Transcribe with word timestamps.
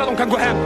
Andra 0.00 0.12
de 0.12 0.16
kan 0.16 0.28
gå 0.28 0.36
hem. 0.36 0.56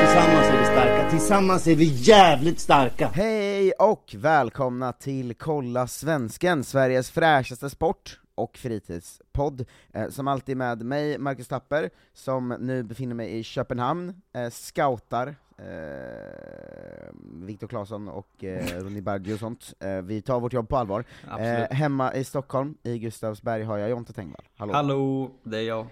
Tillsammans 0.00 0.46
är 0.48 0.58
vi 0.58 0.64
starka, 0.64 1.10
tillsammans 1.10 1.66
är 1.66 1.74
vi 1.74 1.84
jävligt 1.84 2.60
starka! 2.60 3.10
Hej 3.14 3.72
och 3.72 4.14
välkomna 4.18 4.92
till 4.92 5.34
Kolla 5.34 5.86
Svensken, 5.86 6.64
Sveriges 6.64 7.10
fräschaste 7.10 7.70
sport 7.70 8.20
och 8.34 8.56
fritidspodd, 8.58 9.64
eh, 9.92 10.08
som 10.08 10.28
alltid 10.28 10.56
med 10.56 10.82
mig, 10.82 11.18
Marcus 11.18 11.48
Tapper, 11.48 11.90
som 12.14 12.56
nu 12.60 12.82
befinner 12.82 13.14
mig 13.14 13.38
i 13.38 13.42
Köpenhamn, 13.42 14.22
eh, 14.34 14.50
scoutar, 14.50 15.34
eh, 15.58 17.10
Viktor 17.46 17.66
Claesson 17.68 18.08
och 18.08 18.44
eh, 18.44 18.80
Ronny 18.82 19.00
Bergi 19.00 19.34
och 19.34 19.38
sånt. 19.38 19.74
Eh, 19.80 20.02
vi 20.02 20.22
tar 20.22 20.40
vårt 20.40 20.52
jobb 20.52 20.68
på 20.68 20.76
allvar. 20.76 21.04
Eh, 21.38 21.70
hemma 21.70 22.14
i 22.14 22.24
Stockholm, 22.24 22.74
i 22.82 22.98
Gustavsberg, 22.98 23.62
har 23.62 23.78
jag 23.78 23.90
Jonte 23.90 24.12
Tengvall. 24.12 24.44
Hallå. 24.56 24.72
Hallå, 24.72 25.30
det 25.42 25.58
är 25.58 25.62
jag. 25.62 25.86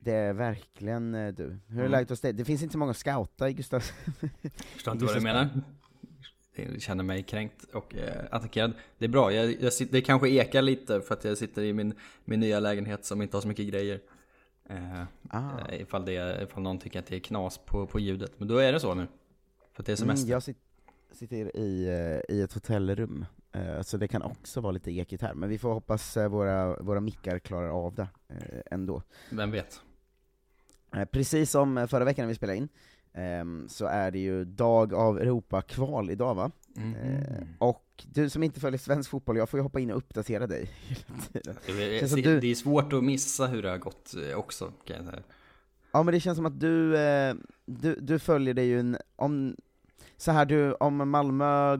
Det 0.00 0.12
är 0.12 0.32
verkligen 0.32 1.14
eh, 1.14 1.32
du. 1.34 1.58
Hur 1.66 1.78
är 1.78 1.80
Mm. 1.80 1.90
läget 1.90 2.10
hos 2.10 2.20
dig? 2.20 2.32
Det 2.32 2.44
finns 2.44 2.62
inte 2.62 2.72
så 2.72 2.78
många 2.78 2.94
scoutar 2.94 3.46
i 3.48 3.52
Gustav... 3.52 3.80
Förstår 4.74 4.92
inte 4.94 5.04
vad 5.04 5.14
du 5.14 5.20
menar. 5.20 5.48
Jag 6.58 6.82
känner 6.82 7.04
mig 7.04 7.22
kränkt 7.22 7.64
och 7.72 7.94
eh, 7.94 8.24
attackerad. 8.30 8.72
Det 8.98 9.04
är 9.04 9.08
bra, 9.08 9.32
jag, 9.32 9.62
jag, 9.62 9.72
det 9.90 10.00
kanske 10.00 10.28
ekar 10.28 10.62
lite 10.62 11.00
för 11.00 11.14
att 11.14 11.24
jag 11.24 11.38
sitter 11.38 11.62
i 11.62 11.72
min, 11.72 11.94
min 12.24 12.40
nya 12.40 12.60
lägenhet 12.60 13.04
som 13.04 13.22
inte 13.22 13.36
har 13.36 13.42
så 13.42 13.48
mycket 13.48 13.66
grejer. 13.68 14.00
Eh, 14.68 15.02
Ah. 15.28 15.50
eh, 15.68 15.80
ifall, 15.80 16.04
det, 16.04 16.42
ifall 16.42 16.62
någon 16.62 16.78
tycker 16.78 16.98
att 16.98 17.06
det 17.06 17.16
är 17.16 17.20
knas 17.20 17.58
på, 17.58 17.86
på 17.86 18.00
ljudet. 18.00 18.32
Men 18.38 18.48
då 18.48 18.58
är 18.58 18.72
det 18.72 18.80
så 18.80 18.94
nu. 18.94 19.06
För 19.72 19.82
det 19.82 19.92
är 19.92 19.96
semester. 19.96 20.24
Mm, 20.24 20.32
jag 20.32 20.42
sit, 20.42 20.58
sitter 21.12 21.56
i, 21.56 21.86
eh, 22.28 22.36
i 22.36 22.40
ett 22.42 22.52
hotellrum, 22.52 23.26
eh, 23.52 23.82
så 23.82 23.96
det 23.96 24.08
kan 24.08 24.22
också 24.22 24.60
vara 24.60 24.72
lite 24.72 24.90
ekigt 24.90 25.22
här, 25.22 25.34
men 25.34 25.48
vi 25.48 25.58
får 25.58 25.72
hoppas 25.74 26.16
eh, 26.16 26.28
våra, 26.28 26.76
våra 26.82 27.00
mickar 27.00 27.38
klarar 27.38 27.68
av 27.68 27.94
det 27.94 28.08
eh, 28.28 28.60
ändå. 28.70 29.02
Vem 29.30 29.50
vet? 29.50 29.80
Precis 31.10 31.50
som 31.50 31.88
förra 31.88 32.04
veckan 32.04 32.22
när 32.22 32.28
vi 32.28 32.34
spelade 32.34 32.58
in, 32.58 32.68
så 33.68 33.86
är 33.86 34.10
det 34.10 34.18
ju 34.18 34.44
dag 34.44 34.94
av 34.94 35.18
Europa-kval 35.20 36.10
idag 36.10 36.34
va? 36.34 36.50
Mhm. 36.74 36.94
Eh, 36.94 37.42
och 37.58 37.82
du 38.12 38.30
som 38.30 38.42
inte 38.42 38.60
följer 38.60 38.78
svensk 38.78 39.10
fotboll, 39.10 39.36
jag 39.36 39.48
får 39.48 39.58
ju 39.58 39.62
hoppa 39.62 39.80
in 39.80 39.90
och 39.90 39.96
uppdatera 39.96 40.46
dig 40.46 40.70
hela 40.88 41.18
tiden. 41.32 41.56
Det 41.66 42.02
är, 42.02 42.22
du- 42.22 42.40
det 42.40 42.46
är 42.50 42.54
svårt 42.54 42.92
att 42.92 43.04
missa 43.04 43.46
hur 43.46 43.62
det 43.62 43.70
har 43.70 43.78
gått 43.78 44.14
eh, 44.30 44.38
också, 44.38 44.72
kan 44.84 44.96
jag 44.96 45.04
säga. 45.04 45.22
Ja 45.92 46.02
men 46.02 46.14
det 46.14 46.20
känns 46.20 46.36
som 46.36 46.46
att 46.46 46.60
du, 46.60 46.96
eh, 46.98 47.34
du, 47.66 47.94
du 48.00 48.18
följer 48.18 48.54
dig 48.54 48.66
ju 48.66 48.80
en, 48.80 48.96
om, 49.16 49.56
så 50.16 50.32
här 50.32 50.46
du, 50.46 50.72
om 50.74 51.10
Malmö 51.10 51.78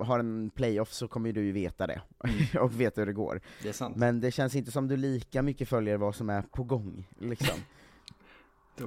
har 0.00 0.18
en 0.18 0.50
playoff 0.50 0.92
så 0.92 1.08
kommer 1.08 1.28
ju 1.28 1.32
du 1.32 1.44
ju 1.44 1.52
veta 1.52 1.86
det, 1.86 2.00
och 2.60 2.80
veta 2.80 3.00
hur 3.00 3.06
det 3.06 3.12
går. 3.12 3.40
Det 3.62 3.68
är 3.68 3.72
sant. 3.72 3.96
Men 3.96 4.20
det 4.20 4.30
känns 4.30 4.56
inte 4.56 4.70
som 4.70 4.88
du 4.88 4.96
lika 4.96 5.42
mycket 5.42 5.68
följer 5.68 5.96
vad 5.96 6.14
som 6.14 6.30
är 6.30 6.42
på 6.42 6.62
gång, 6.64 7.08
liksom. 7.18 7.58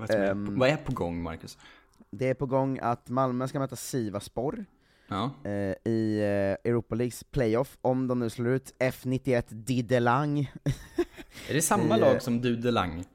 Är 0.01 0.31
ehm, 0.31 0.45
på, 0.45 0.51
vad 0.51 0.69
är 0.69 0.77
på 0.77 0.91
gång, 0.93 1.23
Marcus? 1.23 1.57
Det 2.11 2.29
är 2.29 2.33
på 2.33 2.45
gång 2.45 2.79
att 2.81 3.09
Malmö 3.09 3.47
ska 3.47 3.59
möta 3.59 3.75
Sivasspor 3.75 4.65
Ja. 5.07 5.31
eh, 5.43 5.91
i 5.93 6.19
eh, 6.19 6.69
Europa 6.71 6.95
Leagues 6.95 7.23
playoff, 7.23 7.77
om 7.81 8.07
de 8.07 8.19
nu 8.19 8.29
slår 8.29 8.47
ut 8.53 8.73
F91 8.79 9.43
Didelang. 9.53 10.39
Är 11.49 11.53
det 11.53 11.61
samma 11.61 11.97
lag 11.97 12.13
eh, 12.13 12.19
som 12.19 12.41
Dudelang? 12.41 13.05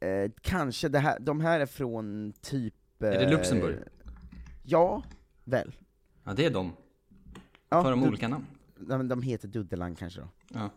Eh, 0.00 0.30
kanske, 0.40 0.88
det 0.88 0.98
här, 0.98 1.18
de 1.20 1.40
här 1.40 1.60
är 1.60 1.66
från 1.66 2.32
typ... 2.40 2.74
Är 3.02 3.10
det 3.10 3.24
eh, 3.24 3.30
Luxemburg? 3.30 3.76
Ja, 4.62 5.02
väl. 5.44 5.74
Ja, 6.24 6.32
det 6.34 6.44
är 6.46 6.50
de. 6.50 6.72
Ja, 7.68 7.82
För 7.82 7.90
de 7.90 8.00
du- 8.00 8.08
olika 8.08 8.28
namn. 8.28 8.46
De, 8.80 9.08
de 9.08 9.22
heter 9.22 9.48
Dudelang 9.48 9.94
kanske 9.94 10.20
då. 10.20 10.28
Ja. 10.48 10.70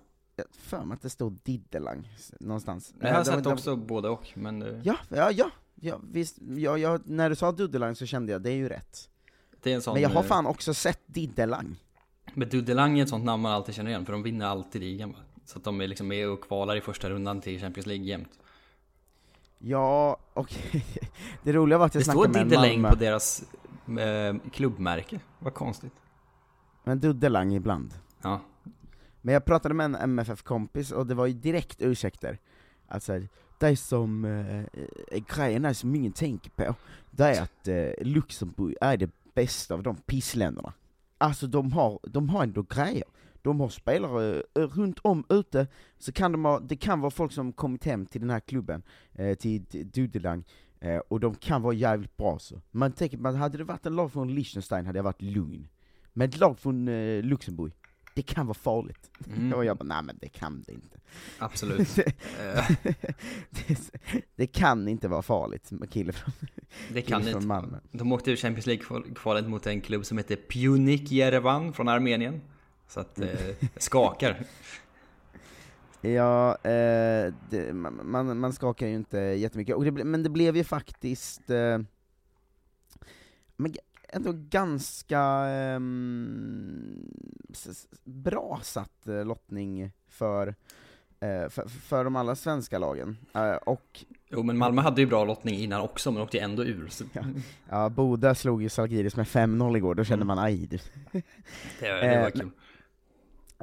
Jag 0.48 0.56
för 0.62 0.86
mig 0.86 0.96
att 0.96 1.02
det 1.02 1.10
står 1.10 1.34
Didelang 1.44 2.10
s- 2.16 2.34
någonstans. 2.40 2.94
Jag 3.00 3.08
har 3.10 3.18
de- 3.18 3.26
sett 3.26 3.44
de- 3.44 3.54
också 3.54 3.76
både 3.76 4.10
och, 4.10 4.30
men 4.34 4.62
eh, 4.62 4.80
Ja, 4.84 4.96
ja, 5.10 5.32
ja, 5.32 5.50
ja 5.76 6.00
visst. 6.12 6.38
Ja, 6.58 6.78
ja, 6.78 7.00
när 7.06 7.30
du 7.30 7.36
sa 7.36 7.52
Dudelang 7.52 7.96
så 7.96 8.06
kände 8.06 8.32
jag, 8.32 8.42
det 8.42 8.50
är 8.50 8.56
ju 8.56 8.70
rätt. 8.70 9.10
det 9.64 9.72
är 9.72 9.76
en 9.76 9.82
sån... 9.82 9.94
Men 9.94 10.02
jag 10.04 10.10
har 10.10 10.22
eh, 10.24 10.28
fan 10.28 10.46
också 10.46 10.74
sett 10.74 11.00
Didelang. 11.06 11.76
Men 12.34 12.50
Dudelang 12.50 13.00
är 13.00 13.04
ett 13.04 13.10
sånt 13.10 13.26
namn 13.26 13.44
man 13.44 13.52
alltid 13.52 13.76
känner 13.76 13.92
igen, 13.92 14.06
för 14.06 14.14
de 14.14 14.24
vinner 14.24 14.46
alltid 14.46 14.82
ligan 14.82 15.12
va? 15.12 15.18
Så 15.46 15.58
att 15.58 15.64
de 15.64 15.82
är 15.82 15.88
liksom 15.88 16.08
med 16.08 16.30
och 16.30 16.44
kvalar 16.44 16.76
i 16.76 16.82
första 16.82 17.10
rundan 17.10 17.42
till 17.42 17.60
Champions 17.62 17.86
League 17.88 18.06
jämt. 18.06 18.40
Ja, 19.60 20.18
och 20.34 20.54
det 21.44 21.54
roliga 21.54 21.78
var 21.78 21.86
att 21.86 21.96
jag 21.96 22.02
Det 22.02 22.06
snackade 22.06 22.24
står 22.24 22.34
med 22.34 22.42
en 22.42 22.48
Didelang 22.50 22.72
Malmö, 22.82 22.90
på 22.90 22.96
deras 22.96 23.44
eh, 24.00 24.36
klubbmärke. 24.52 25.20
Vad 25.40 25.54
konstigt. 25.54 25.94
men 26.84 27.00
Dudelang 27.00 27.54
ibland. 27.54 27.94
Ja. 28.22 28.40
Men 29.22 29.34
jag 29.34 29.46
pratade 29.46 29.74
med 29.74 29.86
en 29.86 29.96
MFF-kompis 29.96 30.92
och 30.92 31.08
det 31.08 31.16
var 31.16 31.26
ju 31.26 31.34
direkt 31.34 31.82
ursäkter. 31.82 32.38
Alltså, 32.88 33.22
det 33.60 33.76
som 33.76 34.26
eh, 34.26 34.64
grejerna 35.10 35.26
grejen 35.36 35.66
är 35.66 35.74
som 35.74 35.96
ingen 35.96 36.12
tänker 36.12 36.50
på, 36.50 36.76
det 37.12 37.24
är 37.24 37.42
att 37.42 37.68
eh, 37.68 38.06
Luxemburg 38.06 38.76
är 38.82 38.98
det 38.98 39.10
bästa 39.34 39.74
av 39.74 39.84
de 39.84 39.96
pissländerna. 39.96 40.74
Alltså 41.18 41.48
de 41.48 41.72
har, 41.72 42.00
de 42.04 42.30
har 42.30 42.44
ändå 42.44 42.62
grejer. 42.62 43.04
De 43.42 43.60
har 43.60 43.70
spelare 43.70 44.44
eh, 44.56 44.62
runt 44.62 45.00
om 45.02 45.24
ute, 45.30 45.68
så 45.98 46.12
kan 46.12 46.32
de 46.32 46.46
ha, 46.46 46.60
det 46.60 46.76
kan 46.76 47.00
vara 47.00 47.12
folk 47.12 47.32
som 47.32 47.54
kommit 47.54 47.86
hem 47.86 48.06
till 48.06 48.22
den 48.22 48.30
här 48.30 48.40
klubben, 48.40 48.84
eh, 49.14 49.38
till 49.38 49.64
Dudelang, 49.94 50.44
eh, 50.80 50.98
och 50.98 51.20
de 51.20 51.36
kan 51.36 51.62
vara 51.62 51.74
jävligt 51.74 52.18
bra 52.18 52.40
så. 52.40 52.62
Man 52.72 52.92
tänker, 52.92 53.18
man, 53.18 53.36
hade 53.36 53.58
det 53.58 53.64
varit 53.64 53.86
en 53.86 53.96
lag 53.96 54.12
från 54.12 54.36
Liechtenstein 54.36 54.86
hade 54.86 55.00
jag 55.00 55.04
varit 55.04 55.22
lugn. 55.22 55.68
Men 56.14 56.30
ett 56.30 56.40
lag 56.40 56.60
från 56.60 56.88
eh, 56.88 57.24
Luxemburg, 57.24 57.74
det 58.14 58.22
kan 58.22 58.48
vara 58.48 58.54
farligt. 58.54 59.12
Mm. 59.28 59.54
Och 59.58 59.66
jag 59.66 59.78
bara, 59.78 59.86
nej 59.86 60.04
men 60.04 60.18
det 60.22 60.30
kan 60.30 60.64
det 60.68 60.74
inte. 60.74 60.98
Absolut. 61.40 61.96
Det, 63.50 63.92
det 64.36 64.48
kan 64.48 64.88
inte 64.88 65.08
vara 65.08 65.22
farligt 65.22 65.72
med 65.72 65.90
kille 65.90 66.12
från, 66.12 66.34
det 66.90 67.02
kan 67.02 67.22
kille 67.22 67.32
från. 67.32 67.48
Malmö. 67.48 67.78
De 67.92 68.12
åkte 68.12 68.32
ur 68.32 68.36
Champions 68.36 68.66
League-kvalet 68.66 69.48
mot 69.48 69.68
en 69.68 69.82
klubb 69.82 70.06
som 70.06 70.18
heter 70.18 70.36
Pjunik 70.36 71.12
Jerevan 71.12 71.74
från 71.74 71.88
Armenien. 71.88 72.42
Så 72.88 73.00
att, 73.00 73.20
eh, 73.20 73.56
skakar. 73.78 74.46
Ja, 76.04 76.58
eh, 76.64 77.34
det, 77.50 77.74
man, 77.74 78.00
man, 78.04 78.40
man 78.40 78.54
skakar 78.54 78.88
ju 78.88 78.96
inte 78.96 79.18
jättemycket, 79.18 79.76
och 79.76 79.86
det, 79.86 79.92
men 79.92 80.24
det 80.24 80.30
blev 80.30 80.58
ju 80.58 80.64
faktiskt 80.64 81.50
eh, 81.50 81.80
men 83.62 83.76
ändå 84.12 84.32
ganska 84.36 85.20
s- 87.52 87.88
bra 88.04 88.60
satt 88.64 89.08
eh, 89.08 89.26
lottning 89.26 89.92
för, 90.10 90.48
eh, 91.20 91.50
för, 91.50 91.68
för 91.70 92.04
de 92.04 92.16
alla 92.16 92.36
svenska 92.36 92.80
lagen. 92.80 93.18
Eh, 93.34 93.52
och 93.54 94.06
Jo 94.30 94.44
men 94.44 94.58
Malmö 94.58 94.82
hade 94.82 95.02
ju 95.02 95.08
bra 95.08 95.26
lottning 95.26 95.56
innan 95.56 95.82
också, 95.82 96.12
men 96.12 96.22
åkte 96.22 96.38
ju 96.38 96.44
ändå 96.44 96.66
ur. 96.66 96.88
Så 96.88 97.04
Ja. 97.14 97.22
ja, 97.70 97.90
Boda 97.90 98.36
slog 98.36 98.62
ju 98.64 98.70
Zalgiris 98.70 99.16
med 99.16 99.28
5-0 99.28 99.78
igår, 99.78 99.96
då 99.96 100.04
kände 100.04 100.24
Mm. 100.24 100.28
man 100.36 100.40
aj 100.46 100.68
det, 100.68 100.82
det 101.80 101.92
var 102.20 102.26
Eh, 102.28 102.30
kul. 102.30 102.52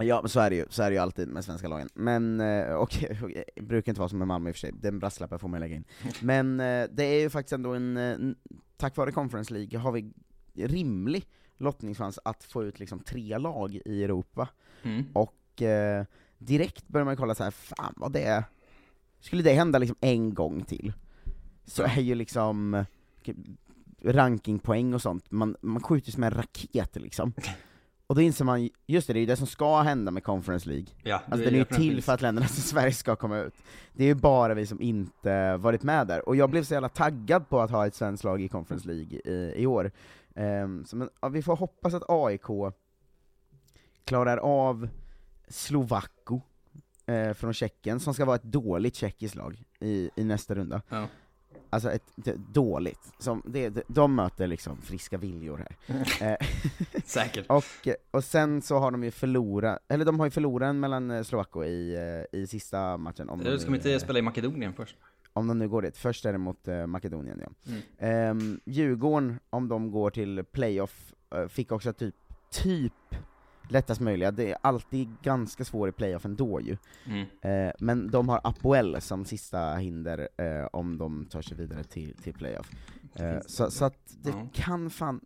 Ja, 0.01 0.21
men 0.23 0.29
så 0.29 0.41
är 0.41 0.51
det 0.51 0.57
ju, 0.57 0.65
så 0.71 0.83
är 0.83 0.91
det 0.91 0.95
ju 0.95 1.01
alltid 1.03 1.29
med 1.29 1.45
svenska 1.45 1.69
lagen. 1.69 1.89
Men, 1.95 2.41
eh, 2.41 2.67
och, 2.75 3.05
och 3.23 3.31
det 3.57 3.63
brukar 3.63 3.93
inte 3.93 4.01
vara 4.01 4.09
som 4.09 4.19
med 4.19 4.29
Malmö 4.29 4.51
i 4.51 4.53
och 4.53 4.57
för 4.57 4.61
sig, 4.61 4.73
den 4.81 4.99
brasklappen 4.99 5.39
får 5.39 5.49
man 5.49 5.61
lägga 5.61 5.77
in. 5.77 5.85
Men 6.23 6.61
eh, 6.61 6.87
det 6.93 7.05
är 7.05 7.21
ju 7.21 7.31
faktiskt 7.31 7.53
ändå 7.53 7.75
en, 7.75 7.97
eh, 7.97 8.17
tack 8.77 8.97
vare 8.97 9.13
Conference 9.13 9.55
League 9.55 9.79
har 9.79 9.93
vi 9.93 10.13
rimlig 10.67 11.27
lottningschans 11.57 12.19
att 12.25 12.45
få 12.45 12.65
ut 12.65 12.79
liksom 12.81 12.99
tre 12.99 13.39
lag 13.39 13.81
i 13.85 14.05
Europa. 14.05 14.49
Mm. 14.83 15.05
Och 15.13 15.63
eh, 15.63 16.05
direkt 16.39 16.89
börjar 16.89 17.05
man 17.05 17.17
kolla 17.17 17.35
så 17.35 17.45
här, 17.45 17.51
fan 17.51 17.95
vad 17.97 18.13
det 18.13 18.23
är, 18.23 18.45
skulle 19.21 19.43
det 19.43 19.53
hända 19.53 19.79
liksom 19.79 19.97
en 20.01 20.35
gång 20.35 20.65
till, 20.65 20.93
så 21.65 21.83
är 21.83 22.01
ju 22.01 22.15
liksom 22.15 22.75
eh, 22.75 22.85
rankingpoäng 24.03 24.95
och 24.95 25.03
sånt, 25.03 25.31
man, 25.31 25.57
man 25.61 25.83
skjuter 25.83 26.13
som 26.13 26.23
en 26.23 26.31
raket 26.31 26.97
liksom. 26.97 27.33
Och 28.07 28.15
då 28.15 28.21
inser 28.21 28.45
man, 28.45 28.69
just 28.87 29.07
det, 29.07 29.13
det 29.13 29.19
är 29.19 29.21
ju 29.21 29.27
det 29.27 29.37
som 29.37 29.47
ska 29.47 29.81
hända 29.81 30.11
med 30.11 30.25
Conference 30.25 30.69
League. 30.69 30.87
Ja, 31.03 31.17
Alltså 31.17 31.37
det 31.37 31.45
den 31.45 31.55
är 31.55 31.59
ju 31.59 31.65
till 31.65 32.03
för 32.03 32.13
att 32.13 32.23
länderna 32.23 32.49
som 32.49 32.63
Sverige 32.63 32.93
ska 32.93 33.17
komma 33.17 33.39
ut. 33.39 33.55
Det 33.93 34.05
är 34.05 34.09
ju 34.09 34.15
bara 34.15 34.55
vi 34.55 34.67
som 34.67 34.83
inte 34.83 35.57
varit 35.57 35.83
med 35.83 36.07
där, 36.07 36.29
och 36.29 36.37
jag 36.37 36.51
blev 36.51 36.63
så 36.63 36.75
jävla 36.75 36.89
taggad 36.89 37.49
på 37.49 37.61
att 37.61 37.71
ha 37.71 37.87
ett 37.87 37.95
svenskt 37.95 38.25
lag 38.25 38.43
i 38.43 38.49
Conference 38.49 38.89
League 38.89 39.21
i, 39.25 39.63
i 39.63 39.67
år. 39.67 39.91
Ehm, 40.39 40.85
så 40.85 40.97
men, 40.97 41.11
ja, 41.21 41.29
vi 41.29 41.43
får 41.43 41.57
hoppas 41.57 41.95
att 41.95 42.03
AIK 42.09 42.47
klarar 44.05 44.37
av 44.37 44.89
Slovakko 45.49 46.41
eh, 47.07 47.33
från 47.33 47.53
Tjeckien, 47.53 48.01
som 48.01 48.15
ska 48.15 48.25
vara 48.25 48.37
ett 48.37 48.43
dåligt 48.43 48.95
tjeckiskt 48.95 49.35
lag 49.35 49.65
i, 49.81 50.11
i 50.17 50.25
nästa 50.25 50.55
runda. 50.55 50.83
Ja. 50.89 51.07
Alltså 51.71 51.91
ett, 51.91 52.29
ett 52.29 52.37
dåligt, 52.37 53.13
som, 53.19 53.43
det, 53.47 53.85
de 53.89 54.15
möter 54.15 54.47
liksom 54.47 54.77
friska 54.83 55.19
viljor 55.19 55.59
här. 55.59 55.77
Eh, 56.41 56.47
Säkert. 57.05 57.47
och, 57.49 57.89
och 58.11 58.25
sen 58.25 58.63
så 58.63 58.79
har 58.79 58.91
de 58.91 59.05
ju 59.05 59.11
förlorat, 59.11 59.79
eller 59.89 60.05
de 60.05 60.19
har 60.21 60.27
ju 60.27 60.31
förlorat 60.31 60.77
mellan 60.77 61.11
eh, 61.11 61.23
Slovakko 61.23 61.65
i, 61.65 61.95
eh, 62.33 62.41
i 62.41 62.47
sista 62.47 62.97
matchen. 62.97 63.29
Om 63.29 63.41
Eller 63.41 63.51
de 63.51 63.59
ska 63.59 63.71
vi 63.71 63.77
inte 63.77 63.93
eh, 63.93 63.99
spela 63.99 64.19
i 64.19 64.23
Makedonien 64.23 64.73
först? 64.73 64.97
Om 65.39 65.47
de 65.47 65.59
nu 65.59 65.69
går 65.69 65.83
dit. 65.83 65.97
Först 65.97 66.25
är 66.25 66.33
det 66.33 66.39
mot 66.39 66.69
eh, 66.69 66.87
Makedonien 66.87 67.41
ja. 67.43 67.73
Mm. 67.73 67.81
Ehm, 67.99 68.61
Djurgården, 68.65 69.39
om 69.51 69.69
de 69.69 69.91
går 69.91 70.11
till 70.11 70.45
playoff, 70.53 71.15
eh, 71.35 71.47
fick 71.49 71.73
också 71.73 71.93
typ, 71.93 72.15
typ 72.51 72.93
lättast 73.69 74.01
möjliga. 74.01 74.31
Det 74.31 74.51
är 74.53 74.57
alltid 74.61 75.09
ganska 75.23 75.65
svårt 75.65 75.89
i 75.89 75.93
playoff 75.93 76.25
ändå 76.25 76.61
ju. 76.61 76.77
Mm. 77.07 77.27
Eh, 77.41 77.73
men 77.81 78.11
de 78.11 78.29
har 78.29 78.41
Apoel 78.45 79.01
som 79.01 79.25
sista 79.25 79.75
hinder 79.75 80.29
eh, 80.37 80.67
om 80.73 80.99
de 80.99 81.27
tar 81.27 81.43
sig 81.43 81.57
vidare 81.57 81.85
till, 81.85 82.15
till 82.23 82.35
playoff. 82.35 82.71
Eh, 83.15 83.39
så, 83.47 83.71
så 83.71 83.85
att 83.85 83.99
det 84.23 84.31
Ja. 84.31 84.49
kan 84.53 84.91
fan, 84.91 85.21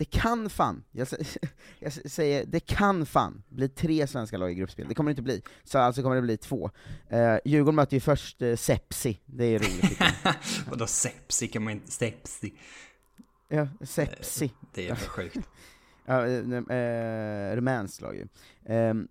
det 0.00 0.04
kan 0.04 0.50
fan, 0.50 0.84
jag, 0.92 1.08
jag 1.78 1.92
säger, 1.92 2.46
det 2.46 2.60
kan 2.60 3.06
fan 3.06 3.42
bli 3.48 3.68
tre 3.68 4.06
svenska 4.06 4.38
lag 4.38 4.50
i 4.50 4.54
gruppspel, 4.54 4.88
det 4.88 4.94
kommer 4.94 5.10
det 5.10 5.12
inte 5.12 5.22
bli. 5.22 5.42
Så 5.64 5.78
alltså 5.78 6.02
kommer 6.02 6.16
det 6.16 6.22
bli 6.22 6.36
två. 6.36 6.70
Eh, 7.08 7.36
Djurgården 7.44 7.74
möter 7.74 7.96
ju 7.96 8.00
först 8.00 8.42
eh, 8.42 8.56
Sepsi, 8.56 9.20
det 9.26 9.44
är 9.44 9.58
roligt. 9.58 10.00
Vadå 10.70 10.86
sepsi 10.86 11.48
kan 11.48 11.64
man 11.64 11.72
inte... 11.72 11.90
Sepsi. 11.90 12.52
Ja, 13.48 13.68
Sepsi. 13.80 14.52
Det 14.74 14.88
är 14.88 14.94
för 14.94 15.08
sjukt. 15.08 15.38
Ja, 16.04 16.26
eh, 16.26 16.78
eh, 16.78 17.56
rumänskt 17.56 18.00
lag 18.00 18.16
ju. 18.16 18.26
Ehm, 18.64 19.08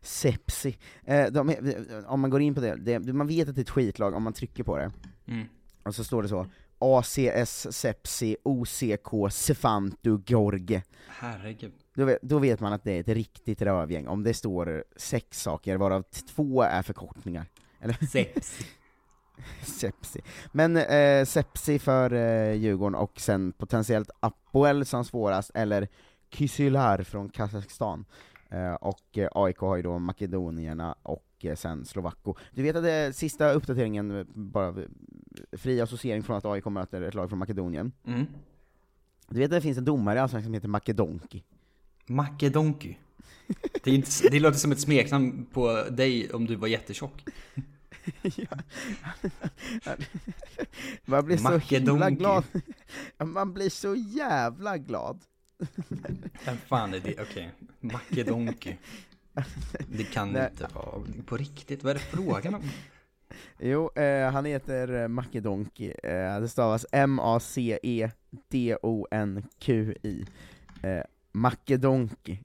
Sepsi. 0.00 0.78
Eh, 1.04 1.26
de, 1.26 1.56
om 2.06 2.20
man 2.20 2.30
går 2.30 2.40
in 2.40 2.54
på 2.54 2.60
det, 2.60 2.76
det, 2.76 3.12
man 3.12 3.26
vet 3.26 3.48
att 3.48 3.54
det 3.54 3.60
är 3.60 3.62
ett 3.62 3.70
skitlag 3.70 4.14
om 4.14 4.22
man 4.22 4.32
trycker 4.32 4.64
på 4.64 4.78
det. 4.78 4.92
Mm. 5.26 5.46
Och 5.82 5.94
så 5.94 6.04
står 6.04 6.22
det 6.22 6.28
så, 6.28 6.46
ACS 6.84 7.66
Sepsi 7.70 8.36
OCK 8.42 9.32
Sefantu 9.32 10.18
Gorge. 10.26 10.82
Herregud. 11.08 11.72
Då 11.94 12.04
vet, 12.04 12.22
då 12.22 12.38
vet 12.38 12.60
man 12.60 12.72
att 12.72 12.84
det 12.84 12.92
är 12.92 13.00
ett 13.00 13.08
riktigt 13.08 13.62
rövgäng, 13.62 14.08
om 14.08 14.22
det 14.22 14.34
står 14.34 14.84
sex 14.96 15.42
saker, 15.42 15.76
varav 15.76 16.02
två 16.02 16.62
är 16.62 16.82
förkortningar. 16.82 17.46
Eller 17.80 17.94
Sepsi. 17.94 18.64
Sepsi. 19.62 20.20
Men 20.52 20.76
eh, 20.76 21.24
Sepsi 21.24 21.78
för 21.78 22.12
eh, 22.12 22.52
Djurgården, 22.52 22.94
och 22.94 23.20
sen 23.20 23.52
potentiellt 23.52 24.10
Apoel 24.20 24.86
som 24.86 25.04
svårast, 25.04 25.50
eller 25.54 25.88
Kysylar 26.30 27.02
från 27.02 27.28
Kazakstan. 27.28 28.04
Eh, 28.50 28.74
och 28.74 29.18
eh, 29.18 29.28
AIK 29.32 29.58
har 29.58 29.76
ju 29.76 29.82
då 29.82 29.98
Makedonierna 29.98 30.94
och 31.02 31.26
eh, 31.40 31.54
sen 31.54 31.84
Slovakko. 31.84 32.34
Du 32.52 32.62
vet 32.62 32.76
att 32.76 32.82
det 32.82 32.92
är 32.92 33.12
sista 33.12 33.52
uppdateringen, 33.52 34.18
eh, 34.18 34.26
bara 34.34 34.68
eh, 34.68 34.88
fri 35.52 35.80
associering 35.80 36.22
från 36.22 36.36
att 36.36 36.44
AIK 36.44 36.64
möter 36.64 37.02
ett 37.02 37.14
lag 37.14 37.28
från 37.28 37.38
Makedonien. 37.38 37.92
Mm. 38.06 38.26
Du 39.28 39.38
vet 39.38 39.44
att 39.44 39.50
det 39.50 39.60
finns 39.60 39.78
en 39.78 39.84
domare 39.84 40.16
i 40.16 40.20
Allsvenskan 40.20 40.46
som 40.46 40.54
heter 40.54 40.68
Makedonki? 40.68 41.44
Makedonky. 42.06 42.94
Det, 43.84 43.90
inte, 43.90 44.10
det 44.30 44.40
låter 44.40 44.58
som 44.58 44.72
ett 44.72 44.80
smeknamn 44.80 45.46
på 45.52 45.84
dig 45.90 46.32
om 46.32 46.46
du 46.46 46.56
var 46.56 46.68
jättetjock. 46.68 47.24
ja. 48.22 48.56
Man 51.04 51.24
blir 51.24 51.36
så 51.36 51.58
himla 51.58 51.94
Makedonki. 51.94 52.14
glad. 52.16 52.44
Man 53.18 53.54
blir 53.54 53.70
så 53.70 53.94
jävla 53.94 54.78
glad. 54.78 55.20
Vem 56.44 56.56
fan 56.56 56.94
är 56.94 57.00
det? 57.00 57.22
Okej. 57.22 57.52
Makedonky. 57.80 58.74
Det 59.88 60.04
kan 60.04 60.32
Nej. 60.32 60.48
inte 60.50 60.68
vara 60.74 61.02
på 61.26 61.36
riktigt. 61.36 61.84
Vad 61.84 61.90
är 61.90 61.94
det 61.94 62.00
frågan 62.00 62.54
om? 62.54 62.62
Jo, 63.58 63.90
eh, 63.94 64.30
han 64.30 64.44
heter 64.44 65.02
eh, 65.02 65.08
Makedonki, 65.08 65.92
eh, 66.02 66.40
det 66.40 66.48
stavas 66.48 66.86
M-A-C-E-D-O-N-Q-I. 66.92 68.06
Eh, 70.82 71.02
Makedonki. 71.32 72.40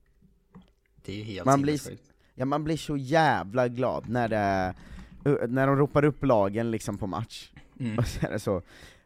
Det 1.05 1.11
är 1.11 1.15
ju 1.15 1.23
helt 1.23 1.45
Man 1.45 1.61
blir-. 1.61 1.97
Ja, 2.35 2.45
man 2.45 2.63
blir 2.63 2.77
så 2.77 2.97
jävla 2.97 3.67
glad 3.67 4.09
när 4.09 4.29
det, 4.29 4.73
uh, 5.29 5.47
när 5.47 5.67
de 5.67 5.75
ropar 5.75 6.05
upp 6.05 6.23
lagen 6.23 6.71
liksom 6.71 6.97
på 6.97 7.07
match. 7.07 7.51
Mm. 7.79 7.97
Och 7.97 8.07
så 8.07 8.27
är 8.27 8.31
det 8.31 8.39
så, 8.39 8.61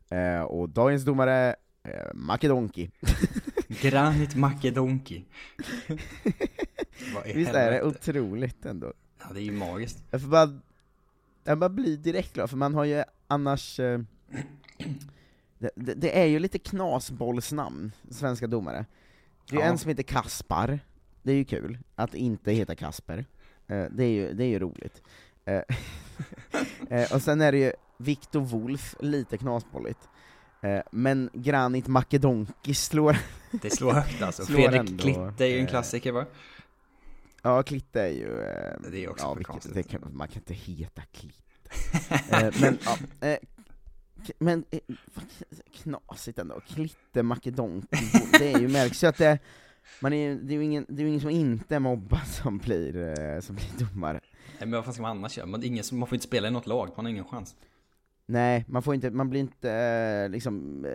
eh, 0.09 0.41
och 0.41 0.69
dagens 0.69 1.03
domare, 1.03 1.55
eh, 1.83 2.13
Makedonki. 2.13 2.91
Granit 3.81 4.35
Makedonky. 4.35 5.23
Vad 7.15 7.27
i 7.27 7.33
Visst 7.33 7.53
är 7.53 7.71
det 7.71 7.83
otroligt 7.83 8.65
ändå? 8.65 8.93
Ja, 9.19 9.25
det 9.33 9.39
är 9.39 9.43
ju 9.43 9.51
magiskt. 9.51 10.03
Jag 10.11 10.21
får 10.21 10.27
bara, 10.27 10.59
jag 11.43 11.59
bara 11.59 11.69
blir 11.69 11.97
direkt 11.97 12.33
glad, 12.33 12.49
för 12.49 12.57
man 12.57 12.73
har 12.75 12.83
ju 12.83 13.03
annars 13.27 13.79
eh, 13.79 13.99
det, 15.59 15.69
det, 15.75 15.93
det 15.93 16.19
är 16.21 16.25
ju 16.25 16.39
lite 16.39 16.59
knasbollsnamn, 16.59 17.91
svenska 18.09 18.47
domare. 18.47 18.85
Det 19.49 19.55
är 19.55 19.59
ju 19.59 19.65
Ja. 19.65 19.71
en 19.71 19.77
som 19.77 19.89
heter 19.89 20.03
Kaspar, 20.03 20.79
det 21.23 21.31
är 21.31 21.35
ju 21.35 21.45
kul, 21.45 21.77
att 21.95 22.13
inte 22.15 22.51
heta 22.51 22.75
Kasper. 22.75 23.25
Eh, 23.67 23.85
det, 23.91 24.03
är 24.03 24.09
ju, 24.09 24.33
det 24.33 24.43
är 24.43 24.47
ju 24.47 24.59
roligt. 24.59 25.01
Eh, 25.45 25.61
och 27.13 27.21
sen 27.21 27.41
är 27.41 27.51
det 27.51 27.57
ju 27.57 27.71
Viktor 27.97 28.39
Wolf, 28.41 28.95
lite 28.99 29.37
knasbolligt. 29.37 30.09
Men 30.91 31.29
Granit 31.33 31.87
Makedonki 31.87 32.73
slår, 32.73 33.17
Det 33.61 33.69
slår 33.69 33.93
högt 33.93 34.21
alltså. 34.21 34.45
Slår 34.45 34.55
Fredrik 34.55 34.79
ändå, 34.79 35.03
Klitte 35.03 35.45
är 35.45 35.49
ju 35.49 35.59
en 35.59 35.67
klassiker 35.67 36.11
va? 36.11 36.25
ja 37.41 37.63
Klitte 37.63 38.01
är 38.01 38.07
ju... 38.11 38.27
Det 38.91 39.03
är 39.03 39.09
också 39.09 39.25
ja, 39.25 39.33
vilket, 39.33 39.73
det 39.73 39.83
kan, 39.83 40.01
man 40.13 40.27
kan 40.27 40.37
inte 40.37 40.53
heta 40.53 41.01
Klitte. 41.01 41.42
Eh, 42.31 42.53
men, 42.61 42.77
ja, 42.85 43.27
eh, 43.27 43.37
men 44.39 44.65
eh, 44.71 44.79
knasigt 45.73 46.39
ändå, 46.39 46.59
Klitte 46.67 47.23
Makedonki, 47.23 47.97
det 48.39 48.53
är 48.53 48.59
ju, 48.59 48.67
märks 48.67 49.03
ju 49.03 49.07
att 49.07 49.17
det, 49.17 49.39
man 49.99 50.13
är, 50.13 50.35
det 50.35 50.53
är 50.53 50.57
ju 50.57 50.63
ingen, 50.63 50.85
det 50.89 51.03
är 51.03 51.07
ingen 51.07 51.21
som 51.21 51.29
inte 51.29 51.75
är 51.75 51.79
mobbad 51.79 52.27
som 52.27 52.57
blir, 52.57 53.41
som 53.41 53.55
blir 53.55 53.87
domare. 53.87 54.19
Nej, 54.33 54.59
men 54.59 54.71
vad 54.71 54.85
fan 54.85 54.93
ska 54.93 55.01
man 55.01 55.17
annars 55.17 55.37
göra? 55.37 55.47
Man, 55.47 55.63
ingen, 55.63 55.83
man 55.91 56.07
får 56.07 56.15
inte 56.15 56.27
spela 56.27 56.47
i 56.47 56.51
något 56.51 56.67
lag, 56.67 56.89
man 56.95 57.05
har 57.05 57.09
ingen 57.09 57.25
chans. 57.25 57.55
Nej, 58.25 58.65
man 58.67 58.83
får 58.83 58.95
inte, 58.95 59.11
man 59.11 59.29
blir 59.29 59.39
inte 59.39 60.27
liksom, 60.27 60.85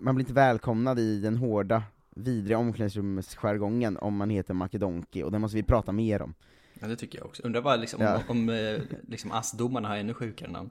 man 0.00 0.14
blir 0.14 0.22
inte 0.22 0.32
välkomnad 0.32 0.98
i 0.98 1.20
den 1.20 1.36
hårda, 1.36 1.82
vidriga 2.10 2.58
omklädningsrumsjargongen 2.58 3.96
om 3.96 4.16
man 4.16 4.30
heter 4.30 4.54
Makedonki, 4.54 5.22
och 5.22 5.32
det 5.32 5.38
måste 5.38 5.56
vi 5.56 5.62
prata 5.62 5.92
mer 5.92 6.22
om. 6.22 6.34
Ja 6.80 6.88
det 6.88 6.96
tycker 6.96 7.18
jag 7.18 7.26
också. 7.26 7.42
Undrar 7.42 7.60
vad 7.60 7.80
liksom, 7.80 8.00
Ja. 8.02 8.16
om, 8.16 8.22
om 8.28 8.48
eh, 8.48 8.80
liksom 9.08 9.32
ASS-domarna 9.32 9.88
har 9.88 9.96
ännu 9.96 10.14
sjukare 10.14 10.50
namn. 10.50 10.70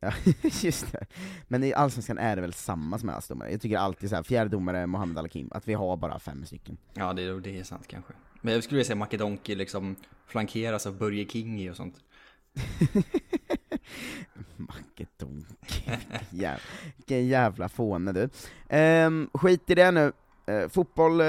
Ja, 0.00 0.12
just 0.62 0.92
det. 0.92 1.06
Men 1.48 1.64
i 1.64 1.74
Allsvenskan 1.74 2.18
är 2.18 2.36
det 2.36 2.42
väl 2.42 2.52
samma 2.52 2.98
som 2.98 3.08
ASS-domare? 3.08 3.50
Jag 3.50 3.60
tycker 3.60 3.78
alltid 3.78 4.08
så 4.10 4.16
här, 4.16 4.22
fjärde 4.22 4.50
domare 4.50 4.78
är 4.78 4.86
Mohammed 4.86 5.18
Al-Hakim, 5.18 5.48
att 5.52 5.68
vi 5.68 5.74
har 5.74 5.96
bara 5.96 6.18
fem 6.18 6.46
stycken. 6.46 6.76
Ja 6.94 7.12
det, 7.12 7.40
det 7.40 7.58
är 7.58 7.64
sant 7.64 7.86
kanske. 7.86 8.12
Men 8.40 8.54
jag 8.54 8.64
skulle 8.64 8.76
vilja 8.76 8.86
säga 8.86 8.96
Makedonki 8.96 9.54
liksom 9.54 9.96
flankeras 10.26 10.86
av 10.86 10.98
Börje 10.98 11.24
Kingi 11.28 11.70
och 11.70 11.76
sånt. 11.76 11.94
Makedonki, 14.56 15.90
Jäv, 16.30 16.60
vilken 16.96 17.26
jävla 17.26 17.68
fåne 17.68 18.12
du. 18.12 18.28
Ehm, 18.68 19.30
skit 19.34 19.70
i 19.70 19.74
det 19.74 19.90
nu. 19.90 20.12
Eh, 20.46 20.68
fotboll 20.68 21.20
eh, 21.20 21.26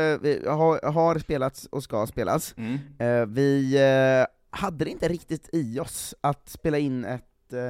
har, 0.58 0.92
har 0.92 1.20
spelats 1.20 1.66
och 1.66 1.84
ska 1.84 2.08
spelas. 2.08 2.56
Mm. 2.58 2.78
Eh, 3.00 3.26
vi 3.26 3.76
eh, 3.76 4.58
hade 4.60 4.86
det 4.86 4.92
inte 4.92 5.08
riktigt 5.08 5.50
i 5.54 5.80
oss 5.80 6.16
att 6.22 6.50
spela 6.50 6.78
in 6.78 7.06
ett 7.06 7.54
eh, 7.54 7.70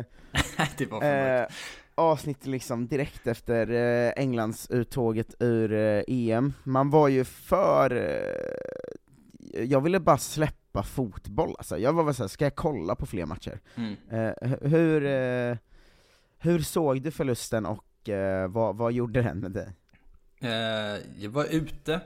eh, 1.41 1.47
avsnitt 1.95 2.45
liksom 2.45 2.87
direkt 2.87 3.27
efter 3.27 3.71
eh, 3.71 4.13
Englands 4.15 4.67
uttåget 4.69 5.35
ur 5.39 5.73
eh, 5.73 6.03
EM. 6.07 6.53
Man 6.63 6.89
var 6.89 7.07
ju 7.07 7.23
för, 7.23 7.91
jag 9.53 9.81
ville 9.81 9.99
bara 9.99 10.17
släppa 10.17 10.83
fotboll 10.83 11.55
alltså. 11.57 11.77
Jag 11.77 11.93
var 11.93 12.03
väl 12.03 12.13
såhär, 12.13 12.27
ska 12.27 12.45
jag 12.45 12.55
kolla 12.55 12.95
på 12.95 13.05
fler 13.05 13.25
matcher? 13.25 13.59
Mm. 13.75 13.95
Hu- 14.41 14.67
hur, 14.67 15.01
hur 16.37 16.59
såg 16.59 17.01
du 17.01 17.11
förlusten 17.11 17.65
och 17.65 17.83
vad, 18.49 18.75
vad 18.77 18.91
gjorde 18.93 19.21
den 19.21 19.39
med 19.39 19.51
dig? 19.51 19.67
Eh, 20.39 21.21
jag 21.23 21.29
var 21.29 21.45
ute 21.45 22.01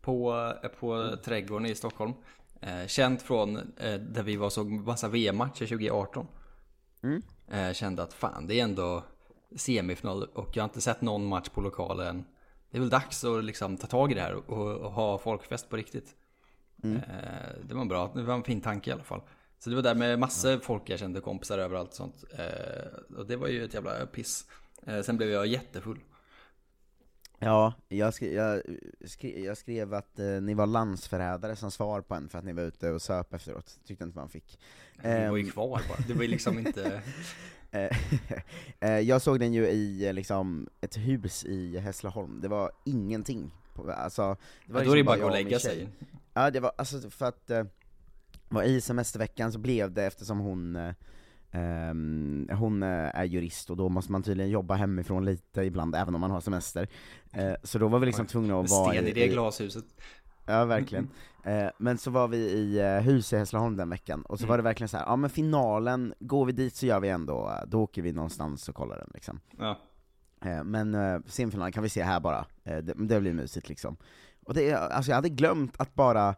på, 0.00 0.34
eh, 0.62 0.68
på 0.68 1.16
Trädgården 1.24 1.66
i 1.66 1.74
Stockholm. 1.74 2.12
Eh, 2.60 2.86
känt 2.86 3.22
från 3.22 3.56
eh, 3.56 3.94
där 3.94 4.22
vi 4.22 4.36
var 4.36 4.50
såg 4.50 4.70
massa 4.70 5.08
VM-matcher 5.08 5.66
2018. 5.66 6.26
Mm. 7.02 7.22
Eh, 7.48 7.72
kände 7.72 8.02
att 8.02 8.12
fan, 8.12 8.46
det 8.46 8.60
är 8.60 8.64
ändå 8.64 9.04
semifinal 9.56 10.22
och 10.22 10.56
jag 10.56 10.62
har 10.62 10.68
inte 10.68 10.80
sett 10.80 11.00
någon 11.00 11.26
match 11.26 11.48
på 11.48 11.60
lokalen. 11.60 12.24
Det 12.70 12.78
är 12.78 12.80
väl 12.80 12.90
dags 12.90 13.24
att 13.24 13.44
liksom 13.44 13.76
ta 13.76 13.86
tag 13.86 14.12
i 14.12 14.14
det 14.14 14.20
här 14.20 14.34
och, 14.34 14.76
och 14.76 14.92
ha 14.92 15.18
folkfest 15.18 15.68
på 15.68 15.76
riktigt. 15.76 16.14
Mm. 16.82 16.96
Eh, 16.96 17.02
det 17.68 17.74
var 17.74 17.82
en 17.82 17.88
bra, 17.88 18.12
det 18.14 18.22
var 18.22 18.34
en 18.34 18.44
fin 18.44 18.60
tanke 18.60 18.90
i 18.90 18.92
alla 18.92 19.04
fall. 19.04 19.20
Så 19.58 19.70
det 19.70 19.76
var 19.76 19.82
där 19.82 19.94
med 19.94 20.18
massor 20.18 20.58
folk 20.58 20.90
jag 20.90 20.98
kände, 20.98 21.20
kompisar 21.20 21.58
överallt 21.58 21.90
och 21.90 21.96
sånt. 21.96 22.24
Och 23.16 23.26
det 23.26 23.36
var 23.36 23.48
ju 23.48 23.64
ett 23.64 23.74
jävla 23.74 24.06
piss. 24.06 24.46
Sen 25.02 25.16
blev 25.16 25.30
jag 25.30 25.46
jättefull. 25.46 25.98
Ja, 27.44 27.72
jag, 27.88 28.14
skri, 28.14 28.34
jag, 28.34 28.62
skri, 29.04 29.44
jag 29.44 29.56
skrev 29.56 29.94
att 29.94 30.18
eh, 30.18 30.26
ni 30.26 30.54
var 30.54 30.66
landsförrädare 30.66 31.56
som 31.56 31.70
svar 31.70 32.00
på 32.00 32.14
en 32.14 32.28
för 32.28 32.38
att 32.38 32.44
ni 32.44 32.52
var 32.52 32.62
ute 32.62 32.90
och 32.90 33.02
söp 33.02 33.34
efteråt, 33.34 33.78
tyckte 33.86 34.04
inte 34.04 34.18
man 34.18 34.28
fick. 34.28 34.58
Det 35.02 35.28
var 35.30 35.36
ju 35.36 35.44
Ehm, 35.44 35.50
kvar 35.50 35.82
bara. 35.88 36.06
Det 36.08 36.14
var 36.14 36.22
ju 36.22 36.28
liksom 36.28 36.58
inte... 36.58 37.02
Eh, 37.74 37.96
eh, 38.80 38.98
jag 38.98 39.22
såg 39.22 39.40
den 39.40 39.52
ju 39.52 39.66
i 39.68 40.06
eh, 40.06 40.12
liksom 40.12 40.68
ett 40.80 40.96
hus 40.96 41.44
i 41.44 41.78
Hässleholm, 41.78 42.40
det 42.40 42.48
var 42.48 42.70
ingenting. 42.84 43.50
På, 43.74 43.92
alltså, 43.92 44.22
det 44.66 44.72
Ja, 44.72 44.74
var 44.74 44.84
då 44.84 44.90
är 44.90 44.96
det 44.96 44.96
liksom 44.96 45.06
bara 45.06 45.16
att 45.16 45.22
och 45.22 45.36
min 45.36 45.44
lägga 45.44 45.58
sig. 45.58 45.88
Ja, 46.34 46.50
det 46.50 46.60
var 46.60 46.72
alltså 46.78 47.10
för 47.10 47.26
att 47.26 47.50
eh, 47.50 47.64
var 48.48 48.62
i 48.62 48.80
semesterveckan 48.80 49.52
så 49.52 49.58
blev 49.58 49.92
det 49.92 50.04
eftersom 50.04 50.38
hon 50.38 50.76
eh, 50.76 50.94
ehm, 51.52 52.48
hon 52.52 52.82
eh, 52.82 52.88
är 53.18 53.24
jurist 53.24 53.70
och 53.70 53.76
då 53.76 53.88
måste 53.88 54.12
man 54.12 54.22
tydligen 54.22 54.50
jobba 54.50 54.74
hemifrån 54.74 55.24
lite 55.24 55.62
ibland, 55.62 55.94
även 55.94 56.14
om 56.14 56.20
man 56.20 56.30
har 56.30 56.40
semester. 56.40 56.88
Eh, 57.32 57.52
så 57.62 57.78
då 57.78 57.88
var 57.88 57.98
vi 57.98 58.06
liksom 58.06 58.26
tvungna 58.26 58.60
att 58.60 58.70
vara 58.70 58.90
Sten 58.92 59.06
i 59.06 59.12
det 59.12 59.28
glashuset. 59.28 59.84
Ja, 60.46 60.64
verkligen. 60.64 61.08
Eh, 61.44 61.70
men 61.78 61.98
så 61.98 62.10
var 62.10 62.28
vi 62.28 62.36
i 62.36 62.78
eh, 62.78 62.86
hus 63.00 63.32
i 63.32 63.36
Hässleholm 63.36 63.76
den 63.76 63.90
veckan, 63.90 64.22
och 64.22 64.38
så 64.38 64.44
Mm. 64.44 64.50
var 64.50 64.56
det 64.56 64.62
verkligen 64.62 64.88
så 64.88 64.96
här, 64.96 65.04
ja 65.04 65.16
men 65.16 65.30
finalen, 65.30 66.14
går 66.20 66.44
vi 66.46 66.52
dit 66.52 66.74
så 66.76 66.86
gör 66.86 67.00
vi 67.00 67.08
ändå, 67.08 67.52
då 67.66 67.80
åker 67.82 68.02
vi 68.02 68.12
någonstans 68.12 68.68
och 68.68 68.74
kollar 68.74 68.96
den 68.96 69.10
liksom. 69.14 69.40
Ja. 69.58 69.78
Eh, 70.44 70.64
men 70.64 70.94
eh, 70.94 71.20
semifinalen 71.26 71.72
kan 71.72 71.82
vi 71.82 71.88
se 71.88 72.02
här 72.02 72.20
bara, 72.20 72.46
det, 72.64 72.80
det 72.82 73.20
blir 73.20 73.32
mysigt 73.32 73.68
liksom. 73.68 73.96
Och 74.44 74.54
det, 74.54 74.72
alltså 74.74 75.10
jag 75.10 75.16
hade 75.16 75.28
glömt 75.28 75.74
att 75.80 75.94
bara 75.94 76.34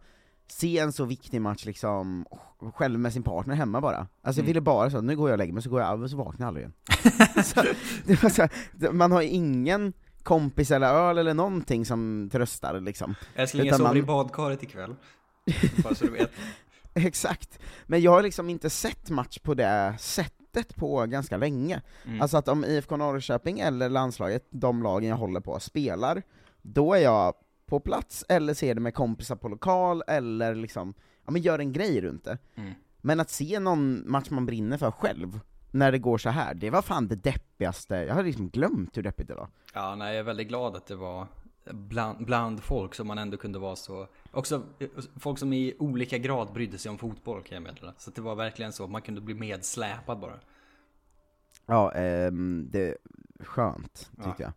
se 0.49 0.79
en 0.79 0.93
så 0.93 1.05
viktig 1.05 1.41
match 1.41 1.65
liksom, 1.65 2.27
själv 2.75 2.99
med 2.99 3.13
sin 3.13 3.23
partner 3.23 3.55
hemma 3.55 3.81
bara. 3.81 3.97
Alltså 3.97 4.09
jag 4.23 4.37
Mm. 4.39 4.47
ville 4.47 4.61
bara 4.61 4.91
så, 4.91 5.01
nu 5.01 5.17
går 5.17 5.29
jag 5.29 5.35
och 5.35 5.39
lägger 5.39 5.53
mig, 5.53 5.63
så 5.63 5.71
går 5.71 5.81
jag 5.81 5.91
av 5.91 6.03
och 6.03 6.11
så 6.11 6.17
vaknar 6.17 6.47
jag 6.47 6.49
aldrig 6.49 6.65
igen. 6.67 8.31
så, 8.31 8.49
man 8.93 9.13
har 9.13 9.23
ingen 9.23 9.93
kompis 10.23 10.71
eller 10.71 10.87
öl 10.87 11.19
eller 11.19 11.35
någonting 11.35 11.85
som 11.87 12.29
tröstar 12.33 12.81
liksom. 12.81 13.15
Älskling, 13.35 13.67
jag 13.67 13.77
sover 13.77 13.97
i 13.97 14.03
man- 14.03 14.07
badkaret 14.07 14.63
ikväll. 14.63 14.95
Bara 15.83 15.95
så 15.95 16.05
du 16.05 16.11
vet. 16.11 16.31
Exakt, 16.95 17.59
men 17.87 18.01
jag 18.01 18.11
har 18.11 18.23
liksom 18.23 18.51
inte 18.51 18.71
sett 18.71 19.11
match 19.11 19.39
på 19.39 19.55
det 19.55 19.95
sättet 19.99 20.77
på 20.77 21.07
ganska 21.07 21.37
länge. 21.37 21.83
Mm. 22.07 22.21
Alltså 22.23 22.37
att 22.37 22.49
om 22.49 22.65
IFK 22.65 22.97
Norrköping 22.97 23.61
eller 23.61 23.89
landslaget, 23.89 24.47
de 24.51 24.83
lagen 24.83 25.09
jag 25.11 25.17
håller 25.17 25.41
på, 25.41 25.61
spelar, 25.61 26.23
då 26.63 26.95
är 26.95 26.99
jag 27.01 27.35
på 27.67 27.81
plats, 27.81 28.25
eller 28.29 28.55
ser 28.55 28.75
det 28.75 28.81
med 28.81 28.95
kompisar 28.95 29.37
på 29.37 29.49
lokal, 29.49 30.03
eller 30.07 30.55
liksom, 30.55 30.95
ja 31.25 31.33
men 31.33 31.43
gör 31.43 31.59
en 31.59 31.73
grej 31.73 32.01
runt 32.01 32.25
det. 32.25 32.39
Mm. 32.55 32.73
Men 33.01 33.21
att 33.21 33.31
se 33.31 33.61
någon 33.61 34.11
match 34.11 34.31
man 34.31 34.47
brinner 34.47 34.79
för 34.79 34.91
själv, 34.91 35.41
när 35.71 35.93
det 35.93 35.99
går 35.99 36.19
så 36.19 36.31
här, 36.31 36.55
det 36.55 36.71
var 36.71 36.83
fan 36.83 37.09
det 37.09 37.17
deppigaste, 37.17 37.95
jag 37.95 38.15
hade 38.15 38.27
liksom 38.27 38.49
glömt 38.49 38.97
hur 38.97 39.03
deppigt 39.03 39.29
det 39.29 39.35
var. 39.35 39.49
Ja, 39.75 39.95
nej, 39.95 40.15
jag 40.15 40.19
är 40.21 40.23
väldigt 40.23 40.49
glad 40.49 40.77
att 40.77 40.87
det 40.87 40.97
var 40.97 41.27
bland, 41.73 42.27
bland 42.27 42.63
folk 42.63 42.95
som 42.95 43.07
man 43.07 43.19
ändå 43.19 43.37
kunde 43.37 43.59
vara 43.59 43.77
så... 43.77 44.09
Också 44.31 44.63
eh, 44.79 44.89
folk 45.17 45.39
som 45.39 45.53
i 45.53 45.75
olika 45.79 46.19
grad 46.19 46.53
brydde 46.53 46.79
sig 46.79 46.91
om 46.91 46.99
fotboll 46.99 47.43
kan 47.43 47.55
jag 47.55 47.63
meddela. 47.63 47.95
Så 47.99 48.11
det 48.11 48.21
var 48.21 48.35
verkligen 48.35 48.73
så, 48.73 48.87
man 48.87 49.03
kunde 49.03 49.21
bli 49.21 49.35
medsläpad 49.35 50.19
bara. 50.19 50.41
Ja, 51.67 51.93
ehm, 51.93 52.69
det 52.71 52.89
är 52.89 52.97
skönt, 53.41 54.11
tyckte 54.25 54.43
jag. 54.43 54.53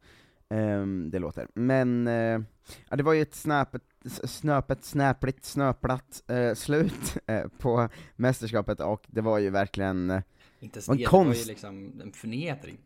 Ehm, 0.49 1.09
det 1.09 1.19
låter. 1.19 1.47
Men, 1.53 2.07
eh, 2.07 2.39
ja, 2.89 2.95
det 2.97 3.03
var 3.03 3.13
ju 3.13 3.21
ett 3.21 3.35
snäpet, 3.35 3.81
snöpet, 4.23 4.85
snäpligt, 4.85 5.45
snöplat 5.45 6.23
eh, 6.27 6.53
slut 6.53 7.17
eh, 7.27 7.47
på 7.57 7.89
mästerskapet, 8.15 8.79
och 8.79 9.05
det 9.07 9.21
var 9.21 9.37
ju 9.39 9.49
verkligen, 9.49 10.21
Inte 10.59 10.77
ens 10.77 10.85
det, 10.85 10.91
det 10.91 10.95
var 10.95 10.95
ju 10.99 11.05
konst- 11.05 11.47
liksom 11.47 12.01
en 12.03 12.11
förnedring. 12.11 12.77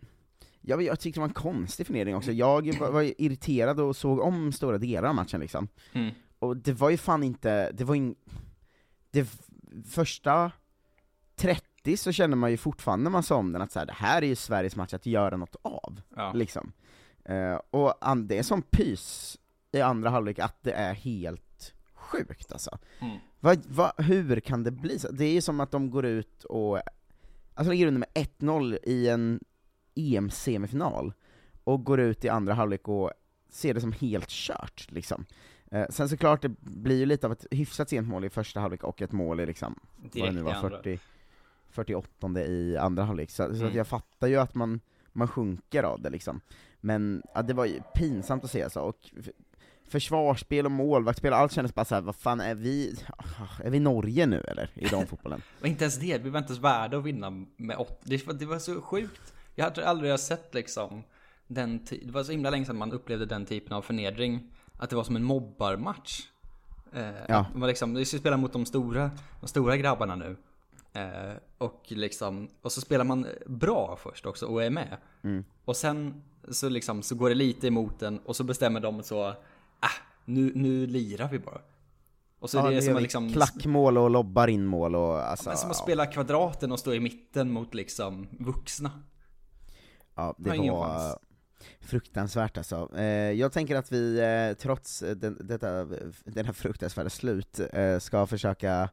ja, 0.62 0.82
jag 0.82 1.00
tyckte 1.00 1.18
det 1.18 1.22
var 1.22 1.28
en 1.28 1.34
konstig 1.34 1.86
förnedring 1.88 2.16
också. 2.16 2.32
Jag 2.32 2.80
var, 2.80 2.92
var 2.92 3.22
irriterad 3.22 3.80
och 3.80 3.96
såg 3.96 4.20
om 4.20 4.52
stora 4.52 4.78
delar 4.78 5.10
av 5.10 5.16
matchen 5.16 5.40
liksom. 5.40 5.68
Mm. 5.94 6.12
Och 6.40 6.58
det 6.58 6.74
var 6.74 6.90
ju 6.90 6.98
fan 6.98 7.24
inte, 7.24 7.72
det 7.72 7.84
var 7.84 7.96
ju 7.96 8.16
det 9.12 9.28
första 9.90 10.52
30 11.36 11.98
så 11.98 12.12
kände 12.12 12.36
man 12.36 12.52
ju 12.52 12.58
fortfarande 12.58 13.04
när 13.04 13.12
man 13.12 13.24
sa 13.24 13.36
om 13.36 13.52
den 13.52 13.62
att 13.62 13.72
så 13.72 13.80
här, 13.80 13.86
det 13.86 13.94
här 13.94 14.22
är 14.22 14.28
ju 14.28 14.36
Sveriges 14.36 14.76
match 14.76 14.94
att 14.94 15.06
göra 15.06 15.38
något 15.38 15.56
av. 15.62 16.02
Ja. 16.16 16.34
Liksom. 16.34 16.72
Eh, 17.26 17.60
och 17.72 17.94
det 18.18 18.38
är 18.38 18.44
som 18.44 18.62
pys 18.62 19.38
i 19.72 19.82
andra 19.82 20.10
halvlek 20.10 20.40
att 20.40 20.64
det 20.64 20.72
är 20.74 20.94
helt 20.94 21.74
sjukt 21.94 22.52
alltså. 22.52 22.78
Mm. 23.00 23.18
Vad- 23.40 23.66
vad- 23.68 23.94
hur 24.06 24.40
kan 24.40 24.64
det 24.64 24.72
bli 24.72 25.00
så? 25.00 25.12
Det 25.12 25.26
är 25.26 25.34
ju 25.34 25.42
som 25.42 25.60
att 25.60 25.72
de 25.72 25.92
går 25.92 26.06
ut 26.06 26.44
och, 26.44 26.80
alltså 27.54 27.72
ligger 27.72 27.88
under 27.88 28.00
med 28.00 28.10
1-0 28.14 28.78
i 28.84 29.08
en 29.10 29.40
EM-semifinal, 29.96 31.14
och 31.64 31.84
går 31.84 32.00
ut 32.00 32.26
i 32.26 32.30
andra 32.30 32.54
halvlek 32.54 32.88
och 32.88 33.12
ser 33.50 33.74
det 33.74 33.82
som 33.82 33.92
helt 33.92 34.30
kört 34.30 34.88
liksom. 34.92 35.26
Eh, 35.72 35.86
sen 35.90 36.10
såklart, 36.10 36.42
det 36.42 36.50
blir 36.60 36.98
ju 36.98 37.06
lite 37.06 37.28
av 37.28 37.32
ett 37.34 37.46
hyfsat 37.52 37.90
sent 37.90 38.08
mål 38.08 38.26
i 38.26 38.30
första 38.30 38.60
halvlek 38.60 38.84
och 38.84 39.02
ett 39.02 39.12
mål 39.12 39.40
i 39.40 39.46
liksom, 39.46 39.80
vad 39.98 40.12
det 40.12 40.20
Direkt 40.20 40.34
nu 40.36 40.42
var, 40.42 40.54
andra. 40.54 40.70
40, 40.70 41.00
48 41.70 42.42
i 42.42 42.78
andra 42.78 43.04
halvlek, 43.04 43.30
så, 43.32 43.36
så 43.46 43.52
att 43.52 43.60
Mm. 43.62 43.76
jag 43.78 43.88
fattar 43.88 44.28
ju 44.28 44.36
att 44.38 44.56
man, 44.56 44.80
man 45.14 45.28
sjunker 45.28 45.84
av 45.84 46.02
det 46.02 46.10
liksom. 46.10 46.42
Men 46.82 47.24
ja, 47.36 47.42
det 47.42 47.54
var 47.54 47.66
ju 47.66 47.82
pinsamt 47.96 48.44
att 48.44 48.52
se 48.52 48.64
alltså, 48.64 48.80
och 48.80 49.10
försvarsspel 49.90 50.66
och 50.66 50.72
målvaktsspel, 50.72 51.34
allt 51.34 51.52
kändes 51.52 51.76
bara 51.76 51.86
såhär, 51.86 52.02
vad 52.02 52.16
fan 52.16 52.40
är 52.42 52.56
vi, 52.56 52.96
är 53.64 53.70
vi 53.70 53.80
Norge 53.80 54.26
nu 54.26 54.40
eller, 54.48 54.70
i 54.76 54.86
damfotbollen? 54.88 55.42
Och 55.62 55.68
inte 55.68 55.84
ens 55.84 56.00
det, 56.00 56.18
vi 56.18 56.30
var 56.30 56.40
inte 56.40 56.52
ens 56.54 56.64
värda 56.64 56.98
att 56.98 57.04
vinna 57.04 57.46
med 57.58 57.78
åtta. 57.78 57.96
Det, 58.04 58.28
var- 58.28 58.34
det 58.34 58.46
var 58.46 58.60
så 58.60 58.82
sjukt. 58.82 59.34
Jag 59.56 59.66
hade 59.66 59.88
aldrig 59.88 60.20
sett 60.20 60.54
liksom 60.54 61.04
den 61.48 61.86
Det 62.04 62.12
var 62.12 62.24
så 62.24 62.32
himla 62.32 62.50
länge 62.50 62.66
sedan 62.66 62.78
man 62.78 62.92
upplevde 62.92 63.26
den 63.26 63.46
typen 63.46 63.74
av 63.74 63.82
förnedring. 63.82 64.52
Att 64.78 64.90
det 64.90 64.96
var 64.96 65.04
som 65.04 65.16
en 65.16 65.24
mobbarmatch. 65.24 66.22
Eh, 66.94 67.10
Ja. 67.28 67.46
man 67.56 67.68
liksom, 67.70 67.94
vi 67.94 68.06
ska 68.06 68.18
spela 68.18 68.38
mot 68.38 68.54
de 68.54 68.66
stora, 68.66 69.12
de 69.42 69.48
stora 69.48 69.78
grabbarna 69.78 70.16
nu. 70.16 70.36
Eh, 70.94 71.34
och 71.58 71.84
liksom, 71.88 72.50
och 72.62 72.72
så 72.72 72.82
spelar 72.82 73.06
man 73.06 73.28
bra 73.46 73.98
först 74.04 74.26
också 74.26 74.46
och 74.46 74.64
är 74.64 74.70
med. 74.70 74.98
Mm. 75.24 75.46
Och 75.66 75.76
sen 75.76 76.24
så 76.50 76.70
liksom, 76.70 77.04
så 77.04 77.16
går 77.16 77.30
det 77.30 77.36
lite 77.36 77.68
emot 77.68 78.02
en 78.02 78.20
och 78.20 78.36
så 78.36 78.44
bestämmer 78.44 78.80
de 78.80 79.04
så, 79.04 79.24
ah, 79.80 79.90
nu, 80.26 80.52
nu 80.56 80.88
lirar 80.88 81.30
vi 81.30 81.40
bara. 81.40 81.62
Och 82.40 82.50
så 82.50 82.58
ja, 82.58 82.72
är 82.72 82.76
det 82.76 82.82
som 82.82 82.96
att 82.96 83.02
liksom 83.02 83.34
klackmål 83.34 83.98
och 83.98 84.10
lobbar 84.10 84.48
in 84.48 84.66
mål 84.66 84.96
och 84.96 85.30
alltså, 85.30 85.50
men 85.50 85.58
som 85.58 85.72
att 85.72 85.78
ja. 85.78 85.84
spela 85.84 86.06
kvadraten 86.06 86.72
och 86.72 86.80
stå 86.80 86.94
i 86.94 87.00
mitten 87.00 87.52
mot 87.52 87.74
liksom 87.74 88.28
vuxna. 88.40 88.92
Ja, 90.16 90.36
det 90.38 90.50
var 90.50 90.88
chans. 90.88 91.16
fruktansvärt 91.80 92.58
alltså. 92.58 92.90
Eh, 92.98 93.32
jag 93.32 93.52
tänker 93.52 93.76
att 93.76 93.92
vi, 93.92 94.20
eh, 94.20 94.58
trots 94.58 95.02
eh, 95.02 95.16
den, 95.16 95.38
detta, 95.48 95.86
den 96.24 96.46
här 96.46 96.54
fruktansvärda 96.54 97.10
slut, 97.10 97.60
ska 98.00 98.28
försöka 98.28 98.90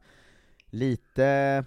lite, 0.70 1.64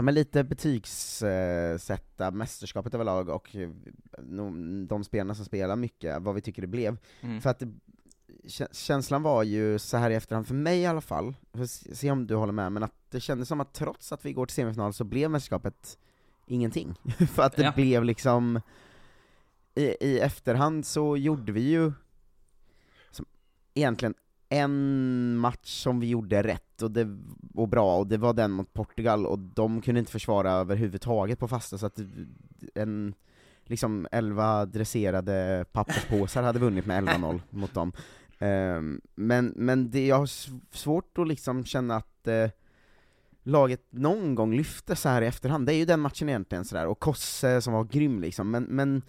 ja 0.00 0.02
men 0.04 0.14
lite 0.14 0.44
betygssätta 0.44 2.30
mästerskapet 2.30 2.94
överlag 2.94 3.28
och 3.28 3.56
eh, 3.56 3.70
de 4.88 5.04
spelarna 5.04 5.34
som 5.34 5.44
spelar 5.44 5.76
mycket, 5.76 6.22
vad 6.22 6.34
vi 6.34 6.40
tycker 6.40 6.62
det 6.62 6.68
blev. 6.68 6.96
Mm. 7.20 7.40
För 7.40 7.50
att 7.50 7.58
det, 7.58 7.68
kä- 8.44 8.68
känslan 8.74 9.22
var 9.22 9.42
ju 9.42 9.78
så 9.78 9.96
här 9.96 10.10
i 10.10 10.14
efterhand, 10.14 10.46
för 10.46 10.54
mig 10.54 10.80
i 10.80 10.86
alla 10.86 11.00
fall, 11.00 11.34
får 11.52 11.66
se 11.66 11.94
se 11.96 12.10
om 12.10 12.26
du 12.26 12.34
håller 12.34 12.52
med, 12.52 12.72
men 12.72 12.82
att 12.82 12.94
det 13.10 13.20
kändes 13.20 13.48
som 13.48 13.60
att 13.60 13.72
trots 13.74 14.12
att 14.12 14.24
vi 14.24 14.32
går 14.32 14.46
till 14.46 14.54
semifinal 14.54 14.92
så 14.92 15.04
blev 15.04 15.30
mästerskapet 15.30 15.98
ingenting. 16.46 16.94
för 17.32 17.42
att 17.42 17.56
det 17.56 17.62
Ja. 17.62 17.72
blev 17.76 18.04
liksom, 18.04 18.60
i, 19.74 19.96
i 20.00 20.18
efterhand 20.20 20.86
så 20.86 21.16
gjorde 21.16 21.52
vi 21.52 21.60
ju 21.70 21.92
som, 23.10 23.26
egentligen 23.74 24.14
en 24.48 25.36
match 25.36 25.82
som 25.82 26.00
vi 26.00 26.08
gjorde 26.08 26.42
rätt 26.42 26.64
och, 26.82 26.90
det, 26.90 27.18
och 27.54 27.68
bra, 27.68 27.96
och 27.96 28.06
det 28.06 28.16
var 28.16 28.32
den 28.32 28.50
mot 28.50 28.72
Portugal, 28.72 29.26
och 29.26 29.38
de 29.38 29.80
kunde 29.80 29.98
inte 29.98 30.12
försvara 30.12 30.52
överhuvudtaget 30.52 31.38
på 31.38 31.48
fasta, 31.48 31.78
så 31.78 31.86
att 31.86 31.98
en 32.74 33.14
liksom 33.64 34.06
11 34.12 34.66
dresserade 34.66 35.64
papperspåsar 35.72 36.42
hade 36.42 36.58
vunnit 36.58 36.86
med 36.86 37.04
11-0 37.04 37.40
mot 37.50 37.74
dem. 37.74 37.92
Ehm, 38.38 39.00
men, 39.14 39.52
men 39.56 39.90
det, 39.90 40.06
jag 40.06 40.16
har 40.16 40.26
svårt 40.76 41.18
att 41.18 41.28
liksom 41.28 41.64
känna 41.64 41.96
att 41.96 42.26
eh, 42.26 42.50
laget 43.42 43.82
någon 43.90 44.34
gång 44.34 44.54
lyfte 44.54 44.96
så 44.96 45.08
här 45.08 45.22
i 45.22 45.26
efterhand, 45.26 45.66
det 45.66 45.74
är 45.74 45.76
ju 45.76 45.84
den 45.84 46.00
matchen 46.00 46.28
egentligen 46.28 46.64
sådär, 46.64 46.86
och 46.86 46.98
Kosse 46.98 47.60
som 47.60 47.72
var 47.72 47.84
grym 47.84 48.20
liksom, 48.20 48.50
men, 48.50 48.62
men 48.62 49.02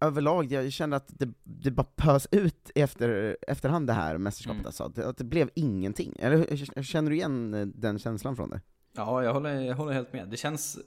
överlag, 0.00 0.52
jag 0.52 0.72
kände 0.72 0.96
att 0.96 1.08
det, 1.18 1.28
det 1.44 1.70
bara 1.70 1.86
pös 1.96 2.28
ut 2.30 2.70
efter, 2.74 3.36
efterhand 3.48 3.86
det 3.86 3.92
här 3.92 4.18
mästerskapet 4.18 4.56
Mm. 4.58 4.66
alltså, 4.66 4.92
att 5.08 5.16
det 5.16 5.24
blev 5.24 5.50
ingenting. 5.54 6.16
Eller 6.18 6.82
känner 6.82 7.10
du 7.10 7.16
igen 7.16 7.54
eh, 7.54 7.66
den 7.66 7.98
känslan 7.98 8.36
från 8.36 8.50
det? 8.50 8.60
Ja, 8.92 9.22
jag 9.24 9.32
håller, 9.34 9.60
jag 9.60 9.74
håller 9.76 9.92
helt 9.92 10.12
med. 10.12 10.28
Det 10.28 10.36
känns 10.36 10.78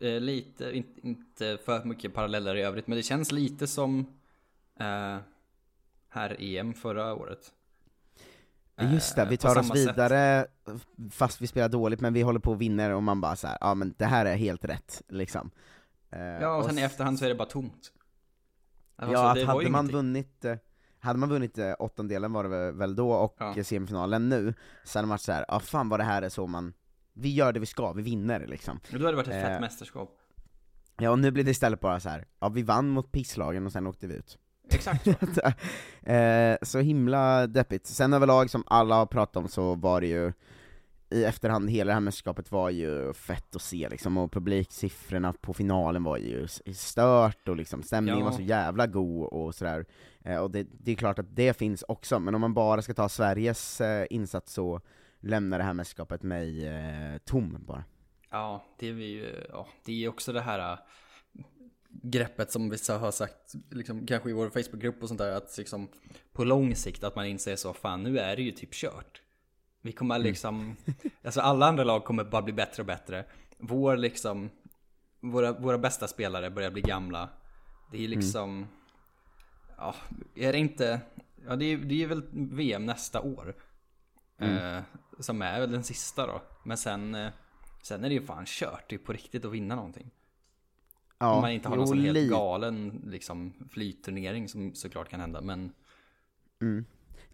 eh, 0.00 0.20
lite, 0.20 0.76
in, 0.76 0.84
inte 1.02 1.58
för 1.64 1.84
mycket 1.84 2.14
paralleller 2.14 2.54
i 2.56 2.62
övrigt, 2.62 2.86
men 2.86 2.96
det 2.96 3.02
känns 3.02 3.32
lite 3.32 3.66
som 3.66 3.98
eh, 4.80 5.16
här 6.08 6.36
EM 6.38 6.74
förra 6.74 7.14
året. 7.14 7.52
Just 8.92 9.16
det, 9.16 9.22
Eh, 9.22 9.28
vi 9.28 9.36
tar 9.36 9.48
oss 9.48 9.54
samma 9.54 9.74
sätt. 9.74 9.88
vidare 9.88 10.46
fast 11.10 11.40
vi 11.40 11.46
spelar 11.46 11.68
dåligt, 11.68 12.00
men 12.00 12.12
vi 12.14 12.22
håller 12.22 12.40
på 12.40 12.50
och 12.50 12.60
vinner 12.60 12.90
och 12.90 13.02
man 13.02 13.20
bara 13.20 13.36
så 13.36 13.46
här, 13.46 13.58
ja 13.60 13.74
men 13.74 13.94
det 13.98 14.04
här 14.04 14.26
är 14.26 14.36
helt 14.36 14.64
rätt, 14.64 15.02
liksom. 15.08 15.50
Eh, 16.10 16.20
Ja, 16.20 16.56
och 16.56 16.64
sen 16.64 16.78
i 16.78 16.82
efterhand 16.82 17.18
så 17.18 17.24
är 17.24 17.28
det 17.28 17.34
bara 17.34 17.48
tomt. 17.48 17.92
Alltså, 18.96 19.12
Ja, 19.12 19.30
att 19.30 19.46
var 19.46 19.54
hade 19.54 19.70
man 19.70 19.88
vunnit, 19.88 20.44
eh, 20.44 20.56
hade 21.00 21.18
man 21.18 21.28
vunnit 21.28 21.58
eh, 21.58 21.74
åttondelen 21.78 22.32
var 22.32 22.44
det 22.44 22.72
väl- 22.72 22.96
då, 22.96 23.12
och 23.12 23.36
Ja. 23.38 23.54
eh, 23.56 23.62
semifinalen 23.64 24.28
nu, 24.28 24.54
så 24.84 24.98
hade 24.98 25.06
man 25.06 25.10
varit 25.14 25.20
såhär, 25.20 25.44
ja 25.48 25.60
fan 25.60 25.88
vad 25.88 26.00
det 26.00 26.04
här 26.04 26.22
är 26.22 26.28
så 26.28 26.46
man, 26.46 26.72
vi 27.12 27.34
gör 27.34 27.52
det 27.52 27.60
vi 27.60 27.66
ska, 27.66 27.92
vi 27.92 28.02
vinner 28.02 28.46
liksom. 28.46 28.80
Då 28.90 28.96
hade 28.98 29.10
det 29.10 29.16
varit 29.16 29.28
ett 29.28 29.42
fett 29.42 29.52
Eh, 29.52 29.60
mästerskap. 29.60 30.18
Ja, 30.98 31.10
och 31.10 31.18
nu 31.18 31.30
blir 31.30 31.44
det 31.44 31.50
istället 31.50 31.80
bara 31.80 32.00
så 32.00 32.08
här. 32.08 32.24
ja 32.40 32.48
vi 32.48 32.62
vann 32.62 32.88
mot 32.88 33.12
pisslagen 33.12 33.66
och 33.66 33.72
sen 33.72 33.86
åkte 33.86 34.06
vi 34.06 34.14
ut. 34.14 34.38
Exakt 34.70 35.04
så. 35.04 35.10
eh, 36.10 36.56
så 36.62 36.78
himla 36.78 37.46
deppigt. 37.46 37.86
Sen 37.86 38.12
överlag, 38.12 38.50
som 38.50 38.64
alla 38.66 38.94
har 38.94 39.06
pratat 39.06 39.36
om, 39.36 39.48
så 39.48 39.74
var 39.74 40.00
det 40.00 40.06
ju 40.06 40.32
i 41.10 41.24
efterhand, 41.24 41.70
hela 41.70 41.88
det 41.88 41.94
här 41.94 42.00
mästerskapet 42.00 42.52
var 42.52 42.70
ju 42.70 43.12
fett 43.12 43.56
att 43.56 43.62
se 43.62 43.88
liksom, 43.88 44.16
och 44.16 44.32
publiksiffrorna 44.32 45.32
på 45.32 45.54
finalen 45.54 46.04
var 46.04 46.16
ju 46.16 46.46
stört, 46.74 47.48
och 47.48 47.56
liksom 47.56 47.82
stämningen 47.82 48.18
Ja. 48.18 48.24
var 48.24 48.32
så 48.32 48.42
jävla 48.42 48.86
god 48.86 49.26
och 49.26 49.54
sådär. 49.54 49.86
Eh, 50.24 50.38
och 50.38 50.50
det, 50.50 50.66
det 50.72 50.92
är 50.92 50.96
klart 50.96 51.18
att 51.18 51.36
det 51.36 51.56
finns 51.56 51.84
också, 51.88 52.18
men 52.18 52.34
om 52.34 52.40
man 52.40 52.54
bara 52.54 52.82
ska 52.82 52.94
ta 52.94 53.08
Sveriges 53.08 53.80
eh, 53.80 54.06
insats 54.10 54.52
så 54.52 54.80
lämnar 55.20 55.58
det 55.58 55.64
här 55.64 55.74
mästerskapet 55.74 56.22
mig 56.22 56.66
eh, 56.66 57.18
tom 57.24 57.56
bara. 57.66 57.84
Ja, 58.30 58.64
det 58.78 58.88
är 58.88 58.92
ju, 58.92 59.46
ja, 59.48 59.68
det 59.84 60.04
är 60.04 60.08
också 60.08 60.32
det 60.32 60.40
här 60.40 60.72
äh, 60.72 60.78
greppet 62.02 62.50
som 62.52 62.70
vissa 62.70 62.98
har 62.98 63.10
sagt, 63.10 63.54
liksom, 63.70 64.06
kanske 64.06 64.30
i 64.30 64.32
vår 64.32 64.50
Facebookgrupp 64.50 65.02
och 65.02 65.08
sånt 65.08 65.18
där, 65.18 65.36
att 65.36 65.58
liksom 65.58 65.88
på 66.32 66.44
lång 66.44 66.74
sikt 66.74 67.04
att 67.04 67.16
man 67.16 67.26
inser 67.26 67.56
så, 67.56 67.72
fan 67.72 68.02
nu 68.02 68.18
är 68.18 68.36
det 68.36 68.42
ju 68.42 68.50
typ 68.50 68.72
kört. 68.72 69.22
Vi 69.86 69.92
kommer 69.92 70.18
liksom, 70.18 70.76
alltså 71.24 71.40
alla 71.40 71.66
andra 71.66 71.84
lag 71.84 72.04
kommer 72.04 72.24
bara 72.24 72.42
bli 72.42 72.52
bättre 72.52 72.82
och 72.82 72.86
bättre. 72.86 73.24
Vår 73.58 73.96
liksom, 73.96 74.50
våra, 75.20 75.52
våra 75.52 75.78
bästa 75.78 76.08
spelare 76.08 76.50
börjar 76.50 76.70
bli 76.70 76.82
gamla. 76.82 77.28
Det 77.92 78.04
är 78.04 78.08
liksom, 78.08 78.66
ja, 79.76 79.94
är 80.34 80.52
det 80.52 80.58
inte, 80.58 81.00
ja 81.46 81.56
det 81.56 81.64
är, 81.64 81.76
det 81.76 82.02
är 82.02 82.06
väl 82.06 82.22
VM 82.32 82.86
nästa 82.86 83.20
år. 83.20 83.54
Eh, 84.38 84.80
som 85.18 85.42
är 85.42 85.60
väl 85.60 85.72
den 85.72 85.84
sista 85.84 86.26
då. 86.26 86.42
Men 86.64 86.76
sen, 86.76 87.14
eh, 87.14 87.32
sen 87.82 88.04
är 88.04 88.08
det 88.08 88.14
ju 88.14 88.22
fan 88.22 88.44
kört, 88.46 88.84
det 88.88 88.96
är 88.96 88.98
på 88.98 89.12
riktigt 89.12 89.44
att 89.44 89.52
vinna 89.52 89.74
någonting. 89.74 90.10
Ja, 91.18 91.34
Om 91.34 91.40
man 91.40 91.50
inte 91.50 91.68
har 91.68 91.76
någon 91.76 91.88
sån 91.88 92.00
helt 92.00 92.30
galen 92.30 93.02
liksom, 93.06 93.54
flytturnering 93.70 94.48
som 94.48 94.74
såklart 94.74 95.08
kan 95.08 95.20
hända. 95.20 95.40
Men 95.40 95.72
Mm. 96.60 96.84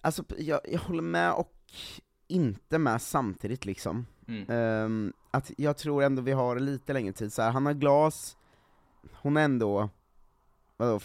Alltså, 0.00 0.25
jag, 0.38 0.61
jag 0.64 0.80
håller 0.80 1.02
med 1.02 1.32
och 1.32 1.54
inte 2.29 2.79
med 2.79 3.02
samtidigt 3.02 3.64
liksom. 3.64 4.07
Mm. 4.29 4.50
Ehm, 4.50 5.12
att 5.31 5.50
jag 5.57 5.76
tror 5.76 6.02
ändå 6.02 6.23
vi 6.23 6.33
har 6.33 6.59
lite 6.59 6.93
längre 6.93 7.12
tid, 7.12 7.33
så 7.33 7.43
här, 7.43 7.50
Hanna 7.50 7.73
Glas, 7.73 8.37
hon 9.12 9.37
är 9.37 9.45
ändå, 9.45 9.88
vadå, 10.76 11.00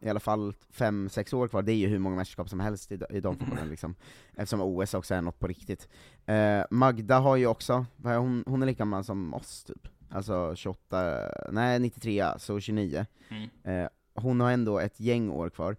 i 0.00 0.08
alla 0.08 0.20
fall 0.20 0.54
fem, 0.70 1.08
sex 1.08 1.32
år 1.32 1.48
kvar, 1.48 1.62
det 1.62 1.72
är 1.72 1.76
ju 1.76 1.88
hur 1.88 1.98
många 1.98 2.16
mästerskap 2.16 2.48
som 2.48 2.60
helst 2.60 2.92
i, 2.92 3.00
i 3.10 3.20
damfotbollen 3.20 3.68
liksom, 3.68 3.94
eftersom 4.34 4.60
OS 4.60 4.94
också 4.94 5.14
är 5.14 5.22
något 5.22 5.38
på 5.38 5.46
riktigt. 5.46 5.88
Eh, 6.26 6.62
Magda 6.70 7.18
har 7.18 7.36
ju 7.36 7.46
också, 7.46 7.86
hon, 8.02 8.44
hon 8.46 8.62
är 8.62 8.66
lika 8.66 8.78
gammal 8.78 9.04
som 9.04 9.34
oss 9.34 9.64
typ, 9.64 9.88
alltså 10.10 10.54
28, 10.56 11.30
nej 11.50 11.78
93, 11.78 12.24
så 12.38 12.60
29. 12.60 13.06
Mm. 13.28 13.48
Eh, 13.64 13.88
hon 14.14 14.40
har 14.40 14.50
ändå 14.50 14.78
ett 14.78 15.00
gäng 15.00 15.30
år 15.30 15.50
kvar. 15.50 15.76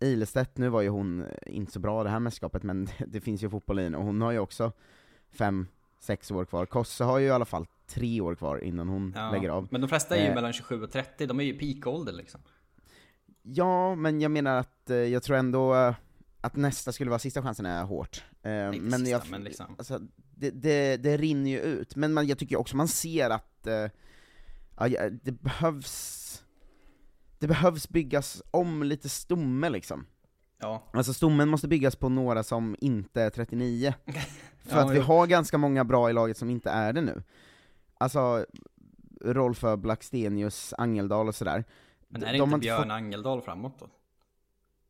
Ilestedt, 0.00 0.58
nu 0.58 0.68
var 0.68 0.82
ju 0.82 0.88
hon 0.88 1.26
inte 1.46 1.72
så 1.72 1.80
bra 1.80 2.04
det 2.04 2.10
här 2.10 2.20
mästerskapet, 2.20 2.62
men 2.62 2.88
det, 3.06 3.20
finns 3.20 3.42
ju 3.42 3.50
fotboll 3.50 3.78
i 3.78 3.82
henne, 3.82 3.96
och 3.96 4.04
hon 4.04 4.20
har 4.20 4.32
ju 4.32 4.38
också 4.38 4.72
fem, 5.30 5.66
sex 6.00 6.30
år 6.30 6.44
kvar. 6.44 6.66
Kosse 6.66 7.04
har 7.04 7.18
ju 7.18 7.26
i 7.26 7.30
alla 7.30 7.44
fall 7.44 7.66
tre 7.86 8.20
år 8.20 8.34
kvar 8.34 8.64
innan 8.64 8.88
hon 8.88 9.12
ja. 9.16 9.30
lägger 9.30 9.48
av. 9.48 9.68
Men 9.70 9.80
de 9.80 9.88
flesta 9.88 10.16
är 10.16 10.22
ju 10.22 10.28
Eh. 10.28 10.34
mellan 10.34 10.52
27 10.52 10.82
och 10.82 10.90
30, 10.90 11.26
de 11.26 11.40
är 11.40 11.44
ju 11.44 11.58
peakålder 11.58 12.12
liksom. 12.12 12.40
Ja, 13.42 13.94
men 13.94 14.20
jag 14.20 14.30
menar 14.30 14.56
att 14.56 14.90
eh, 14.90 14.96
jag 14.96 15.22
tror 15.22 15.36
ändå 15.36 15.74
eh, 15.74 15.94
att 16.40 16.56
nästa 16.56 16.92
skulle 16.92 17.10
vara 17.10 17.18
sista 17.18 17.42
chansen 17.42 17.66
är 17.66 17.84
hårt. 17.84 18.24
Eh, 18.42 18.50
men 18.50 18.92
sista, 18.92 19.10
jag, 19.10 19.22
men 19.30 19.44
liksom. 19.44 19.74
alltså, 19.78 20.00
det, 20.34 20.50
det, 20.50 20.96
det 20.96 21.16
rinner 21.16 21.50
ju 21.50 21.60
ut, 21.60 21.96
men 21.96 22.12
man, 22.12 22.26
jag 22.26 22.38
tycker 22.38 22.56
också 22.56 22.76
man 22.76 22.88
ser 22.88 23.30
att 23.30 23.66
eh, 23.66 23.86
ja, 24.78 25.10
det 25.22 25.32
behövs 25.32 26.44
det 27.38 27.46
behövs 27.46 27.88
byggas 27.88 28.42
om 28.50 28.82
lite 28.82 29.08
stomme 29.08 29.68
liksom. 29.70 30.06
Ja, 30.60 30.82
Alltså 30.92 31.14
stommen 31.14 31.48
måste 31.48 31.68
byggas 31.68 31.96
på 31.96 32.08
några 32.08 32.42
som 32.42 32.76
inte 32.80 33.22
är 33.22 33.30
39. 33.30 33.94
För 34.62 34.76
Ja, 34.76 34.84
att 34.84 34.90
vi 34.90 34.96
jo. 34.96 35.02
har 35.02 35.26
ganska 35.26 35.58
många 35.58 35.84
bra 35.84 36.10
i 36.10 36.12
laget 36.12 36.36
som 36.36 36.50
inte 36.50 36.70
är 36.70 36.92
det 36.92 37.00
nu. 37.00 37.22
Alltså, 37.98 38.46
Rolf 39.20 39.64
Blackstenius, 39.78 40.74
Angeldal 40.78 41.28
och 41.28 41.34
sådär. 41.34 41.64
men 42.08 42.22
är 42.22 42.26
De 42.26 42.32
det 42.32 42.38
har 42.38 42.46
inte 42.46 42.58
Björn 42.58 42.82
fått- 42.82 42.90
Angeldal 42.92 43.42
framåt 43.42 43.78
då? 43.78 43.86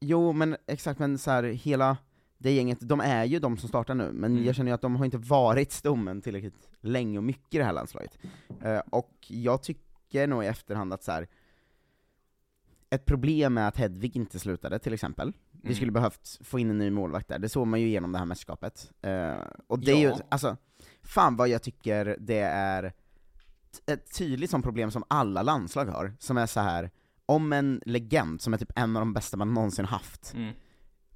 Jo, 0.00 0.32
men 0.32 0.56
exakt, 0.66 0.98
men 1.00 1.18
så 1.18 1.30
här, 1.30 1.42
hela 1.42 1.96
det 2.38 2.52
gänget, 2.52 2.78
de 2.80 3.00
är 3.00 3.24
ju 3.24 3.38
de 3.38 3.56
som 3.58 3.68
startar 3.68 3.94
nu, 3.94 4.11
men 4.12 4.32
Mm. 4.32 4.44
jag 4.44 4.54
känner 4.54 4.70
ju 4.70 4.74
att 4.74 4.80
de 4.80 4.96
har 4.96 5.04
inte 5.04 5.18
varit 5.18 5.72
stommen 5.72 6.22
tillräckligt 6.22 6.68
länge 6.80 7.18
och 7.18 7.24
mycket 7.24 7.54
i 7.54 7.58
det 7.58 7.64
här 7.64 7.72
landslaget. 7.72 8.18
Eh, 8.62 8.78
och 8.90 9.12
jag 9.28 9.62
tycker 9.62 10.26
nog 10.26 10.44
i 10.44 10.46
efterhand 10.46 10.92
att 10.92 11.02
så 11.02 11.12
här. 11.12 11.28
Ett 12.90 13.05
problem 13.07 13.59
är 13.59 13.68
att 13.68 13.77
Hedvig 13.77 14.16
inte 14.16 14.38
slutade 14.38 14.79
till 14.79 14.92
exempel. 14.94 15.33
Vi 15.53 15.61
Mm. 15.68 15.74
skulle 15.77 15.92
behövt 15.92 16.38
få 16.44 16.59
in 16.59 16.70
en 16.70 16.79
ny 16.79 16.90
målvakt 16.90 17.29
där, 17.29 17.38
det 17.38 17.48
såg 17.48 17.66
man 17.66 17.81
ju 17.81 17.87
igenom 17.87 18.12
det 18.12 18.18
här 18.18 18.27
mästerskapet. 18.27 18.92
Eh, 19.03 19.35
och 19.66 19.79
det 19.79 19.92
är 19.92 19.96
ju, 19.96 20.09
Ja. 20.09 20.18
alltså, 20.29 20.57
fan 21.03 21.37
vad 21.37 21.48
jag 21.48 21.62
tycker 21.62 22.16
det 22.20 22.40
är 22.40 22.92
ett 23.87 24.16
tydligt 24.18 24.51
sånt 24.51 24.64
problem 24.64 24.90
som 24.90 25.05
alla 25.09 25.42
landslag 25.42 25.87
har, 25.87 26.14
som 26.18 26.37
är 26.38 26.46
så 26.46 26.61
här 26.61 26.90
om 27.27 27.53
en 27.53 27.81
legend 27.87 28.40
som 28.40 28.55
är 28.55 28.59
typ 28.59 28.72
en 28.77 28.96
av 28.96 29.01
de 29.01 29.12
bästa 29.12 29.37
man 29.37 29.55
någonsin 29.55 29.85
haft, 29.85 30.35
Mm. 30.35 30.55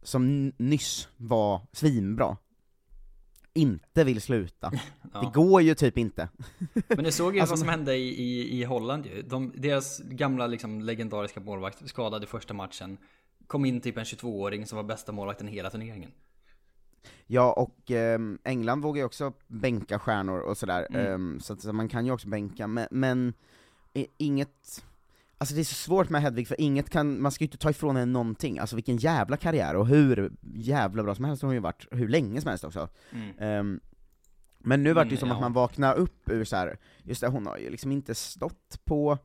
som 0.03 0.49
nyss 0.57 1.09
var 1.17 1.67
svinbra, 1.73 2.37
inte 3.55 4.05
vill 4.05 4.21
sluta. 4.21 4.73
Ja. 5.15 5.21
Det 5.21 5.31
går 5.35 5.63
ju 5.63 5.75
typ 5.75 5.99
inte. 5.99 6.29
Men 6.89 7.05
det 7.05 7.13
såg 7.13 7.35
ju 7.35 7.41
Alltså, 7.41 7.53
vad 7.53 7.59
som 7.59 7.69
hände 7.69 7.97
i, 7.97 8.09
i, 8.09 8.61
i 8.61 8.65
Holland 8.65 9.07
ju. 9.07 9.23
De, 9.23 9.53
deras 9.57 9.99
gamla 9.99 10.47
liksom, 10.47 10.81
legendariska 10.81 11.41
målvakt 11.41 11.89
skadade 11.89 12.27
första 12.27 12.55
matchen. 12.55 12.99
Kom 13.47 13.65
in 13.65 13.81
typ 13.81 13.97
en 13.99 14.05
22-åring 14.05 14.67
som 14.67 14.77
var 14.77 14.83
bästa 14.83 15.13
målvakten 15.13 15.49
i 15.49 15.53
hela 15.53 15.71
turneringen. 15.71 16.11
Ja, 17.27 17.53
och 17.53 17.91
ehm, 17.91 18.39
England 18.45 18.83
vågar 18.83 19.01
ju 19.01 19.05
också 19.07 19.33
bänka 19.47 19.99
stjärnor 19.99 20.41
och 20.41 20.59
sådär, 20.59 20.87
Mm. 20.91 21.07
ehm, 21.07 21.41
så, 21.41 21.53
att, 21.53 21.61
så 21.61 21.73
man 21.73 21.89
kan 21.89 22.07
ju 22.07 22.13
också 22.13 22.29
bänka, 22.29 22.67
men, 22.67 22.89
men 22.91 23.35
inget 24.19 24.85
Alltså 25.43 25.55
det 25.55 25.61
är 25.61 25.65
så 25.65 25.75
svårt 25.75 26.09
med 26.09 26.23
Hedvig, 26.23 26.49
för 26.49 26.61
inget 26.61 26.91
kan, 26.91 27.21
man 27.23 27.33
ska 27.33 27.45
ju 27.45 27.47
inte 27.47 27.59
ta 27.59 27.71
ifrån 27.71 27.97
henne 27.97 28.13
någonting, 28.13 28.59
alltså 28.59 28.77
vilken 28.77 28.97
jävla 28.97 29.37
karriär, 29.37 29.77
och 29.77 29.87
hur 29.87 30.33
jävla 30.55 31.03
bra 31.03 31.15
som 31.15 31.25
helst 31.25 31.43
har 31.43 31.47
hon 31.47 31.55
ju 31.55 31.61
varit, 31.61 31.87
hur 31.91 32.09
länge 32.09 32.41
som 32.41 32.49
helst 32.49 32.65
också. 32.65 32.89
Mm. 33.13 33.39
Ehm, 33.39 33.81
men 34.59 34.83
nu 34.83 34.93
vart 34.93 35.05
det 35.05 35.15
ju 35.15 35.17
Mm, 35.17 35.21
som 35.21 35.29
ja. 35.29 35.35
att 35.35 35.41
man 35.41 35.53
vaknar 35.53 35.95
upp 35.95 36.29
ur 36.31 36.45
så 36.45 36.57
här. 36.57 36.79
just 37.03 37.21
det, 37.21 37.29
hon 37.29 37.47
har 37.47 37.59
ju 37.59 37.71
liksom 37.71 37.93
inte 37.93 38.15
stått 38.15 38.81
på 38.85 39.19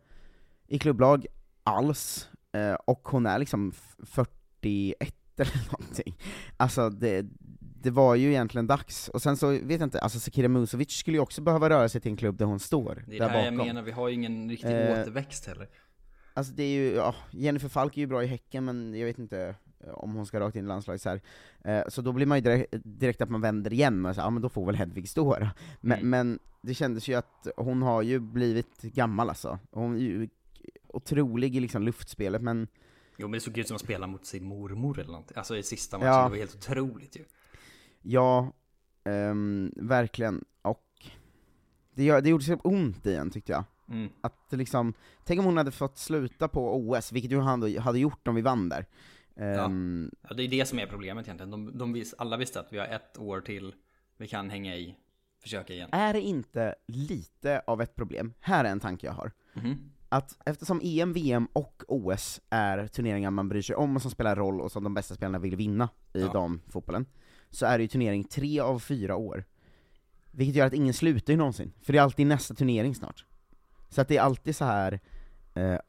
i 0.67 0.79
klubblag 0.79 1.25
alls, 1.63 2.29
eh, 2.51 2.73
och 2.73 3.07
hon 3.07 3.25
är 3.25 3.39
liksom 3.39 3.71
f- 3.75 3.95
41 4.03 5.13
eller 5.37 5.71
någonting. 5.71 6.17
Alltså 6.57 6.89
det, 6.89 7.25
det 7.59 7.91
var 7.91 8.15
ju 8.15 8.29
egentligen 8.29 8.67
dags, 8.67 9.09
och 9.09 9.21
sen 9.21 9.37
så 9.37 9.47
vet 9.49 9.61
jag 9.79 9.81
inte, 9.81 9.99
alltså 9.99 10.19
Sakira 10.19 10.47
Musovic 10.47 10.91
skulle 10.91 11.17
ju 11.17 11.21
också 11.21 11.41
behöva 11.41 11.69
röra 11.69 11.89
sig 11.89 12.01
till 12.01 12.11
en 12.11 12.17
klubb 12.17 12.37
där 12.37 12.45
hon 12.45 12.59
står, 12.59 13.03
Det 13.07 13.15
är 13.15 13.19
där 13.19 13.27
det 13.29 13.33
här 13.37 13.45
jag 13.45 13.53
menar, 13.53 13.81
vi 13.81 13.91
har 13.91 14.07
ju 14.07 14.13
ingen 14.13 14.49
riktig 14.49 14.69
Eh, 14.71 15.01
återväxt 15.01 15.45
heller. 15.47 15.69
Alltså 16.37 16.53
det 16.53 16.63
är 16.63 16.69
ju, 16.69 16.91
ja, 16.95 17.15
Jennifer 17.31 17.69
Falk 17.69 17.97
är 17.97 18.01
ju 18.01 18.07
bra 18.07 18.23
i 18.23 18.27
Häcken, 18.27 18.65
men 18.65 18.93
jag 18.99 19.05
vet 19.05 19.19
inte 19.19 19.55
eh, 19.79 19.89
om 19.93 20.13
hon 20.15 20.25
ska 20.25 20.39
rakt 20.39 20.55
in 20.55 20.65
i 20.65 20.67
landslaget 20.67 21.01
så. 21.01 21.19
Eh, 21.63 21.83
så 21.87 22.01
då 22.01 22.11
blir 22.11 22.25
man 22.25 22.37
ju 22.37 22.41
direkt, 22.41 22.73
direkt 22.83 23.21
att 23.21 23.29
man 23.29 23.41
vänder 23.41 23.73
igen, 23.73 24.05
och 24.05 24.15
så, 24.15 24.21
ja 24.21 24.29
men 24.29 24.41
då 24.41 24.49
får 24.49 24.65
väl 24.65 24.75
Hedvig 24.75 25.09
stå 25.09 25.35
då. 25.39 25.47
Men, 25.81 25.97
Mm. 25.99 26.09
men 26.09 26.39
det 26.61 26.73
kändes 26.73 27.07
ju 27.07 27.13
att 27.15 27.47
hon 27.57 27.81
har 27.81 28.01
ju 28.01 28.19
blivit 28.19 28.81
gammal 28.81 29.29
alltså. 29.29 29.59
Hon 29.71 29.95
är 29.95 29.99
ju 29.99 30.29
otrolig 30.87 31.55
i 31.55 31.59
liksom 31.59 31.83
luftspelet, 31.83 32.41
men 32.41 32.67
Jo 33.17 33.27
men 33.27 33.31
det 33.31 33.39
såg 33.39 33.57
ut 33.57 33.67
som 33.67 33.75
att 33.75 33.81
spela 33.81 34.07
mot 34.07 34.25
sin 34.25 34.43
mormor 34.43 34.99
eller 34.99 35.11
någonting. 35.11 35.37
Alltså 35.37 35.57
i 35.57 35.63
sista 35.63 35.97
matchen, 35.97 36.09
Ja. 36.11 36.23
det 36.23 36.29
var 36.29 36.37
helt 36.37 36.55
otroligt 36.55 37.15
ju. 37.17 37.23
Ja, 38.01 38.51
ehm, 39.03 39.71
verkligen. 39.75 40.43
Och 40.61 40.83
det, 41.93 42.21
det 42.21 42.29
gjorde 42.29 42.43
så 42.43 42.55
ont 42.55 43.05
i 43.05 43.15
en 43.15 43.29
tyckte 43.29 43.51
jag. 43.51 43.63
Mm. 43.89 44.09
Att 44.21 44.47
liksom, 44.51 44.93
tänk 45.23 45.39
om 45.39 45.45
hon 45.45 45.57
hade 45.57 45.71
fått 45.71 45.97
sluta 45.97 46.47
på 46.47 46.75
OS, 46.77 47.11
vilket 47.11 47.31
ju 47.31 47.39
han 47.39 47.77
hade 47.77 47.99
gjort 47.99 48.27
om 48.27 48.35
vi 48.35 48.41
vann 48.41 48.69
där. 48.69 48.85
Ehm, 49.35 50.11
Ja, 50.29 50.35
det 50.35 50.43
är 50.43 50.47
det 50.47 50.65
som 50.65 50.79
är 50.79 50.87
problemet 50.87 51.25
egentligen. 51.25 51.51
De, 51.51 51.77
de 51.77 51.93
vis, 51.93 52.13
alla 52.17 52.37
visste 52.37 52.59
att 52.59 52.73
vi 52.73 52.77
har 52.77 52.85
ett 52.85 53.17
år 53.17 53.41
till, 53.41 53.73
vi 54.17 54.27
kan 54.27 54.49
hänga 54.49 54.75
i, 54.75 54.95
försöka 55.43 55.73
igen. 55.73 55.89
Är 55.91 56.13
det 56.13 56.21
inte 56.21 56.75
lite 56.87 57.61
av 57.67 57.81
ett 57.81 57.95
problem? 57.95 58.33
Här 58.39 58.65
är 58.65 58.69
en 58.69 58.79
tanke 58.79 59.07
jag 59.07 59.13
har. 59.13 59.31
Mhm. 59.53 59.91
Att 60.09 60.37
eftersom 60.45 60.81
EM, 60.83 61.13
VM 61.13 61.47
och 61.53 61.83
OS 61.87 62.41
är 62.49 62.87
turneringar 62.87 63.31
man 63.31 63.49
bryr 63.49 63.61
sig 63.61 63.75
om 63.75 63.95
och 63.95 64.01
som 64.01 64.11
spelar 64.11 64.35
roll 64.35 64.61
och 64.61 64.71
som 64.71 64.83
de 64.83 64.93
bästa 64.93 65.15
spelarna 65.15 65.39
vill 65.39 65.55
vinna 65.55 65.89
i 66.13 66.21
Ja. 66.21 66.31
damfotbollen, 66.33 67.05
så 67.49 67.65
är 67.65 67.77
det 67.77 67.81
ju 67.81 67.87
turnering 67.87 68.23
tre 68.23 68.59
av 68.59 68.79
fyra 68.79 69.15
år. 69.15 69.43
Vilket 70.31 70.55
gör 70.55 70.65
att 70.65 70.73
ingen 70.73 70.93
slutar 70.93 71.33
ju 71.33 71.37
någonsin, 71.37 71.73
för 71.81 71.93
det 71.93 71.99
är 71.99 72.03
alltid 72.03 72.27
nästa 72.27 72.53
turnering 72.53 72.95
snart. 72.95 73.25
Så 73.89 74.01
att 74.01 74.07
det 74.07 74.17
är 74.17 74.21
alltid 74.21 74.55
så 74.55 74.65
här. 74.65 74.93
eh, 74.93 74.99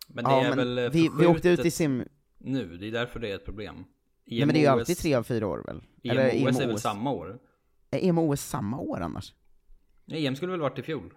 Men 0.08 0.24
det 0.24 0.30
ja, 0.30 0.44
är 0.44 0.48
men 0.56 0.74
väl 0.74 0.90
vi, 0.90 1.10
vi 1.18 1.26
åkte 1.26 1.48
ut 1.48 1.64
i 1.64 1.70
sim... 1.70 2.04
nu, 2.38 2.76
det 2.76 2.86
är 2.86 2.92
därför 2.92 3.20
det 3.20 3.30
är 3.30 3.34
ett 3.34 3.44
problem. 3.44 3.84
Nej 4.24 4.40
men 4.46 4.48
det 4.48 4.58
är 4.58 4.60
ju 4.60 4.66
EM, 4.66 4.72
alltid 4.78 4.98
tre 4.98 5.14
av 5.14 5.22
fyra 5.22 5.46
år 5.46 5.64
väl? 5.66 5.82
EM 6.02 6.18
och 6.18 6.50
OS 6.50 6.60
är 6.60 6.66
väl 6.66 6.78
samma 6.78 7.10
år? 7.10 7.38
Är 7.90 8.08
EM 8.08 8.18
och 8.18 8.24
OS 8.28 8.40
samma 8.40 8.78
år 8.78 9.00
annars? 9.00 9.34
Nej, 10.04 10.26
EM 10.26 10.36
skulle 10.36 10.52
väl 10.52 10.60
varit 10.60 10.78
i 10.78 10.82
fjol? 10.82 11.14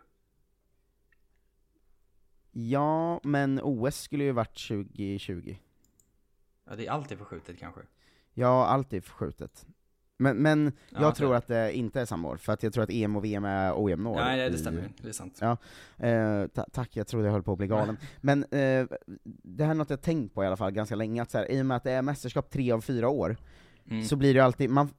Ja, 2.52 3.20
men 3.24 3.60
OS 3.64 3.96
skulle 4.02 4.24
ju 4.24 4.32
varit 4.32 4.68
2020. 4.68 5.56
Ja, 6.66 6.76
det 6.76 6.88
är 6.88 6.92
alltid 6.92 7.18
förskjutet 7.18 7.60
kanske. 7.60 7.82
Ja, 8.34 8.66
allt 8.66 8.94
är 8.94 9.02
förskjutet. 9.02 9.66
Men, 10.22 10.38
men 10.38 10.72
Ja, 10.90 11.02
jag 11.02 11.16
tror 11.16 11.36
att 11.36 11.48
det 11.48 11.74
inte 11.74 12.02
är 12.02 12.06
samma 12.06 12.28
år, 12.30 12.38
för 12.38 12.54
att 12.54 12.64
jag 12.64 12.74
tror 12.74 12.84
att 12.84 12.90
EM 12.90 13.16
och 13.16 13.26
VM 13.26 13.46
är 13.46 13.74
ojämna 13.84 14.10
år. 14.10 14.16
Nej, 14.16 14.50
det 14.50 14.58
stämmer. 14.58 14.90
Det 15.02 15.10
är 15.10 15.14
sant. 15.14 15.38
Ja, 15.42 15.58
eh, 16.08 16.48
ta 16.48 16.66
tack, 16.72 16.90
jag 16.96 17.08
trodde 17.08 17.26
jag 17.26 17.32
höll 17.34 17.44
på 17.44 17.52
att 17.52 17.58
bli 17.58 17.68
galen. 17.68 17.98
Men 18.22 18.44
eh, 18.44 18.86
det 19.44 19.64
här 19.64 19.72
är 19.72 19.74
något 19.76 19.90
jag 19.90 20.02
tänkt 20.02 20.34
på 20.34 20.44
i 20.44 20.48
alla 20.48 20.58
fall 20.58 20.72
ganska 20.72 20.96
länge, 20.96 21.22
att 21.22 21.32
så 21.32 21.38
här, 21.38 21.52
i 21.52 21.62
och 21.62 21.66
med 21.66 21.78
att 21.78 21.84
det 21.84 21.92
är 21.92 22.02
mästerskap 22.02 22.50
tre 22.50 22.72
av 22.72 22.82
fyra 22.82 23.10
år, 23.10 23.38
Mm. 23.86 24.04
så 24.06 24.16
blir 24.16 24.34
det 24.34 24.40
alltid, 24.40 24.70
man, 24.70 24.90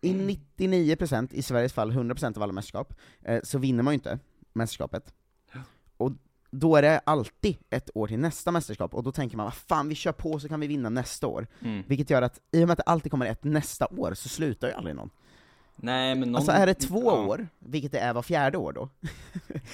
i 0.00 0.12
99%, 0.12 1.28
i 1.34 1.42
Sveriges 1.42 1.72
fall 1.72 1.92
100% 1.92 2.36
av 2.36 2.42
alla 2.42 2.52
mästerskap, 2.52 2.94
eh, 3.22 3.40
så 3.42 3.58
vinner 3.58 3.82
man 3.82 3.92
ju 3.92 3.94
inte 3.94 4.18
mästerskapet. 4.52 5.14
Och 5.96 6.12
då 6.60 6.76
är 6.76 6.82
det 6.82 7.00
alltid 7.04 7.56
ett 7.70 7.90
år 7.94 8.06
till 8.06 8.18
nästa 8.18 8.50
mästerskap, 8.50 8.94
och 8.94 9.02
då 9.02 9.12
tänker 9.12 9.36
man 9.36 9.44
vad 9.44 9.54
fan 9.54 9.88
vi 9.88 9.94
kör 9.94 10.12
på 10.12 10.40
så 10.40 10.48
kan 10.48 10.60
vi 10.60 10.66
vinna 10.66 10.88
nästa 10.88 11.26
år. 11.26 11.46
Mm. 11.60 11.82
Vilket 11.86 12.10
gör 12.10 12.22
att, 12.22 12.40
i 12.52 12.64
och 12.64 12.68
med 12.68 12.72
att 12.72 12.78
det 12.78 12.82
alltid 12.82 13.10
kommer 13.10 13.26
ett 13.26 13.44
nästa 13.44 13.86
år, 13.86 14.14
så 14.14 14.28
slutar 14.28 14.68
ju 14.68 14.74
aldrig 14.74 14.96
någon. 14.96 15.10
Nej, 15.76 16.14
men 16.14 16.28
någon... 16.28 16.36
Alltså 16.36 16.52
är 16.52 16.66
det 16.66 16.74
två 16.74 17.02
ja. 17.04 17.26
år, 17.26 17.48
vilket 17.58 17.92
det 17.92 17.98
är 17.98 18.12
var 18.12 18.22
fjärde 18.22 18.58
år 18.58 18.72
då, 18.72 18.88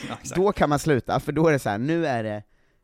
Ja, 0.09 0.17
då 0.35 0.53
kan 0.53 0.69
man 0.69 0.79
sluta, 0.79 1.21
för 1.21 1.33
då 1.33 1.49
är 1.49 1.53
det 1.53 1.59
så 1.59 1.69
här, 1.69 1.79
nu 1.79 2.07
är 2.07 2.23
det 2.23 2.43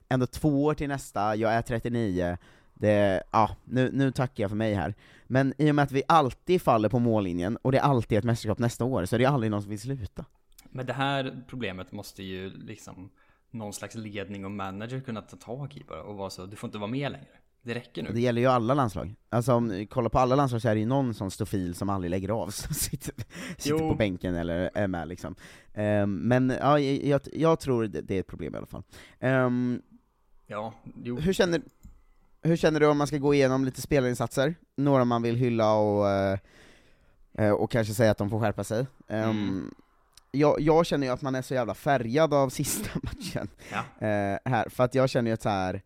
ändå 0.09 0.27
två 0.27 0.65
år 0.65 0.75
till 0.75 0.89
nästa, 0.89 1.37
jag 1.37 1.53
är 1.53 1.63
39, 1.63 2.39
det, 2.75 3.23
ja, 3.31 3.57
nu, 3.65 3.91
nu 3.93 4.13
tackar 4.13 4.45
jag 4.45 4.51
för 4.51 4.57
mig 4.57 4.75
här. 4.75 4.95
Men 5.27 5.55
i 5.59 5.71
och 5.71 5.75
med 5.75 5.83
att 5.83 5.93
vi 5.93 6.03
alltid 6.09 6.63
faller 6.63 6.89
på 6.89 6.99
mållinjen, 6.99 7.57
och 7.57 7.73
det 7.73 7.79
är 7.79 7.83
alltid 7.83 8.19
ett 8.19 8.25
mästerskap 8.25 8.59
nästa 8.59 8.85
år, 8.85 9.05
så 9.05 9.15
är 9.17 9.19
det 9.19 9.27
aldrig 9.27 9.51
någon 9.51 9.63
som 9.63 9.71
vill 9.71 9.81
sluta. 9.81 10.25
Men 10.71 10.87
det 10.87 10.93
här 10.93 11.45
problemet 11.49 11.93
måste 11.93 12.23
ju 12.23 12.51
liksom 12.51 13.11
någon 13.59 13.73
slags 13.73 13.95
ledning 13.95 14.45
och 14.45 14.51
manager 14.51 15.01
kunna 15.01 15.23
ta 15.23 15.37
tag 15.37 15.77
i 15.77 15.85
bara 15.89 16.03
och 16.03 16.17
vara 16.17 16.31
så, 16.31 16.47
du 16.47 16.57
får 16.57 16.69
inte 16.69 16.79
vara 16.79 16.91
med 16.91 17.13
längre. 17.13 17.27
Det 17.63 17.75
räcker 17.75 18.03
nu. 18.03 18.11
Det 18.13 18.21
gäller 18.21 18.41
ju 18.41 18.47
alla 18.47 18.75
landslag. 18.75 19.15
Alltså 19.29 19.53
om 19.53 19.67
ni 19.69 19.87
kollar 19.87 20.09
på 20.09 20.19
alla 20.19 20.35
landslag 20.35 20.63
så 20.63 20.69
är 20.69 20.75
det 20.75 20.81
ju 20.81 20.87
någon 20.87 21.15
sån 21.15 21.31
stofil 21.31 21.75
som 21.75 21.89
aldrig 21.91 22.11
lägger 22.11 22.29
av, 22.29 22.49
som 22.51 22.75
sitter, 22.75 23.15
sitter 23.59 23.79
på 23.79 23.95
bänken 23.95 24.35
eller 24.35 24.71
är 24.75 24.87
med 24.87 25.09
liksom. 25.09 25.35
Ehm, 25.75 26.15
men 26.15 26.51
ja, 26.61 26.79
jag, 26.81 27.21
jag, 27.33 27.61
tror 27.61 27.87
det, 27.87 28.15
är 28.17 28.21
ett 28.21 28.27
problem 28.27 28.55
i 28.55 28.57
alla 28.59 28.67
fall. 28.67 28.83
Ehm, 29.21 29.83
Ja, 30.47 30.75
jo. 31.03 31.19
hur, 31.19 31.33
känner, 31.33 31.61
hur 32.43 32.57
känner 32.57 32.81
du 32.81 32.87
om 32.87 32.99
man 32.99 33.07
ska 33.07 33.19
gå 33.19 33.35
igenom 33.35 33.65
lite 33.65 33.81
spelarinsatser? 33.81 34.55
Några 34.77 35.05
man 35.05 35.23
vill 35.23 35.37
hylla 35.37 35.75
och, 35.75 36.11
eh, 36.11 36.39
eh, 37.39 37.51
och 37.51 37.71
kanske 37.71 37.95
säga 37.95 38.11
att 38.11 38.19
de 38.19 38.31
får 38.31 38.41
skärpa 38.41 38.65
sig. 38.65 38.87
Ehm, 39.09 39.31
Mm. 39.31 39.75
Jag, 40.37 40.61
jag 40.61 40.87
känner 40.87 41.07
ju 41.07 41.13
att 41.13 41.23
man 41.23 41.35
är 41.35 41.43
så 41.43 41.55
jävla 41.55 41.75
färgad 41.75 42.35
av 42.35 42.49
sista 42.49 42.91
matchen 43.03 43.49
Ja. 43.73 44.07
eh, 44.07 44.39
här, 44.45 44.69
för 44.69 44.85
att 44.85 44.95
jag 44.95 45.11
känner 45.11 45.31
ju 45.31 45.35
att 45.35 45.43
så 45.43 45.49
här. 45.49 45.83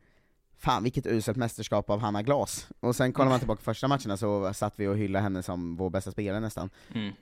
Fan 0.56 0.82
vilket 0.82 1.06
uselt 1.06 1.36
mästerskap 1.36 1.90
av 1.90 2.00
Hanna 2.00 2.22
Glas. 2.22 2.68
Och 2.80 2.96
sen 2.96 3.12
kollar 3.12 3.30
man 3.30 3.38
tillbaka 3.38 3.58
på 3.58 3.64
första 3.64 3.88
matcherna 3.88 4.16
så 4.16 4.54
satt 4.54 4.80
vi 4.80 4.86
och 4.86 4.96
hyllade 4.96 5.22
henne 5.22 5.42
som 5.42 5.76
vår 5.76 5.90
bästa 5.90 6.10
spelare 6.10 6.40
nästan. 6.40 6.70
Mm. 6.94 7.12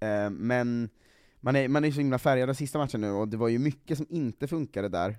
Eh, 0.00 0.30
men 0.30 0.88
man 1.40 1.56
är, 1.56 1.68
man 1.68 1.84
är 1.84 1.90
så 1.90 1.98
himla 1.98 2.18
färgad 2.18 2.50
av 2.50 2.54
sista 2.54 2.78
matchen 2.78 3.00
nu, 3.00 3.10
och 3.10 3.28
det 3.28 3.36
var 3.36 3.48
ju 3.48 3.58
mycket 3.58 3.96
som 3.96 4.06
inte 4.10 4.48
funkade 4.48 4.88
där. 4.88 5.18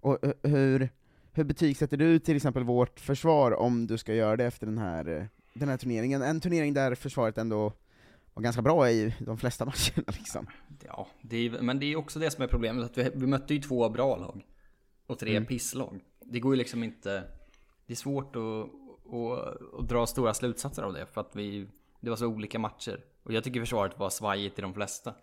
Och 0.00 0.24
eh, 0.24 0.32
hur, 0.42 0.88
hur 1.32 1.44
betygsätter 1.44 1.96
du 1.96 2.18
till 2.18 2.36
exempel 2.36 2.64
vårt 2.64 3.00
försvar 3.00 3.52
om 3.52 3.86
du 3.86 3.98
ska 3.98 4.14
göra 4.14 4.36
det 4.36 4.44
efter 4.44 4.66
den 4.66 4.78
här, 4.78 5.08
eh, 5.18 5.24
den 5.54 5.68
här 5.68 5.76
turneringen? 5.76 6.22
En 6.22 6.40
turnering 6.40 6.74
där 6.74 6.94
försvaret 6.94 7.38
ändå 7.38 7.72
var 8.34 8.42
ganska 8.42 8.62
bra 8.62 8.90
i 8.90 9.14
de 9.18 9.38
flesta 9.38 9.64
matcherna 9.70 10.04
liksom. 10.18 10.46
Ja, 10.84 11.08
det 11.22 11.36
är, 11.36 11.62
men 11.62 11.78
det 11.78 11.86
är 11.92 11.96
också 11.96 12.18
det 12.18 12.30
som 12.30 12.42
är 12.44 12.48
problemet, 12.48 12.84
att 12.84 12.98
vi, 12.98 13.10
vi 13.14 13.26
mötte 13.26 13.54
ju 13.54 13.60
två 13.60 13.88
bra 13.88 14.16
lag. 14.16 14.46
Och 15.06 15.18
tre 15.18 15.30
Mm. 15.36 15.46
pisslag. 15.46 16.00
Det 16.24 16.40
går 16.40 16.52
ju 16.54 16.58
liksom 16.58 16.84
inte... 16.84 17.22
Det 17.86 17.92
är 17.92 17.96
svårt 17.96 18.36
att, 18.36 18.42
att, 19.14 19.78
att 19.80 19.88
dra 19.88 20.06
stora 20.06 20.34
slutsatser 20.34 20.82
av 20.82 20.92
det, 20.92 21.06
för 21.06 21.20
att 21.20 21.36
vi... 21.36 21.68
Det 22.00 22.10
var 22.10 22.16
så 22.16 22.26
olika 22.26 22.58
matcher. 22.58 23.00
Och 23.22 23.32
jag 23.32 23.44
tycker 23.44 23.60
försvaret 23.60 23.98
var 23.98 24.10
svajigt 24.10 24.58
i 24.58 24.62
de 24.62 24.74
flesta. 24.74 25.14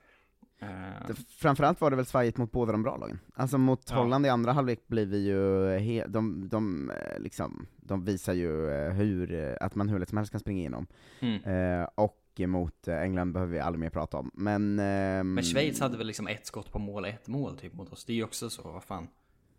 Det, 1.07 1.13
framförallt 1.29 1.81
var 1.81 1.89
det 1.89 1.95
väl 1.95 2.05
svajigt 2.05 2.37
mot 2.37 2.51
båda 2.51 2.71
de 2.71 2.83
bra 2.83 2.97
lagen. 2.97 3.19
Alltså 3.35 3.57
mot 3.57 3.81
Ja. 3.89 3.95
Holland 3.95 4.25
i 4.25 4.29
andra 4.29 4.51
halvlek 4.51 4.87
blir 4.87 5.05
vi 5.05 5.17
ju, 5.27 5.69
he, 5.77 6.05
de, 6.07 6.49
de, 6.49 6.91
liksom, 7.17 7.67
de 7.77 8.05
visar 8.05 8.33
ju 8.33 8.69
eh, 8.71 8.91
hur, 8.93 9.33
eh, 9.33 9.55
att 9.61 9.75
man 9.75 9.89
hur 9.89 9.99
lätt 9.99 10.09
som 10.09 10.17
helst 10.17 10.31
kan 10.31 10.39
springa 10.39 10.59
igenom. 10.59 10.87
mm. 11.19 11.43
Eh, 11.43 11.87
och 11.95 12.17
mot 12.45 12.87
eh, 12.87 13.01
England 13.01 13.33
behöver 13.33 13.53
vi 13.53 13.59
aldrig 13.59 13.79
mer 13.79 13.89
prata 13.89 14.17
om. 14.17 14.31
Men, 14.33 14.79
ehm, 14.79 15.33
Men 15.33 15.43
Schweiz 15.43 15.79
hade 15.79 15.97
väl 15.97 16.07
liksom 16.07 16.27
ett 16.27 16.45
skott 16.45 16.71
på 16.71 16.79
mål, 16.79 17.05
ett 17.05 17.27
mål 17.27 17.57
typ 17.57 17.73
mot 17.73 17.91
oss. 17.91 18.05
Det 18.05 18.13
är 18.13 18.15
ju 18.15 18.23
också 18.23 18.49
så, 18.49 18.71
vad 18.71 18.83
fan. 18.83 19.07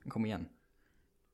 Kom 0.09 0.27
igen. 0.27 0.49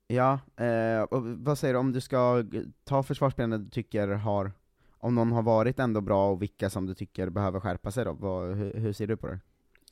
Ja, 0.06 0.40
eh, 0.56 1.02
och 1.02 1.22
vad 1.22 1.58
säger 1.58 1.74
du 1.74 1.80
om 1.80 1.92
du 1.92 2.00
ska 2.00 2.44
ta 2.84 3.02
försvarsspelarna 3.02 3.58
du 3.58 3.70
tycker 3.70 4.08
har, 4.08 4.52
om 4.98 5.14
någon 5.14 5.32
har 5.32 5.42
varit 5.42 5.78
ändå 5.78 6.00
bra 6.00 6.30
och 6.30 6.42
vilka 6.42 6.70
som 6.70 6.86
du 6.86 6.94
tycker 6.94 7.30
behöver 7.30 7.60
skärpa 7.60 7.90
sig 7.90 8.04
då? 8.04 8.12
Vad, 8.12 8.56
hur, 8.56 8.74
hur 8.74 8.92
ser 8.92 9.06
du 9.06 9.16
på 9.16 9.26
det? 9.26 9.40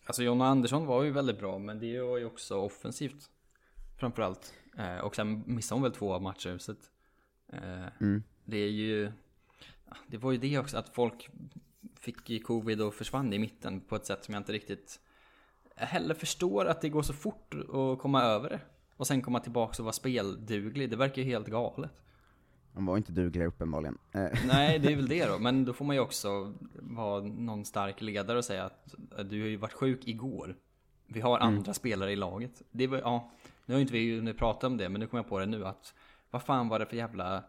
Alltså 0.07 0.23
Jonna 0.23 0.47
Andersson 0.47 0.87
var 0.87 1.03
ju 1.03 1.11
väldigt 1.11 1.39
bra, 1.39 1.59
men 1.59 1.79
det 1.79 2.01
var 2.01 2.19
ju 2.19 2.25
också 2.25 2.57
offensivt. 2.57 3.31
Framförallt. 3.99 4.53
Eh, 4.79 4.99
och 4.99 5.17
sen 5.17 5.43
missade 5.47 5.77
hon 5.77 5.83
väl 5.83 5.93
två 5.93 6.21
matcher, 6.21 6.59
så 6.59 6.73
att, 6.73 6.91
eh, 7.53 7.87
Mm. 8.01 8.23
Det 8.45 8.57
är 8.57 8.71
ju... 8.71 9.13
Det 10.07 10.17
var 10.17 10.33
ju 10.33 10.39
det 10.39 10.59
också, 10.59 10.77
att 10.79 10.89
folk 10.89 11.29
fick 12.01 12.31
ju 12.31 12.39
covid 12.39 12.81
och 12.81 12.95
försvann 12.95 13.33
i 13.33 13.39
mitten 13.39 13.81
på 13.81 13.97
ett 13.97 14.07
sätt 14.07 14.25
som 14.25 14.35
jag 14.35 14.41
inte 14.41 14.53
riktigt 14.53 15.01
heller 15.77 16.15
förstår 16.15 16.65
att 16.65 16.81
det 16.81 16.89
går 16.89 17.03
så 17.03 17.13
fort 17.13 17.55
att 17.55 17.99
komma 17.99 18.23
över 18.23 18.51
det. 18.51 18.61
Och 18.97 19.07
sen 19.07 19.23
komma 19.23 19.41
tillbaka 19.41 19.83
och 19.83 19.85
vara 19.85 19.93
spelduglig, 19.93 20.91
det 20.91 20.97
verkar 20.97 21.23
ju 21.23 21.29
helt 21.29 21.49
galet. 21.49 22.03
De 22.73 22.87
var 22.87 22.97
inte 22.97 23.13
dugliga 23.13 23.47
uppenbarligen. 23.47 23.99
Eh, 24.13 24.29
Nej, 24.47 24.79
det 24.79 24.93
är 24.93 24.97
väl 24.97 25.09
det 25.09 25.27
då. 25.27 25.39
Men 25.39 25.65
då 25.65 25.73
får 25.73 25.85
man 25.85 25.97
ju 25.97 26.03
också 26.03 26.55
vara 26.75 27.23
någon 27.23 27.65
stark 27.65 28.01
ledare 28.01 28.39
och 28.39 28.45
säga 28.45 28.65
att 28.65 28.95
att 29.17 29.31
du 29.31 29.41
har 29.41 29.49
ju 29.49 29.57
varit 29.57 29.73
sjuk 29.73 30.09
igår. 30.09 30.57
Vi 31.07 31.21
har 31.21 31.39
andra 31.39 31.75
spelare 31.75 32.13
i 32.13 32.17
laget. 32.17 32.63
Det 32.71 32.87
var, 32.87 32.99
ja, 32.99 33.31
nu 33.67 33.75
har 33.75 33.79
ju 33.79 33.83
inte 33.83 33.93
vi 33.93 34.17
hunnit 34.17 34.39
prata 34.39 34.67
om 34.67 34.77
det, 34.77 34.89
men 34.89 35.01
nu 35.01 35.07
kommer 35.07 35.23
jag 35.23 35.29
på 35.29 35.39
det 35.39 35.47
nu 35.47 35.67
att 35.67 35.95
vad 36.31 36.43
fan 36.43 36.69
var 36.69 36.79
det 36.79 36.87
för 36.87 36.97
jävla 36.97 37.45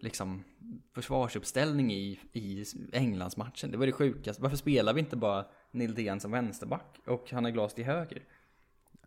liksom 0.00 0.44
försvarsuppställning 0.94 1.92
i, 1.92 2.20
i 2.32 2.64
Englandsmatchen? 2.92 3.70
Det 3.70 3.78
var 3.78 3.86
det 3.86 3.92
sjukaste. 3.92 4.42
Varför 4.42 4.56
spelar 4.56 4.94
vi 4.94 5.00
inte 5.00 5.16
bara 5.16 5.46
Nildén 5.70 6.20
som 6.20 6.30
vänsterback 6.30 7.00
och 7.06 7.30
Hanna 7.30 7.50
Glas 7.50 7.74
till 7.74 7.84
höger? 7.84 8.22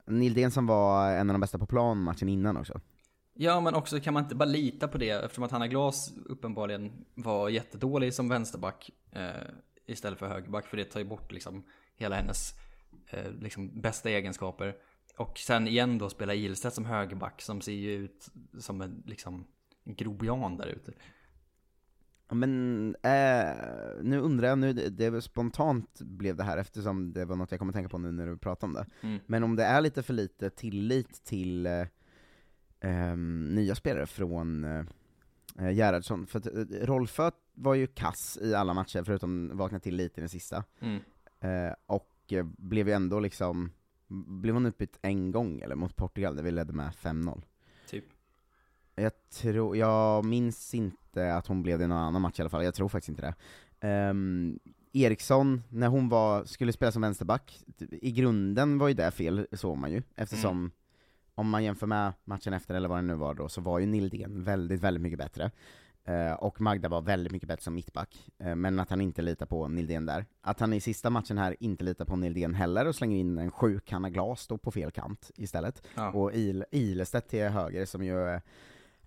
Nildén 0.05 0.51
som 0.51 0.67
var 0.67 1.11
en 1.11 1.29
av 1.29 1.33
de 1.33 1.41
bästa 1.41 1.57
på 1.57 1.65
plan 1.65 1.97
matchen 1.97 2.29
innan 2.29 2.57
också. 2.57 2.81
Ja, 3.33 3.61
men 3.61 3.75
också 3.75 3.99
kan 3.99 4.13
man 4.13 4.23
inte 4.23 4.35
bara 4.35 4.45
lita 4.49 4.87
på 4.87 4.97
det 4.97 5.09
eftersom 5.09 5.43
att 5.43 5.51
Hanna 5.51 5.67
Glas 5.67 6.13
uppenbarligen 6.25 7.05
var 7.13 7.49
jättedålig 7.49 8.13
som 8.13 8.29
vänsterback 8.29 8.89
eh, 9.11 9.29
istället 9.85 10.19
för 10.19 10.27
högerback, 10.27 10.67
för 10.67 10.77
det 10.77 10.85
tar 10.85 10.99
ju 10.99 11.05
bort 11.05 11.31
liksom 11.31 11.63
hela 11.95 12.15
hennes 12.15 12.53
eh, 13.09 13.31
liksom 13.31 13.81
bästa 13.81 14.09
egenskaper. 14.09 14.75
Och 15.17 15.37
sen 15.37 15.67
igen 15.67 15.97
då 15.97 16.09
spela 16.09 16.33
Ilstedt 16.33 16.75
som 16.75 16.85
högerback 16.85 17.41
som 17.41 17.61
ser 17.61 17.71
ju 17.71 17.91
ut 17.91 18.27
som 18.59 18.81
en 18.81 19.03
liksom 19.05 19.47
grobian 19.85 20.57
där 20.57 20.67
ute. 20.67 20.93
Men 22.31 22.95
eh, 22.95 23.55
nu 24.01 24.19
undrar 24.19 24.47
jag, 24.47 24.57
nu, 24.57 24.73
det, 24.73 24.89
det 24.89 25.21
spontant 25.21 26.01
blev 26.01 26.35
det 26.35 26.43
här 26.43 26.57
eftersom 26.57 27.13
det 27.13 27.25
var 27.25 27.35
något 27.35 27.51
jag 27.51 27.59
kommer 27.59 27.71
att 27.71 27.75
tänka 27.75 27.89
på 27.89 27.97
nu 27.97 28.11
när 28.11 28.27
du 28.27 28.37
pratade 28.37 28.65
om 28.65 28.73
det. 28.73 29.07
Mm. 29.07 29.19
Men 29.25 29.43
om 29.43 29.55
det 29.55 29.63
är 29.63 29.81
lite 29.81 30.03
för 30.03 30.13
lite 30.13 30.49
tillit 30.49 31.23
till, 31.23 31.65
eh, 31.65 31.87
ehm, 32.79 33.55
nya 33.55 33.75
spelare 33.75 34.05
från 34.05 34.63
uh, 34.63 35.71
Gerhardsson, 35.71 36.27
för 36.27 36.39
att 36.39 36.47
uh, 36.47 36.65
Rolfö 36.85 37.31
var 37.53 37.75
ju 37.75 37.87
kass 37.87 38.39
i 38.41 38.53
alla 38.53 38.73
matcher 38.73 39.03
förutom 39.03 39.57
vakna 39.57 39.79
till 39.79 39.95
lite 39.95 40.19
i 40.19 40.21
den 40.21 40.29
sista, 40.29 40.63
Mm. 40.79 40.99
Eh, 41.39 41.73
och 41.85 42.15
eh, 42.29 42.43
blev 42.43 42.87
ju 42.87 42.93
ändå 42.93 43.19
liksom, 43.19 43.71
blev 44.41 44.55
hon 44.55 44.65
utbytt 44.65 44.99
en 45.01 45.31
gång 45.31 45.59
eller 45.59 45.75
mot 45.75 45.95
Portugal 45.95 46.35
där 46.35 46.43
vi 46.43 46.51
ledde 46.51 46.73
med 46.73 46.91
5-0? 46.91 47.41
Typ. 47.87 48.05
Jag 48.95 49.29
tror, 49.29 49.77
jag 49.77 50.25
minns 50.25 50.73
inte 50.73 51.00
att 51.17 51.47
hon 51.47 51.63
blev 51.63 51.77
det 51.79 51.85
i 51.85 51.87
någon 51.87 51.97
annan 51.97 52.21
match 52.21 52.39
i 52.39 52.41
alla 52.41 52.49
fall, 52.49 52.63
jag 52.63 52.73
tror 52.75 52.89
faktiskt 52.89 53.09
inte 53.09 53.21
det. 53.21 53.33
Ehm, 53.87 54.59
Eriksson, 54.93 55.63
när 55.69 55.87
hon 55.87 56.09
var, 56.09 56.45
skulle 56.45 56.73
spela 56.73 56.91
som 56.91 57.01
vänsterback, 57.01 57.59
i 57.91 58.11
grunden 58.11 58.77
var 58.77 58.87
ju 58.87 58.93
det 58.93 59.11
fel, 59.11 59.47
såg 59.51 59.77
man 59.77 59.91
ju, 59.91 60.03
eftersom 60.15 60.57
Mm. 60.59 60.71
om 61.35 61.49
man 61.49 61.63
jämför 61.63 61.87
med 61.87 62.13
matchen 62.23 62.53
efter, 62.53 62.75
eller 62.75 62.89
vad 62.89 62.97
det 62.97 63.01
nu 63.01 63.15
var 63.15 63.33
då, 63.33 63.49
så 63.49 63.61
var 63.61 63.79
ju 63.79 63.85
Nildén 63.85 64.43
väldigt, 64.43 64.81
väldigt 64.81 65.01
mycket 65.01 65.19
bättre. 65.19 65.51
Eh, 66.03 66.33
och 66.33 66.61
Magda 66.61 66.89
var 66.89 67.01
väldigt 67.01 67.33
mycket 67.33 67.47
bättre 67.47 67.63
som 67.63 67.73
mittback, 67.75 68.27
eh, 68.39 68.55
men 68.55 68.79
att 68.79 68.89
han 68.89 69.01
inte 69.01 69.21
litar 69.21 69.45
på 69.45 69.67
Nildén 69.67 70.05
där. 70.05 70.25
Att 70.41 70.59
han 70.59 70.73
i 70.73 70.81
sista 70.81 71.09
matchen 71.09 71.37
här 71.37 71.55
inte 71.59 71.83
litar 71.83 72.05
på 72.05 72.15
Nildén 72.15 72.53
heller 72.53 72.87
och 72.87 72.95
slänger 72.95 73.17
in 73.17 73.37
en 73.37 73.51
sju 73.51 73.79
kanna 73.79 74.09
glas 74.09 74.47
då 74.47 74.57
på 74.57 74.71
fel 74.71 74.91
kant 74.91 75.31
istället. 75.35 75.87
Ja. 75.95 76.11
Och 76.11 76.33
Il 76.33 76.65
Ilestedt 76.71 77.27
till 77.29 77.43
höger 77.49 77.85
som 77.85 78.03
ju 78.03 78.27
eh, 78.27 78.39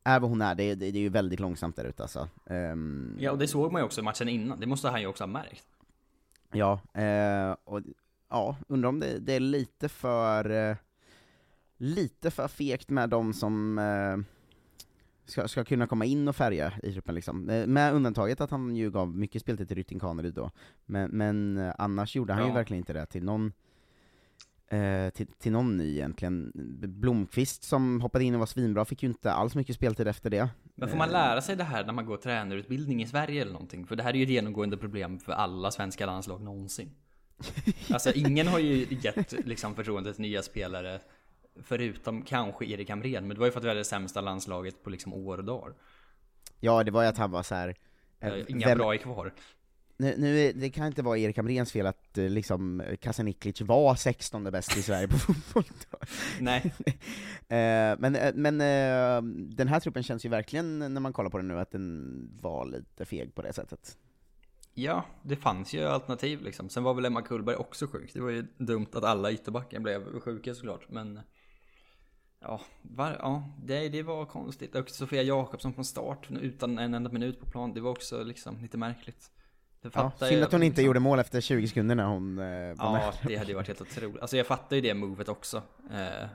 är 0.04 0.20
vad 0.20 0.30
hon 0.30 0.42
är, 0.42 0.54
det, 0.54 0.74
det, 0.74 0.90
det 0.90 0.98
är 0.98 1.02
ju 1.02 1.08
väldigt 1.08 1.40
långsamt 1.40 1.76
där 1.76 1.84
ute 1.84 2.02
alltså. 2.02 2.28
Ehm, 2.46 3.16
ja, 3.20 3.30
och 3.30 3.38
det 3.38 3.48
såg 3.48 3.72
man 3.72 3.80
ju 3.80 3.86
också 3.86 4.02
matchen 4.02 4.28
innan. 4.28 4.60
Det 4.60 4.66
måste 4.66 4.88
han 4.88 5.00
ju 5.00 5.06
också 5.06 5.22
ha 5.24 5.28
märkt. 5.28 5.66
Ja, 6.52 6.80
eh, 6.94 7.56
och 7.64 7.80
ja, 8.30 8.56
undrar 8.68 8.88
om 8.88 9.00
det, 9.00 9.18
det 9.18 9.32
är 9.32 9.40
lite 9.40 9.88
för 9.88 10.50
eh, 10.70 10.76
lite 11.76 12.30
för 12.30 12.48
fegt 12.48 12.90
med 12.90 13.10
de 13.10 13.32
som 13.32 13.78
eh, 13.78 14.16
ska, 15.24 15.48
ska 15.48 15.64
kunna 15.64 15.86
komma 15.86 16.04
in 16.04 16.28
och 16.28 16.36
färga 16.36 16.72
i 16.82 16.92
truppen 16.92 17.14
liksom. 17.14 17.50
Eh, 17.50 17.66
med 17.66 17.94
undantaget 17.94 18.40
att 18.40 18.50
han 18.50 18.76
ju 18.76 18.90
gav 18.90 19.16
mycket 19.16 19.42
speltid 19.42 19.68
till 19.68 19.76
Rytting 19.76 20.00
Kaneryd 20.00 20.34
då, 20.34 20.50
men, 20.86 21.10
men 21.10 21.58
eh, 21.58 21.74
annars 21.78 22.16
gjorde 22.16 22.32
han 22.32 22.42
ju 22.42 22.48
Ja. 22.48 22.54
verkligen 22.54 22.78
inte 22.78 22.92
det 22.92 23.06
till 23.06 23.24
någon 23.24 23.52
eh, 24.74 25.10
till, 25.10 25.26
till 25.26 25.52
någon 25.52 25.76
ny 25.76 25.92
egentligen. 25.94 26.52
Blomqvist 26.88 27.62
som 27.62 28.00
hoppade 28.00 28.24
in 28.24 28.34
och 28.34 28.40
var 28.40 28.46
svinbra 28.46 28.84
fick 28.84 29.02
ju 29.02 29.08
inte 29.08 29.32
alls 29.32 29.54
mycket 29.54 29.76
speltid 29.76 30.08
efter 30.08 30.30
det. 30.30 30.48
Men 30.74 30.88
får 30.88 30.96
man 30.96 31.08
lära 31.10 31.40
sig 31.40 31.56
det 31.56 31.64
här 31.64 31.84
när 31.84 31.92
man 31.92 32.06
går 32.06 32.16
tränarutbildning 32.16 33.02
i 33.02 33.06
Sverige 33.06 33.42
eller 33.42 33.52
någonting? 33.52 33.86
För 33.86 33.96
det 33.96 34.02
här 34.02 34.10
är 34.10 34.16
ju 34.16 34.22
ett 34.22 34.28
genomgående 34.30 34.76
problem 34.76 35.18
för 35.18 35.32
alla 35.32 35.70
svenska 35.70 36.06
landslag 36.06 36.42
någonsin. 36.42 36.90
Alltså 37.92 38.12
ingen 38.12 38.46
har 38.46 38.58
ju 38.58 38.86
gett 38.90 39.46
liksom 39.46 39.74
förtroende 39.74 40.12
till 40.12 40.22
nya 40.22 40.42
spelare 40.42 41.00
Förutom 41.62 42.22
kanske 42.22 42.66
Erik 42.66 42.90
Hamrén, 42.90 43.26
men 43.26 43.34
det 43.34 43.38
var 43.40 43.46
ju 43.46 43.52
för 43.52 43.58
att 43.58 43.64
vi 43.64 43.68
hade 43.68 43.80
det 43.80 43.84
sämsta 43.84 44.20
landslaget 44.20 44.82
på 44.84 44.90
liksom 44.90 45.12
år 45.14 45.38
och 45.38 45.44
dagar. 45.44 45.74
Ja, 46.60 46.84
det 46.84 46.90
var 46.90 47.02
ju 47.02 47.08
att 47.08 47.18
han 47.18 47.30
var 47.30 47.42
så 47.42 47.54
här. 47.54 47.74
eh, 48.20 48.28
Eh, 48.28 48.44
Inga 48.48 48.66
vem- 48.66 48.78
bra 48.78 48.94
är 48.94 48.98
kvar. 48.98 49.32
Nu, 49.96 50.14
nu 50.18 50.52
det 50.52 50.70
kan 50.70 50.86
inte 50.86 51.02
vara 51.02 51.18
Erik 51.18 51.36
Hamréns 51.38 51.72
fel 51.72 51.86
att 51.86 52.18
eh, 52.18 52.28
liksom 52.28 52.82
Kasaniklic 53.00 53.60
var 53.60 53.94
16 53.94 54.44
bäst 54.44 54.76
i 54.76 54.82
Sverige 54.82 55.08
på 55.08 55.18
fotboll. 55.18 55.64
Nej, 56.40 56.74
Eh, 57.48 57.96
men 57.98 58.16
eh, 58.16 58.32
men 58.34 58.58
den 59.56 59.68
här 59.68 59.80
truppen 59.80 60.02
känns 60.02 60.24
ju 60.24 60.28
verkligen, 60.28 60.78
när 60.78 61.00
man 61.00 61.12
kollar 61.12 61.30
på 61.30 61.36
den 61.38 61.48
nu, 61.48 61.60
att 61.60 61.70
den 61.70 62.28
var 62.42 62.66
lite 62.66 63.04
feg 63.04 63.34
på 63.34 63.42
det 63.42 63.52
sättet. 63.52 63.98
ja, 64.74 65.04
det 65.22 65.36
fanns 65.36 65.74
ju 65.74 65.84
alternativ 65.84 66.42
liksom. 66.42 66.68
Sen 66.68 66.82
var 66.82 66.94
väl 66.94 67.04
Emma 67.04 67.22
Kullberg 67.22 67.56
också 67.56 67.86
sjuk. 67.86 68.10
Det 68.14 68.20
var 68.20 68.30
ju 68.30 68.42
dumt 68.58 68.86
att 68.92 69.04
alla 69.04 69.32
ytterbackar 69.32 69.80
blev 69.80 70.20
sjuka 70.20 70.54
såklart, 70.54 70.88
men 70.90 71.20
Ja, 72.40 72.60
var, 72.82 73.10
ja 73.10 73.50
det, 73.64 73.88
det 73.88 74.02
var 74.02 74.26
konstigt. 74.26 74.74
Och 74.74 74.90
Sofia 74.90 75.22
Jakobsson 75.22 75.74
från 75.74 75.84
start 75.84 76.28
utan 76.30 76.78
en 76.78 76.94
enda 76.94 77.10
minut 77.10 77.40
på 77.40 77.46
plan, 77.46 77.74
det 77.74 77.80
var 77.80 77.90
också 77.90 78.22
liksom 78.24 78.58
lite 78.62 78.78
märkligt. 78.78 79.30
Ja, 79.94 80.12
synd 80.28 80.42
att 80.44 80.52
hon 80.52 80.62
inte 80.62 80.74
liksom. 80.76 80.86
gjorde 80.86 81.00
mål 81.00 81.18
efter 81.18 81.40
20 81.40 81.68
sekunder 81.68 81.94
när 81.94 82.04
hon 82.04 82.38
eh, 82.38 82.44
var 82.44 82.74
Ja, 82.78 82.92
med. 82.92 83.14
det 83.30 83.36
hade 83.36 83.48
ju 83.50 83.54
varit 83.54 83.66
helt 83.68 83.80
otroligt. 83.80 84.20
Alltså 84.22 84.36
jag 84.36 84.46
fattar 84.46 84.76
ju 84.76 84.82
det 84.82 84.94
movet 84.94 85.28
också. 85.28 85.62
Eh, 85.92 86.28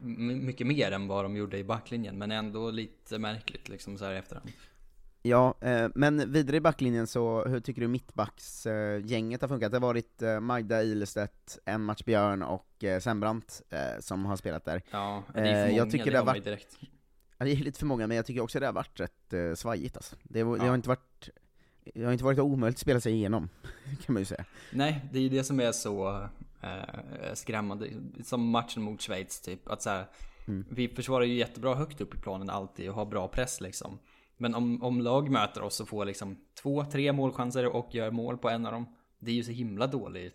my- 0.00 0.34
mycket 0.36 0.66
mer 0.66 0.92
än 0.92 1.08
vad 1.08 1.24
de 1.24 1.36
gjorde 1.36 1.58
i 1.58 1.64
backlinjen, 1.64 2.18
men 2.18 2.30
ändå 2.30 2.70
lite 2.70 3.18
märkligt 3.18 3.68
liksom 3.68 3.98
så 3.98 4.04
här 4.04 4.12
i 4.12 4.16
efterhand. 4.16 4.50
Ja, 5.24 5.54
eh, 5.60 5.88
men 5.94 6.32
vidare 6.32 6.56
i 6.56 6.60
backlinjen 6.60 7.06
så, 7.06 7.44
hur 7.44 7.60
tycker 7.60 7.80
du 7.80 7.88
mittbacksgänget 7.88 9.10
gänget 9.10 9.40
har 9.40 9.48
funkat? 9.48 9.72
Det 9.72 9.76
har 9.78 9.82
varit 9.82 10.22
eh, 10.22 10.40
Magda 10.40 10.82
Ilestedt, 10.82 11.58
en 11.64 11.84
match 11.84 12.02
Björn 12.04 12.42
och 12.42 12.84
eh, 12.84 13.00
Sembrant 13.00 13.62
eh, 13.70 13.78
som 14.00 14.24
har 14.24 14.36
spelat 14.36 14.64
där. 14.64 14.82
Ja, 14.90 15.22
det 15.34 15.40
är 15.40 15.44
för 15.44 15.50
Eh, 15.52 15.58
många, 15.66 15.76
jag 15.76 15.90
tycker 15.90 16.04
det 16.04 16.10
det 16.10 16.18
har 16.18 16.24
varit- 16.26 16.44
direkt. 16.44 16.76
Ja, 17.38 17.44
det 17.44 17.52
är 17.52 17.56
lite 17.56 17.78
för 17.78 17.86
många, 17.86 18.06
men 18.06 18.16
jag 18.16 18.26
tycker 18.26 18.40
också 18.40 18.60
det 18.60 18.66
har 18.66 18.72
varit 18.72 19.00
rätt 19.00 19.32
eh, 19.32 19.54
svajigt 19.54 19.96
alltså. 19.96 20.16
det, 20.22 20.32
det 20.32 20.38
Ja. 20.38 20.64
har 20.64 20.74
inte 20.74 20.88
varit 20.88 21.28
det 21.94 22.04
har 22.04 22.12
inte 22.12 22.24
varit 22.24 22.38
omöjligt 22.38 22.76
att 22.76 22.80
spela 22.80 23.00
sig 23.00 23.12
igenom, 23.12 23.48
kan 24.06 24.12
man 24.12 24.20
ju 24.20 24.26
säga. 24.26 24.44
Nej, 24.72 25.00
det 25.12 25.18
är 25.18 25.22
ju 25.22 25.28
det 25.28 25.44
som 25.44 25.60
är 25.60 25.72
så 25.72 26.28
eh, 26.60 27.34
skrämmande. 27.34 27.88
Som 28.24 28.48
matchen 28.48 28.82
mot 28.82 29.02
Schweiz 29.02 29.40
typ. 29.40 29.68
Att 29.68 29.82
så 29.82 29.90
här, 29.90 30.06
Mm. 30.48 30.64
Vi 30.68 30.88
försvarar 30.88 31.24
ju 31.24 31.34
jättebra 31.34 31.74
högt 31.74 32.00
upp 32.00 32.14
i 32.14 32.18
planen 32.18 32.50
alltid 32.50 32.88
och 32.88 32.94
har 32.94 33.06
bra 33.06 33.28
press 33.28 33.60
liksom. 33.60 33.98
Men 34.36 34.54
om, 34.54 34.82
om 34.82 35.00
lag 35.00 35.30
möter 35.30 35.62
oss 35.62 35.80
och 35.80 35.88
får 35.88 36.04
liksom 36.04 36.36
två, 36.62 36.84
tre 36.84 37.12
målchanser 37.12 37.66
och 37.66 37.94
gör 37.94 38.10
mål 38.10 38.38
på 38.38 38.50
en 38.50 38.66
av 38.66 38.72
dem. 38.72 38.86
Det 39.18 39.30
är 39.30 39.34
ju 39.34 39.44
så 39.44 39.52
himla 39.52 39.86
dåligt. 39.86 40.34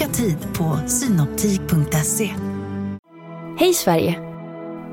Boka 0.00 0.12
tid 0.12 0.54
på 0.54 0.88
synoptik.se. 0.88 2.34
Hej 3.58 3.74
Sverige! 3.74 4.20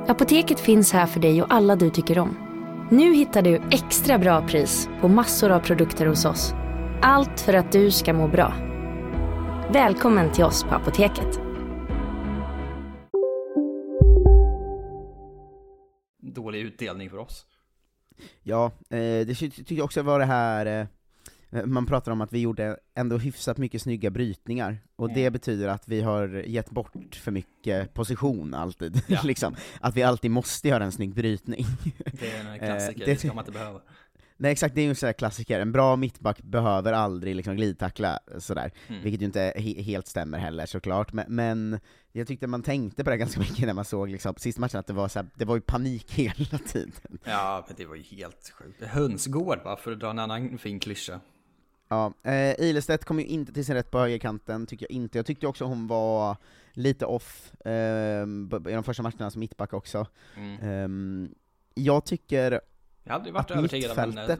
Apoteket 0.08 0.60
finns 0.60 0.92
här 0.92 1.06
för 1.06 1.20
dig 1.20 1.42
och 1.42 1.54
alla 1.54 1.76
du 1.76 1.90
tycker 1.90 2.20
om. 2.20 2.38
Nu 2.92 3.14
hittar 3.14 3.42
du 3.42 3.62
extra 3.72 4.18
bra 4.18 4.48
pris 4.48 4.90
på 5.02 5.08
massor 5.08 5.52
av 5.52 5.60
produkter 5.60 6.06
hos 6.06 6.26
oss. 6.26 6.54
Allt 7.02 7.40
för 7.40 7.54
att 7.54 7.72
du 7.72 7.92
ska 7.92 8.14
må 8.14 8.28
bra. 8.28 8.54
Välkommen 9.74 10.32
till 10.32 10.44
oss 10.44 10.64
på 10.64 10.70
Apoteket. 10.76 11.40
Dålig 16.22 16.60
utdelning 16.60 17.10
för 17.10 17.18
oss. 17.18 17.46
Ja, 18.44 18.66
eh, 18.90 18.98
det 19.00 19.36
ty- 19.40 19.50
tycker 19.52 19.76
jag 19.76 19.86
också 19.86 20.02
var 20.02 20.20
det 20.20 20.26
här, 20.26 20.66
eh, 20.66 20.88
man 21.66 21.86
pratar 21.86 22.12
om 22.12 22.22
att 22.22 22.34
vi 22.34 22.40
gjorde 22.40 22.78
ändå 22.96 23.18
hyfsat 23.18 23.58
mycket 23.58 23.82
snygga 23.82 24.10
brytningar, 24.10 24.78
och 24.96 25.14
det 25.14 25.30
betyder 25.32 25.68
att 25.68 25.88
vi 25.88 26.02
har 26.02 26.28
gett 26.48 26.70
bort 26.72 27.16
för 27.16 27.32
mycket 27.32 27.94
position 27.94 28.54
alltid, 28.54 29.02
Ja. 29.08 29.22
liksom. 29.24 29.56
Att 29.82 29.96
vi 29.96 30.04
alltid 30.04 30.32
måste 30.32 30.68
göra 30.68 30.84
en 30.84 30.92
snygg 30.92 31.14
brytning. 31.14 31.66
Det 32.12 32.32
är 32.32 32.40
en 32.40 32.48
Eh, 32.54 32.58
klassiker, 32.58 33.00
det- 33.06 33.12
det 33.12 33.18
ska 33.20 33.28
man 33.28 33.40
inte 33.40 33.52
behöva. 33.52 33.82
Nej 34.40 34.52
exakt, 34.52 34.76
det 34.76 34.82
är 34.82 34.84
ju 34.84 34.90
en 34.90 34.96
sån 34.96 35.08
här 35.08 35.14
klassiker, 35.14 35.60
en 35.60 35.72
bra 35.72 35.96
mittback 35.96 36.42
behöver 36.42 36.94
aldrig 36.94 37.36
liksom 37.36 37.56
glidtackla 37.56 38.20
sådär, 38.40 38.72
Mm. 38.88 39.04
vilket 39.04 39.22
ju 39.22 39.26
inte 39.26 39.54
he- 39.58 39.82
helt 39.84 40.08
stämmer 40.08 40.38
heller 40.38 40.66
såklart, 40.66 41.14
men, 41.14 41.26
men 41.30 41.80
jag 42.12 42.28
tyckte 42.28 42.48
man 42.48 42.64
tänkte 42.64 43.04
på 43.04 43.10
det 43.10 43.18
ganska 43.18 43.40
mycket 43.50 43.66
när 43.68 43.74
man 43.74 43.86
såg 43.86 44.10
liksom, 44.10 44.34
sista 44.38 44.62
matchen, 44.62 44.80
att 44.80 44.88
det 44.88 44.94
var, 44.94 45.08
så 45.08 45.20
här, 45.20 45.28
det 45.36 45.46
var 45.46 45.56
ju 45.56 45.62
panik 45.62 46.12
hela 46.14 46.58
tiden. 46.58 46.92
Ja, 47.24 47.66
men 47.68 47.76
det 47.78 47.86
var 47.86 47.96
ju 47.96 48.02
helt 48.02 48.52
sjukt. 48.58 48.84
Hönsgård 48.84 49.60
va, 49.64 49.78
för 49.78 49.92
att 49.92 50.00
dra 50.00 50.10
en 50.10 50.20
annan 50.20 50.58
fin 50.58 50.80
klyscha. 50.80 51.20
Ja, 51.88 52.14
eh, 52.24 52.60
Ilestedt 52.60 53.06
kom 53.06 53.20
ju 53.20 53.26
inte 53.26 53.54
till 53.54 53.66
sin 53.66 53.76
rätt 53.76 53.92
på 53.92 54.00
högerkanten, 54.00 54.66
tycker 54.66 54.86
jag 54.90 54.96
inte. 54.96 55.18
Jag 55.18 55.26
tyckte 55.26 55.48
också 55.48 55.66
hon 55.66 55.88
var 55.88 56.38
lite 56.74 57.06
off 57.06 57.52
eh, 57.66 58.24
i 58.70 58.74
de 58.74 58.84
första 58.84 59.04
matcherna 59.04 59.32
som 59.32 59.40
mittback 59.40 59.74
också. 59.74 60.08
Mm. 60.36 60.60
Ehm, 60.62 61.36
jag 61.74 62.06
tycker 62.06 62.52
Jag 63.04 63.12
har 63.12 63.16
aldrig 63.16 63.34
varit 63.34 63.52
att 63.52 63.58
övertygad 63.58 63.92
av 63.92 63.98
henne 63.98 64.38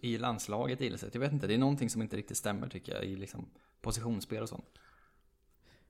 i 0.00 0.18
landslaget 0.18 0.80
i 0.80 0.96
Jag 1.12 1.20
vet 1.20 1.32
inte, 1.32 1.46
det 1.46 1.54
är 1.54 1.58
någonting 1.58 1.90
som 1.90 2.02
inte 2.02 2.16
riktigt 2.16 2.36
stämmer 2.36 2.68
tycker 2.68 2.94
jag 2.94 3.04
i 3.04 3.16
liksom 3.16 3.50
positionsspel 3.80 4.42
och 4.42 4.48
sånt. 4.48 4.78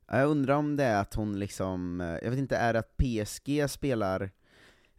jag 0.06 0.28
undrar 0.28 0.54
om 0.54 0.76
det 0.76 0.84
är 0.84 1.00
att 1.00 1.14
hon 1.14 1.38
liksom, 1.38 2.00
eh, 2.00 2.06
jag 2.06 2.30
vet 2.30 2.38
inte, 2.38 2.56
är 2.56 2.72
det 2.72 2.78
att 2.78 2.96
PSG 2.96 3.70
spelar 3.70 4.22
eh, 4.22 4.28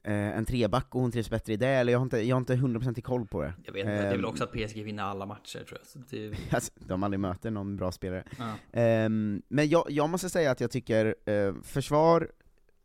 en 0.03 0.45
treback 0.45 0.95
och 0.95 1.01
hon 1.01 1.11
trivs 1.11 1.29
bättre 1.29 1.53
i 1.53 1.57
det, 1.57 1.67
eller 1.67 1.91
jag 1.91 1.99
har 1.99 2.03
inte, 2.03 2.19
jag 2.19 2.35
har 2.35 2.39
inte 2.41 2.55
100% 2.55 3.01
koll 3.01 3.27
på 3.27 3.41
det. 3.41 3.53
Jag 3.63 3.73
vet 3.73 3.79
inte, 3.79 3.91
det 3.91 3.97
är 4.07 4.09
väl 4.11 4.19
Ehm, 4.19 4.25
också 4.25 4.43
att 4.43 4.51
PSG 4.53 4.83
vinner 4.83 5.03
alla 5.03 5.25
matcher 5.25 5.63
tror 5.63 5.79
jag. 5.79 5.87
Så 5.87 5.99
det, 6.09 6.33
Alltså, 6.55 6.71
de 6.75 7.03
aldrig 7.03 7.19
möter 7.19 7.51
någon 7.51 7.75
bra 7.77 7.91
spelare. 7.91 8.23
ja. 8.37 8.53
Ehm, 8.73 9.41
men 9.47 9.69
jag, 9.69 9.85
jag 9.89 10.09
måste 10.09 10.29
säga 10.29 10.51
att 10.51 10.61
jag 10.61 10.71
tycker 10.71 11.15
eh, 11.25 11.53
försvar, 11.63 12.31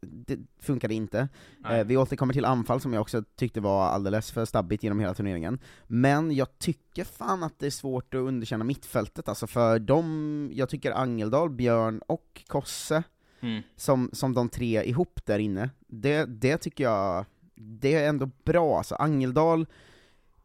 det 0.00 0.38
funkade 0.60 0.94
inte. 0.94 1.28
Nej. 1.58 1.80
Eh, 1.80 1.86
vi 1.86 1.96
återkommer 1.96 2.32
till 2.34 2.44
anfall 2.44 2.80
som 2.80 2.92
jag 2.92 3.00
också 3.00 3.22
tyckte 3.36 3.60
var 3.60 3.86
alldeles 3.86 4.30
för 4.32 4.44
stabbigt 4.44 4.82
genom 4.82 5.00
hela 5.00 5.14
turneringen. 5.14 5.58
Men 5.86 6.34
jag 6.34 6.58
tycker 6.58 7.04
fan 7.04 7.42
att 7.42 7.58
det 7.58 7.66
är 7.66 7.70
svårt 7.70 8.14
att 8.14 8.18
underkänna 8.18 8.64
mittfältet, 8.64 9.28
alltså 9.28 9.46
för 9.46 9.78
de, 9.78 10.50
jag 10.52 10.68
tycker 10.68 10.92
Angeldal, 10.92 11.50
Björn 11.50 11.98
och 12.06 12.42
Kosse, 12.46 13.02
Mm. 13.40 13.62
som, 13.76 14.10
som 14.12 14.34
de 14.34 14.48
tre 14.48 14.82
ihop 14.84 15.20
där 15.24 15.38
inne, 15.38 15.70
det, 15.86 16.24
det 16.24 16.56
tycker 16.58 16.84
jag, 16.84 17.24
det 17.54 17.94
är 17.94 18.08
ändå 18.08 18.30
bra 18.44 18.78
alltså. 18.78 18.94
Angeldal 18.94 19.66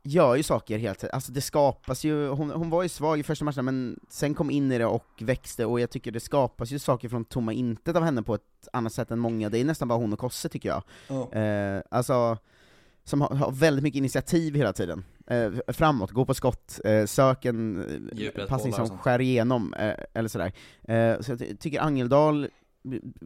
gör 0.03 0.35
ju 0.35 0.43
saker 0.43 0.77
helt, 0.77 1.03
alltså 1.03 1.31
det 1.31 1.41
skapas 1.41 2.03
ju, 2.03 2.27
hon, 2.27 2.51
hon 2.51 2.69
var 2.69 2.83
ju 2.83 2.89
svag 2.89 3.19
i 3.19 3.23
första 3.23 3.45
matchen 3.45 3.65
men 3.65 3.99
sen 4.09 4.33
kom 4.33 4.51
in 4.51 4.71
i 4.71 4.77
det 4.77 4.85
och 4.85 5.05
växte, 5.21 5.65
och 5.65 5.79
jag 5.79 5.89
tycker 5.89 6.11
det 6.11 6.19
skapas 6.19 6.71
ju 6.71 6.79
saker 6.79 7.09
från 7.09 7.25
tomma 7.25 7.53
intet 7.53 7.95
av 7.95 8.03
henne 8.03 8.23
på 8.23 8.35
ett 8.35 8.67
annat 8.73 8.93
sätt 8.93 9.11
än 9.11 9.19
många, 9.19 9.49
det 9.49 9.59
är 9.59 9.65
nästan 9.65 9.87
bara 9.87 9.99
hon 9.99 10.13
och 10.13 10.19
Kosse 10.19 10.49
tycker 10.49 10.69
jag. 10.69 10.83
Eh, 11.31 11.81
alltså, 11.91 12.37
som 13.03 13.21
har, 13.21 13.35
har 13.35 13.51
väldigt 13.51 13.83
mycket 13.83 13.97
initiativ 13.97 14.55
hela 14.55 14.73
tiden. 14.73 15.03
Eh, 15.27 15.51
framåt, 15.67 16.11
gå 16.11 16.25
på 16.25 16.33
skott, 16.33 16.79
eh, 16.85 17.05
sök 17.05 17.45
en 17.45 17.77
eh, 17.77 17.83
Djupledsbollar 18.19 18.47
passning 18.47 18.73
som 18.73 18.97
skär 18.97 19.21
igenom, 19.21 19.73
eh, 19.73 19.93
eller 20.13 20.29
sådär. 20.29 20.51
Eh, 20.83 21.19
så 21.21 21.31
jag 21.31 21.39
ty- 21.39 21.55
tycker 21.55 21.79
Angeldal, 21.79 22.47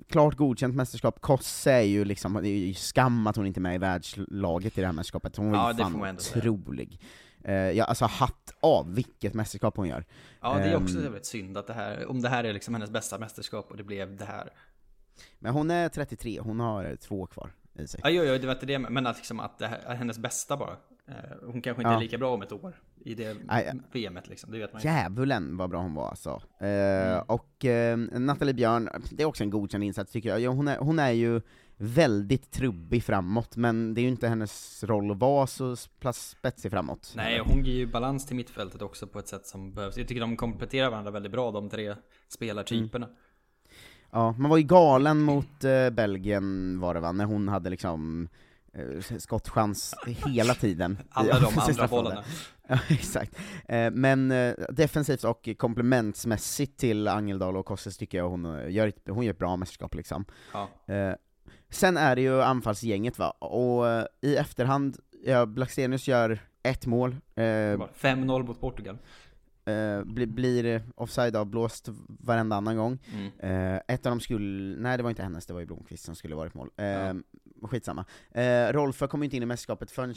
klart 0.10 0.36
godkänt 0.36 0.76
mästerskap, 0.76 1.22
Kosse 1.22 1.72
är 1.72 1.82
ju 1.82 2.06
liksom, 2.06 2.34
det 2.34 2.50
är 2.50 2.58
ju 2.68 2.74
skam 2.74 3.28
att 3.28 3.36
hon 3.36 3.46
inte 3.48 3.60
är 3.60 3.62
med 3.62 3.76
i 3.76 3.78
världslaget 3.78 4.78
i 4.78 4.82
det 4.82 4.88
här 4.88 4.94
mästerskapet, 4.94 5.36
hon 5.36 5.52
var 5.52 5.58
Ja, 5.58 5.72
ju 5.72 5.78
får 5.84 6.00
fan 6.00 6.16
otrolig. 6.16 7.02
Eh, 7.44 7.54
ja, 7.54 7.86
alltså 7.86 8.06
hatt 8.06 8.54
av 8.60 8.96
vilket 8.96 9.34
mästerskap 9.34 9.78
hon 9.78 9.88
gör. 9.88 10.06
ja, 10.42 10.54
det 10.58 10.64
är 10.64 10.76
också 10.76 11.00
väldigt 11.00 11.26
synd 11.26 11.58
att 11.58 11.68
det 11.68 11.74
här, 11.74 12.06
om 12.10 12.22
det 12.22 12.30
här 12.30 12.44
är 12.44 12.54
liksom 12.54 12.74
hennes 12.74 12.90
bästa 12.90 13.18
mästerskap 13.18 13.72
och 13.72 13.78
det 13.78 13.84
blev 13.84 14.18
det 14.18 14.26
här. 14.26 14.50
Men 15.40 15.54
hon 15.54 15.72
är 15.72 15.90
33, 15.90 16.40
hon 16.40 16.60
har 16.60 16.96
två 16.96 17.26
kvar 17.26 17.52
i 17.80 17.88
sig. 17.88 18.00
Ja, 18.04 18.10
jo, 18.10 18.24
jo, 18.24 18.38
det 18.38 18.48
var 18.48 18.54
inte 18.54 18.66
det, 18.66 18.80
men 18.80 19.08
att, 19.08 19.18
liksom, 19.18 19.40
att 19.40 19.60
det 19.60 19.68
här 19.68 19.78
är 19.86 19.96
hennes 19.96 20.20
bästa 20.20 20.58
bara. 20.58 20.78
Eh, 21.08 21.14
Hon 21.42 21.62
kanske 21.62 21.82
inte 21.82 21.90
Ja. 21.92 21.96
är 21.96 22.00
lika 22.02 22.18
bra 22.18 22.34
om 22.34 22.42
ett 22.42 22.52
år 22.52 22.76
i 23.06 23.16
det 23.16 23.38
VMet 23.94 24.28
liksom, 24.30 24.52
det 24.52 24.58
vet 24.60 24.74
man 24.74 24.82
ju. 24.82 24.90
Djävulen 24.90 25.58
vad 25.58 25.70
bra 25.70 25.82
hon 25.82 25.94
var 25.94 26.08
alltså. 26.10 26.42
Eh, 26.60 26.68
Mm. 26.68 27.24
Och 27.28 27.66
eh, 27.66 27.98
Nathalie 27.98 28.54
Björn, 28.54 28.90
det 29.12 29.24
är 29.24 29.28
också 29.28 29.44
en 29.44 29.50
godkänd 29.50 29.84
insats 29.84 30.12
tycker 30.12 30.30
jag. 30.30 30.40
Ja, 30.40 30.50
hon, 30.50 30.68
är, 30.68 30.78
hon 30.78 31.00
är 31.00 31.12
ju 31.12 31.42
väldigt 31.78 32.52
trubbig 32.52 33.04
framåt, 33.04 33.56
men 33.58 33.94
det 33.94 34.02
är 34.02 34.04
ju 34.04 34.10
inte 34.10 34.28
hennes 34.28 34.84
roll 34.84 35.12
att 35.12 35.18
vara 35.20 35.48
så 35.48 35.76
spetsig 36.14 36.72
framåt. 36.72 37.14
Nej, 37.16 37.42
hon 37.46 37.64
ger 37.64 37.74
ju 37.74 37.86
balans 37.88 38.26
till 38.28 38.36
mittfältet 38.36 38.82
också 38.82 39.08
på 39.08 39.20
ett 39.20 39.28
sätt 39.28 39.46
som 39.46 39.74
behövs. 39.74 39.98
Jag 39.98 40.08
tycker 40.08 40.22
de 40.22 40.38
kompletterar 40.38 40.90
varandra 40.90 41.12
väldigt 41.12 41.32
bra, 41.32 41.52
de 41.52 41.70
tre 41.70 41.96
spelartyperna. 42.28 43.08
Ja, 44.12 44.32
man 44.38 44.50
var 44.50 44.58
ju 44.58 44.64
galen 44.64 45.22
mot 45.22 45.64
eh, 45.64 45.90
Belgien 45.90 46.80
var 46.80 46.94
det 46.94 47.00
va, 47.00 47.12
när 47.12 47.26
hon 47.26 47.48
hade 47.48 47.70
liksom 47.70 48.28
skottchans 49.20 49.94
hela 50.06 50.54
tiden. 50.56 50.98
Alla 51.10 51.40
de 51.40 51.60
andra 51.60 51.88
bollarna. 51.88 52.24
Ja, 52.68 52.80
exakt. 52.90 53.36
Eh, 53.68 53.92
men 53.92 54.32
eh, 54.32 54.54
defensivt 54.70 55.24
och 55.24 55.50
komplementsmässigt 55.58 56.80
till 56.80 57.08
Angeldal 57.08 57.58
och 57.58 57.66
Kosses 57.66 57.98
tycker 57.98 58.18
jag 58.18 58.30
hon 58.30 58.46
eh, 58.60 58.70
gör, 58.72 58.88
ett, 58.88 59.02
hon 59.10 59.24
gör 59.26 59.34
ett 59.34 59.40
bra 59.40 59.56
mästerskap 59.56 59.96
liksom. 59.96 60.26
Ja. 60.54 60.94
Eh, 60.94 61.14
sen 61.70 61.98
är 61.98 62.16
det 62.16 62.22
ju 62.22 62.42
anfallsgänget 62.42 63.20
va, 63.20 63.30
och 63.32 63.88
eh, 63.90 64.06
i 64.22 64.36
efterhand, 64.36 64.98
ja, 65.26 65.46
Blackstenius 65.46 66.08
gör 66.08 66.40
ett 66.64 66.86
mål, 66.86 67.12
eh, 67.12 67.78
Bara 67.78 67.90
5-0 68.00 68.44
mot 68.48 68.62
Portugal. 68.62 68.98
eh, 69.66 70.04
bli, 70.04 70.28
blir 70.28 70.66
eh, 70.66 70.82
offside 70.96 71.36
avblåst 71.36 71.90
varenda 72.08 72.56
annan 72.56 72.78
gång. 72.78 72.98
Mm. 73.14 73.74
Eh, 73.76 73.82
ett 73.88 74.06
av 74.06 74.10
dem 74.12 74.20
skulle, 74.20 74.78
nej 74.82 74.98
det 74.98 75.04
var 75.04 75.10
inte 75.10 75.24
hennes, 75.24 75.46
det 75.46 75.54
var 75.54 75.60
ju 75.60 75.66
Blomqvist 75.66 76.06
som 76.06 76.16
skulle 76.16 76.36
varit 76.36 76.54
mål. 76.54 76.70
Eh, 76.78 76.86
Ja. 76.86 77.14
Skitsamma. 77.68 78.06
Eh, 78.32 78.68
Rolfö 78.74 79.08
kom 79.08 79.24
inte 79.24 79.38
in 79.38 79.44
i 79.44 79.46
mästerskapet 79.46 79.92
förrän 79.92 80.16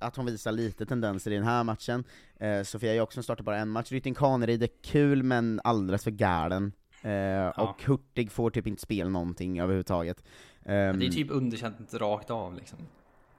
att 0.00 0.16
hon 0.16 0.26
visar 0.26 0.52
lite 0.52 0.86
tendenser 0.86 1.30
i 1.30 1.34
den 1.34 1.44
här 1.44 1.64
matchen. 1.64 2.04
Eh, 2.40 2.62
Sofia 2.62 2.94
Jackson 2.94 3.22
startar 3.22 3.44
bara 3.44 3.58
en 3.58 3.68
match. 3.68 3.92
Rytting 3.92 4.14
Kaneryd 4.14 4.62
är 4.62 4.68
kul 4.82 5.22
men 5.22 5.60
alldeles 5.64 6.04
för 6.04 6.10
galen. 6.10 6.72
Eh, 7.02 7.48
Och 7.48 7.82
Hurtig 7.86 8.32
får 8.32 8.50
typ 8.50 8.66
inte 8.66 8.82
spela 8.82 9.10
någonting 9.10 9.60
överhuvudtaget. 9.60 10.22
Ehm, 10.64 10.98
Det 10.98 11.06
är 11.06 11.10
typ 11.10 11.30
underkänt 11.30 11.94
rakt 11.94 12.30
av 12.30 12.54
liksom. 12.54 12.78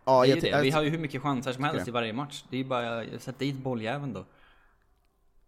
ja, 0.05 0.23
det 0.25 0.31
är 0.31 0.41
det. 0.41 0.61
Vi 0.61 0.69
har 0.69 0.83
ju 0.83 0.89
hur 0.89 0.99
mycket 0.99 1.21
chanser 1.21 1.51
som 1.51 1.63
helst 1.63 1.87
i 1.87 1.91
varje 1.91 2.13
match. 2.13 2.43
Det 2.49 2.57
är 2.57 2.61
ju 2.61 2.67
bara, 2.67 3.19
sätt 3.19 3.39
dit 3.39 3.57
bolljäveln 3.57 4.13
då. 4.13 4.25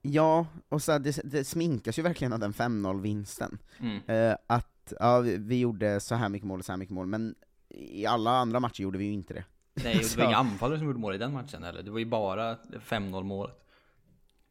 Ja, 0.01 0.47
och 0.69 0.81
så 0.81 0.97
det, 0.97 1.19
det 1.23 1.43
sminkas 1.43 1.99
ju 1.99 2.03
verkligen 2.03 2.33
av 2.33 2.39
den 2.39 2.53
5-0-vinsten. 2.53 3.57
Mm. 3.79 3.99
Eh, 4.07 4.35
att 4.47 4.93
ja, 4.99 5.19
vi, 5.19 5.38
vi 5.38 5.59
gjorde 5.59 5.99
så 5.99 6.15
här 6.15 6.29
mycket 6.29 6.47
mål 6.47 6.59
och 6.59 6.65
så 6.65 6.71
här 6.71 6.77
mycket 6.77 6.93
mål, 6.95 7.07
men 7.07 7.35
i 7.69 8.05
alla 8.05 8.32
andra 8.32 8.60
matcher 8.60 8.82
gjorde 8.84 8.97
vi 8.97 9.05
ju 9.05 9.13
inte 9.13 9.34
det. 9.34 9.43
Nej, 9.73 9.95
det 9.97 10.17
var 10.17 10.25
inga 10.27 10.38
anfallare 10.38 10.77
som 10.77 10.88
gjorde 10.88 10.99
mål 10.99 11.15
i 11.15 11.17
den 11.17 11.34
matchen 11.34 11.63
eller? 11.63 11.84
Det 11.84 11.91
var 11.91 11.99
ju 11.99 12.05
bara 12.05 12.55
5-0 12.55 13.23
målet. 13.23 13.55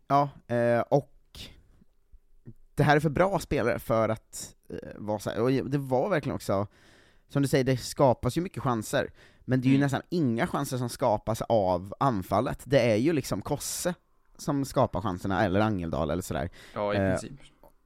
Ja, 0.08 0.30
eh, 0.46 0.80
och 0.80 1.14
det 2.74 2.82
här 2.82 2.96
är 2.96 3.00
för 3.00 3.10
bra 3.10 3.38
spelare 3.38 3.78
för 3.78 4.08
att 4.08 4.54
eh, 4.68 4.76
vara 4.96 5.18
så 5.18 5.30
här. 5.30 5.40
och 5.42 5.52
det 5.70 5.78
var 5.78 6.08
verkligen 6.10 6.36
också, 6.36 6.66
som 7.28 7.42
du 7.42 7.48
säger, 7.48 7.64
det 7.64 7.76
skapas 7.76 8.36
ju 8.36 8.40
mycket 8.40 8.62
chanser, 8.62 9.10
men 9.44 9.60
det 9.60 9.66
är 9.66 9.70
ju 9.70 9.74
Mm. 9.76 9.84
nästan 9.84 10.02
inga 10.08 10.46
chanser 10.46 10.78
som 10.78 10.88
skapas 10.88 11.42
av 11.42 11.94
anfallet, 12.00 12.62
det 12.64 12.80
är 12.92 12.96
ju 12.96 13.12
liksom 13.12 13.42
Kosse 13.42 13.94
som 14.36 14.64
skapar 14.64 15.00
chanserna, 15.00 15.44
eller 15.44 15.60
Angeldal 15.60 16.10
eller 16.10 16.22
sådär. 16.22 16.50
Ja, 16.74 16.94
i 16.94 16.96
Eh, 16.96 17.10
princip. 17.10 17.32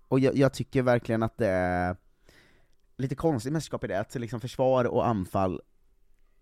Och 0.08 0.20
jag, 0.20 0.36
jag 0.36 0.52
tycker 0.54 0.82
verkligen 0.82 1.22
att 1.22 1.36
det 1.38 1.48
är 1.48 1.96
lite 2.96 3.14
konstigt 3.14 3.52
mästerskap 3.52 3.84
i 3.84 3.86
det, 3.86 4.00
att 4.00 4.14
liksom 4.14 4.40
försvar 4.40 4.84
och 4.84 5.06
anfall 5.06 5.60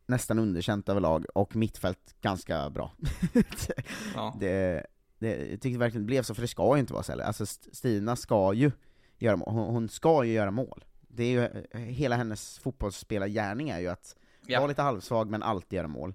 nästan 0.07 0.39
underkänt 0.39 0.89
överlag, 0.89 1.25
och 1.35 1.57
mittfält 1.57 2.15
ganska 2.21 2.71
bra. 2.71 2.93
Ja. 4.15 4.37
det, 4.41 4.87
det, 5.19 5.37
jag 5.51 5.61
tyckte 5.61 5.79
verkligen 5.79 6.03
det 6.03 6.07
blev 6.07 6.23
så, 6.23 6.35
för 6.35 6.43
det 6.43 6.49
ska 6.49 6.75
ju 6.77 6.81
inte 6.81 6.93
vara 6.93 7.03
så 7.03 7.13
heller. 7.13 7.25
Alltså 7.25 7.43
St- 7.43 7.71
Stina 7.75 8.17
ska 8.17 8.53
ju 8.55 8.71
göra 9.19 9.37
mål, 9.37 9.49
hon, 9.55 9.75
hon 9.75 9.89
ska 9.89 10.25
ju 10.25 10.33
göra 10.33 10.51
mål. 10.51 10.85
Det 11.09 11.23
är 11.25 11.29
ju, 11.73 11.79
hela 11.81 12.17
hennes 12.17 12.59
fotbollsspelargärning 12.59 13.69
är 13.69 13.79
ju 13.81 13.89
att 13.89 14.17
Ja. 14.47 14.59
vara 14.61 14.69
lite 14.69 14.83
halvsvag 14.83 15.31
men 15.31 15.43
alltid 15.43 15.77
göra 15.77 15.89
mål. 15.89 16.15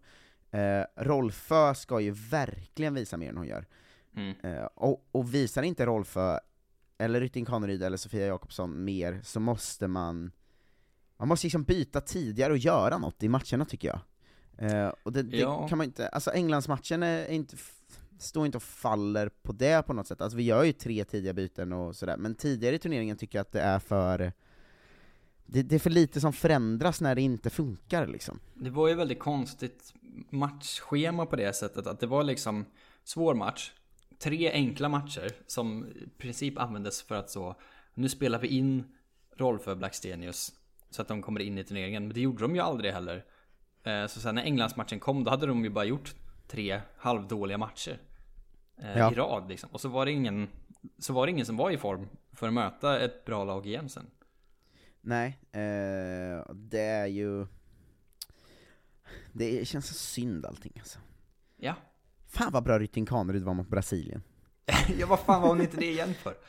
Eh, 0.51 0.81
Rolfö 0.95 1.75
ska 1.75 1.99
ju 1.99 2.11
verkligen 2.11 2.93
visa 2.93 3.17
mer 3.17 3.29
än 3.29 3.37
hon 3.37 3.47
gör. 3.47 3.65
Mm. 4.15 4.35
Eh, 4.43 4.65
och, 4.65 5.07
och 5.11 5.33
visar 5.33 5.63
inte 5.63 5.85
Rolfö, 5.85 6.39
eller 6.97 7.21
Rytting 7.21 7.45
Kaneryd 7.45 7.83
eller 7.83 7.97
Sofia 7.97 8.25
Jakobsson 8.27 8.83
mer, 8.83 9.21
så 9.23 9.39
måste 9.39 9.87
man 9.87 10.31
man 11.17 11.27
måste 11.27 11.45
liksom 11.45 11.63
byta 11.63 12.01
tidigare 12.01 12.51
och 12.53 12.57
göra 12.57 12.97
något 12.97 13.23
i 13.23 13.29
matcherna 13.29 13.65
tycker 13.65 13.87
jag. 13.87 13.99
Eh, 14.71 14.93
och 15.03 15.11
det, 15.11 15.23
det 15.23 15.37
Ja. 15.37 15.67
kan 15.67 15.77
man 15.77 15.85
inte, 15.85 16.07
alltså 16.07 16.31
Englandsmatchen 16.31 17.03
är 17.03 17.17
är 17.19 17.31
inte, 17.31 17.57
står 18.19 18.45
inte 18.45 18.57
och 18.57 18.63
faller 18.63 19.29
på 19.29 19.51
det 19.53 19.83
på 19.87 19.93
något 19.93 20.07
sätt, 20.07 20.21
alltså 20.21 20.37
vi 20.37 20.43
gör 20.43 20.63
ju 20.63 20.73
tre 20.73 21.05
tidiga 21.05 21.33
byten 21.33 21.73
och 21.73 21.95
sådär, 21.95 22.17
men 22.17 22.35
tidigare 22.35 22.75
i 22.75 22.79
turneringen 22.79 23.17
tycker 23.17 23.37
jag 23.37 23.41
att 23.43 23.51
det 23.51 23.61
är 23.61 23.79
för 23.79 24.33
det, 25.45 25.63
det 25.63 25.75
är 25.75 25.79
för 25.79 25.89
lite 25.89 26.21
som 26.21 26.33
förändras 26.33 27.01
när 27.01 27.15
det 27.15 27.21
inte 27.21 27.49
funkar 27.49 28.07
liksom. 28.07 28.39
Det 28.53 28.69
var 28.69 28.87
ju 28.87 28.93
väldigt 28.93 29.19
konstigt 29.19 29.93
matchschema 30.29 31.25
på 31.25 31.35
det 31.35 31.55
sättet 31.55 31.87
att 31.87 31.99
det 31.99 32.07
var 32.07 32.23
liksom 32.23 32.65
svår 33.03 33.35
match. 33.35 33.71
Tre 34.19 34.51
enkla 34.51 34.89
matcher 34.89 35.29
som 35.47 35.87
i 35.87 36.07
princip 36.17 36.57
användes 36.57 37.01
för 37.03 37.15
att 37.15 37.29
så, 37.29 37.55
nu 37.93 38.09
spelar 38.09 38.39
vi 38.39 38.47
in 38.47 38.83
Rolfö 39.37 39.75
Blackstenius 39.75 40.51
så 40.89 41.01
att 41.01 41.07
de 41.07 41.21
kommer 41.21 41.39
in 41.39 41.57
i 41.57 41.63
turneringen. 41.63 42.03
Men 42.07 42.13
det 42.13 42.21
gjorde 42.21 42.41
de 42.43 42.55
ju 42.55 42.61
aldrig 42.61 42.93
heller. 42.93 43.25
Eh, 43.83 44.07
Så 44.07 44.19
sen 44.19 44.35
när 44.35 44.43
Englandsmatchen 44.43 44.99
kom 44.99 45.23
då 45.23 45.31
hade 45.31 45.45
de 45.47 45.63
ju 45.63 45.69
bara 45.69 45.85
gjort 45.85 46.15
tre 46.47 46.81
halvdåliga 46.97 47.57
matcher 47.57 47.99
eh, 48.77 48.97
Ja. 48.97 49.11
i 49.11 49.15
rad 49.15 49.49
liksom. 49.49 49.69
Och 49.73 49.81
så 49.81 49.89
var 49.89 50.05
det 50.05 50.11
ingen 50.11 50.49
så 50.99 51.13
var 51.13 51.25
det 51.25 51.31
ingen 51.31 51.45
som 51.45 51.57
var 51.57 51.71
i 51.71 51.77
form 51.77 52.07
för 52.33 52.47
att 52.47 52.53
möta 52.53 52.99
ett 52.99 53.25
bra 53.25 53.43
lag 53.43 53.65
igen 53.65 53.89
sen. 53.89 54.11
Nej, 55.01 55.39
eh, 55.51 56.53
det 56.53 56.81
är 56.81 57.05
ju... 57.07 57.47
Det 59.33 59.67
känns 59.67 59.87
så 59.87 59.93
synd 59.93 60.45
allting 60.45 60.73
alltså. 60.79 60.99
Ja. 61.57 61.75
Fan 62.35 62.51
vad 62.51 62.63
bra 62.63 62.79
Rytting 62.79 63.05
Kaneryd 63.05 63.43
var 63.43 63.53
mot 63.53 63.67
Brasilien. 63.67 64.23
ja, 64.99 65.07
vad 65.07 65.19
fan 65.19 65.41
var 65.41 65.49
hon 65.49 65.61
inte 65.61 65.77
det 65.77 65.85
igen 65.91 66.13
för? 66.13 66.33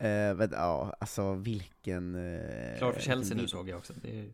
Eh, 0.00 0.34
men, 0.36 0.48
ja, 0.52 0.96
alltså 1.00 1.34
vilken... 1.34 2.14
Eh, 2.14 2.78
Klar 2.78 2.92
för 2.92 3.00
Chelsea 3.00 3.36
nu 3.36 3.48
såg 3.48 3.68
jag 3.68 3.78
också. 3.78 3.92
Det 4.02 4.20
är, 4.20 4.32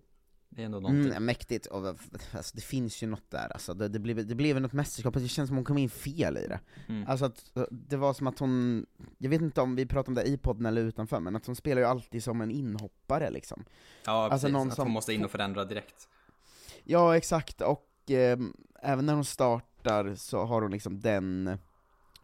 det 0.48 0.62
är 0.62 0.66
ändå 0.66 0.80
någonting. 0.80 1.10
Mm, 1.10 1.24
mäktigt, 1.24 1.66
och, 1.66 1.86
alltså, 2.32 2.56
det 2.56 2.60
finns 2.62 3.02
ju 3.02 3.06
något 3.06 3.30
där 3.30 3.52
alltså. 3.52 3.74
det, 3.74 3.88
det, 3.88 3.98
blev, 3.98 4.26
det 4.26 4.34
blev 4.34 4.60
något 4.60 4.72
mästerskap, 4.72 5.14
det 5.14 5.28
känns 5.28 5.48
som 5.48 5.56
hon 5.56 5.64
kom 5.64 5.78
in 5.78 5.90
fel 5.90 6.36
i 6.38 6.46
det. 6.46 6.60
Mm. 6.88 7.04
Alltså 7.08 7.24
att, 7.24 7.50
det 7.70 7.96
var 7.96 8.14
som 8.14 8.26
att 8.26 8.38
hon, 8.38 8.86
jag 9.18 9.30
vet 9.30 9.40
inte 9.42 9.60
om 9.60 9.76
vi 9.76 9.86
pratade 9.86 10.08
om 10.08 10.14
det 10.14 10.30
i 10.30 10.36
podden 10.38 10.66
eller 10.66 10.82
utanför, 10.82 11.20
men 11.20 11.36
att 11.36 11.46
hon 11.46 11.56
spelar 11.56 11.82
ju 11.82 11.88
alltid 11.88 12.24
som 12.24 12.40
en 12.40 12.50
inhoppare 12.50 13.30
liksom. 13.30 13.64
Ja, 14.04 14.12
Alltså 14.12 14.30
precis. 14.46 14.52
någon 14.52 14.68
att 14.68 14.74
som- 14.74 14.84
hon 14.86 14.92
måste 14.92 15.14
in 15.14 15.24
och 15.24 15.30
förändra 15.30 15.64
direkt. 15.64 16.08
Ja, 16.84 17.16
exakt, 17.16 17.60
och 17.60 18.10
eh, 18.10 18.38
även 18.82 19.06
när 19.06 19.14
hon 19.14 19.24
startar 19.24 19.73
så 20.16 20.44
har 20.44 20.62
hon 20.62 20.70
liksom 20.70 21.00
den 21.00 21.58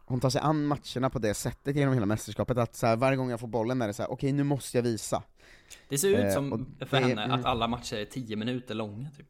hon 0.05 0.19
tar 0.19 0.29
sig 0.29 0.41
an 0.41 0.65
matcherna 0.65 1.09
på 1.09 1.19
det 1.19 1.33
sättet 1.33 1.75
genom 1.75 1.93
hela 1.93 2.05
mästerskapet, 2.05 2.57
att 2.57 2.75
så 2.75 2.87
här, 2.87 2.95
varje 2.95 3.17
gång 3.17 3.29
jag 3.29 3.39
får 3.39 3.47
bollen 3.47 3.81
är 3.81 3.87
det 3.87 3.93
så 3.93 4.01
här: 4.03 4.07
okej 4.11 4.13
okay, 4.27 4.33
nu 4.33 4.43
måste 4.43 4.77
jag 4.77 4.83
visa. 4.83 5.23
Det 5.89 5.97
ser 5.97 6.09
ut 6.09 6.15
Eh, 6.25 6.33
som 6.33 6.75
för 6.79 7.01
det- 7.01 7.07
henne 7.07 7.33
att 7.33 7.45
alla 7.45 7.67
matcher 7.67 7.95
är 7.95 8.05
10 8.05 8.35
minuter 8.35 8.75
långa 8.75 9.09
typ. 9.17 9.27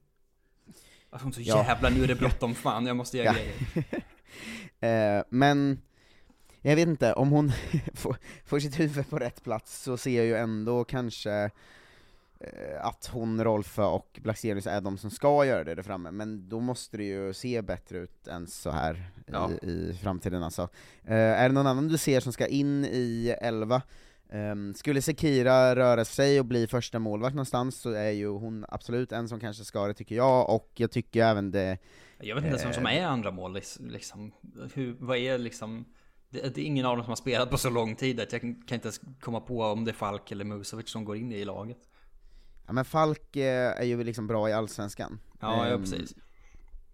Att 1.10 1.22
hon 1.22 1.34
så 1.34 1.42
Ja. 1.42 1.64
jävla 1.64 1.90
nu 1.90 2.04
är 2.04 2.08
det 2.08 2.16
bråttom, 2.16 2.56
fan 2.64 2.86
jag 2.86 2.96
måste 2.96 3.18
göra 3.18 3.26
Ja. 3.28 3.34
grejer. 3.34 3.84
Eh, 4.80 5.24
men, 5.30 5.82
jag 6.62 6.76
vet 6.76 6.88
inte, 6.88 7.14
om 7.14 7.30
hon 7.30 7.52
får, 7.94 8.16
får 8.46 8.60
sitt 8.60 8.80
huvud 8.80 9.10
på 9.10 9.20
rätt 9.20 9.44
plats 9.44 9.84
så 9.84 9.98
ser 9.98 10.18
jag 10.18 10.26
ju 10.26 10.36
ändå 10.36 10.84
kanske 10.84 11.50
att 12.82 13.10
hon, 13.14 13.44
Rolfö 13.44 13.84
och 13.84 14.20
Blackstenius 14.24 14.68
är 14.68 14.82
de 14.82 14.98
som 14.98 15.10
ska 15.12 15.46
göra 15.46 15.64
det 15.64 15.76
där 15.76 15.84
framme, 15.84 16.12
men 16.12 16.50
då 16.50 16.60
måste 16.60 16.98
det 16.98 17.04
ju 17.04 17.34
se 17.34 17.62
bättre 17.62 17.98
ut 17.98 18.28
än 18.28 18.48
så 18.48 18.70
här 18.70 19.04
Ja. 19.26 19.50
i, 19.62 19.66
i 19.66 19.94
framtiden 20.02 20.44
alltså. 20.44 20.62
Eh, 21.04 21.16
är 21.16 21.50
det 21.50 21.56
någon 21.56 21.68
annan 21.68 21.88
du 21.88 21.98
ser 21.98 22.20
som 22.20 22.34
ska 22.34 22.48
in 22.48 22.86
i 22.86 23.36
11? 23.42 23.82
Ehm, 24.30 24.74
skulle 24.74 25.02
Sekira 25.02 25.76
röra 25.76 26.06
sig 26.06 26.40
och 26.40 26.46
bli 26.46 26.68
första 26.68 27.00
målvakt 27.00 27.36
någonstans 27.36 27.76
så 27.76 27.92
är 27.92 28.10
ju 28.10 28.28
hon 28.28 28.66
absolut 28.70 29.12
en 29.12 29.30
som 29.30 29.40
kanske 29.40 29.64
ska 29.64 29.88
det 29.88 29.94
tycker 29.94 30.16
jag, 30.16 30.50
och 30.56 30.72
jag 30.76 30.92
tycker 30.92 31.26
även 31.26 31.52
det 31.52 31.78
Jag 32.20 32.36
vet 32.36 32.44
inte 32.44 32.48
ens 32.48 32.66
vem 32.66 32.74
som 32.74 32.86
Eh. 32.86 32.98
är 32.98 33.06
andra 33.06 33.32
mål 33.32 33.60
liksom. 33.80 34.32
Hur, 34.74 34.96
vad 35.00 35.18
är 35.18 35.38
liksom 35.38 35.86
det, 36.30 36.56
det 36.56 36.62
är 36.62 36.66
ingen 36.66 36.86
av 36.86 36.96
dem 36.98 37.04
som 37.06 37.12
har 37.12 37.16
spelat 37.16 37.50
på 37.50 37.58
så 37.58 37.70
lång 37.70 37.96
tid 37.96 38.20
att 38.20 38.32
jag 38.32 38.42
kan, 38.42 38.56
kan 38.56 38.76
inte 38.76 38.88
ens 38.88 39.02
komma 39.20 39.40
på 39.40 39.64
om 39.64 39.86
det 39.86 39.92
är 39.92 39.96
Falk 39.96 40.32
eller 40.32 40.46
Musovic 40.46 40.90
som 40.90 41.06
går 41.06 41.18
in 41.18 41.32
i 41.32 41.46
laget. 41.46 41.78
Ja 42.68 42.74
men 42.74 42.86
Falk 42.86 43.36
eh, 43.36 43.72
är 43.80 43.84
ju 43.84 44.04
liksom 44.04 44.28
bra 44.28 44.50
i 44.50 44.54
Allsvenskan. 44.54 45.20
Ja, 45.40 45.68
ja 45.68 45.74
Ehm, 45.74 45.82
precis. 45.82 46.16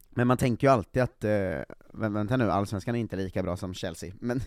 Men 0.10 0.28
man 0.28 0.38
tänker 0.38 0.68
ju 0.68 0.74
alltid 0.74 1.02
att, 1.04 1.24
eh, 1.24 1.30
vä- 1.94 2.14
vänta 2.14 2.38
nu, 2.38 2.52
Allsvenskan 2.52 2.96
är 2.96 3.00
inte 3.00 3.16
lika 3.16 3.44
bra 3.44 3.58
som 3.58 3.74
Chelsea, 3.74 4.14
men 4.20 4.42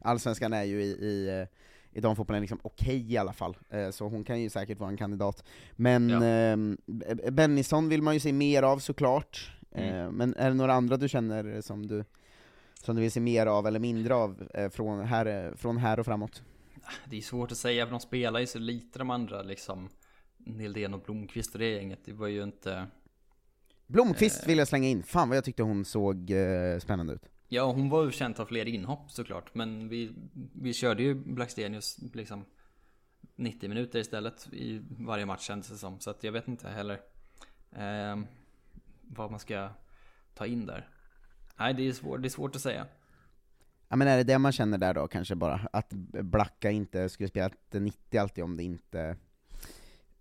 Allsvenskan 0.00 0.52
är 0.52 0.64
ju 0.64 0.82
i, 0.82 0.86
i, 0.90 1.28
eh, 1.40 1.46
i 1.92 2.00
de 2.00 2.16
fotbollen 2.16 2.40
liksom 2.42 2.60
okej 2.62 3.12
i 3.12 3.16
alla 3.16 3.32
fall, 3.32 3.56
eh, 3.70 3.90
så 3.90 4.08
hon 4.08 4.24
kan 4.24 4.40
ju 4.40 4.50
säkert 4.50 4.78
vara 4.78 4.90
en 4.90 4.96
kandidat. 4.96 5.44
Men 5.76 6.08
Ja. 6.10 6.76
B- 6.86 7.30
Bennison 7.30 7.88
vill 7.88 8.02
man 8.02 8.14
ju 8.14 8.20
se 8.20 8.32
mer 8.32 8.62
av 8.62 8.78
såklart, 8.78 9.56
Mm. 9.72 9.94
eh, 9.94 10.10
men 10.10 10.34
är 10.34 10.48
det 10.48 10.54
några 10.54 10.72
andra 10.74 10.96
du 10.96 11.08
känner 11.08 11.60
som 11.60 11.86
du, 11.86 12.04
som 12.82 12.96
du 12.96 13.02
vill 13.02 13.12
se 13.12 13.20
mer 13.20 13.46
av 13.46 13.66
eller 13.66 13.78
mindre 13.78 14.14
av 14.14 14.48
eh, 14.54 14.70
från, 14.70 15.00
här, 15.06 15.26
eh, 15.46 15.54
från 15.56 15.76
här 15.76 16.00
och 16.00 16.06
framåt? 16.06 16.42
Det 17.06 17.16
är 17.16 17.20
svårt 17.22 17.52
att 17.52 17.58
säga 17.58 17.86
för 17.86 17.90
de 17.90 18.00
spelar 18.00 18.40
ju 18.40 18.46
så 18.46 18.58
lite 18.58 18.98
de 18.98 19.10
andra 19.10 19.42
liksom. 19.42 19.88
Nildén 20.44 20.94
och 20.94 21.00
Blomqvist 21.00 21.52
och 21.54 21.58
det 21.58 21.70
gänget. 21.70 21.98
Det 22.04 22.12
var 22.12 22.26
ju 22.26 22.42
inte... 22.42 22.86
Blomqvist 23.86 24.42
Eh. 24.42 24.46
vill 24.46 24.58
jag 24.58 24.68
slänga 24.68 24.88
in, 24.88 25.02
fan 25.02 25.28
vad 25.28 25.36
jag 25.36 25.44
tyckte 25.44 25.62
hon 25.62 25.84
såg 25.84 26.30
eh, 26.30 26.78
spännande 26.78 27.12
ut. 27.12 27.22
Ja, 27.48 27.72
hon 27.72 27.88
var 27.88 28.04
ju 28.04 28.10
känd 28.10 28.40
av 28.40 28.46
fler 28.46 28.68
inhopp 28.68 29.10
såklart. 29.10 29.54
Men 29.54 29.88
vi, 29.88 30.12
vi 30.52 30.72
körde 30.72 31.02
ju 31.02 31.14
Blackstenius 31.14 31.98
liksom 32.14 32.44
90 33.36 33.68
minuter 33.68 33.98
istället 33.98 34.48
i 34.52 34.82
varje 34.98 35.26
match 35.26 35.46
kändes 35.46 35.68
det 35.68 35.76
som. 35.76 36.00
Så 36.00 36.10
att 36.10 36.24
jag 36.24 36.32
vet 36.32 36.48
inte 36.48 36.68
heller 36.68 37.00
ehm, 37.72 38.26
vad 39.02 39.30
man 39.30 39.40
ska 39.40 39.68
ta 40.34 40.46
in 40.46 40.66
där. 40.66 40.88
Nej, 41.58 41.74
det 41.74 41.88
är, 41.88 41.92
svårt, 41.92 42.22
det 42.22 42.28
är 42.28 42.30
svårt 42.30 42.56
att 42.56 42.62
säga. 42.62 42.86
Ja 43.88 43.96
men 43.96 44.08
är 44.08 44.16
det 44.16 44.24
det 44.24 44.38
man 44.38 44.52
känner 44.52 44.78
där 44.78 44.94
då 44.94 45.08
kanske 45.08 45.34
bara? 45.34 45.68
Att 45.72 45.92
Blacka 46.12 46.70
inte 46.70 47.08
skulle 47.08 47.28
spela 47.28 47.46
ett 47.46 47.72
90 47.72 48.18
alltid 48.18 48.44
om 48.44 48.56
det 48.56 48.62
inte 48.62 49.16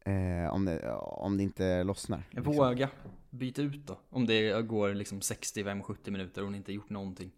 eh, 0.10 0.54
om, 0.54 0.66
det, 0.66 0.92
om 0.98 1.38
det 1.38 1.44
inte 1.44 1.84
lossnar? 1.84 2.24
liksom. 2.30 2.54
Våga 2.56 2.90
byta 3.30 3.62
ut 3.62 3.88
då. 3.88 4.00
Om 4.10 4.26
det 4.26 4.62
går 4.62 4.94
liksom 4.94 5.20
65-70 5.20 6.12
minuter 6.12 6.42
och 6.42 6.48
hon 6.48 6.56
inte 6.56 6.74
gjort 6.74 6.90
någonting. 6.90 7.32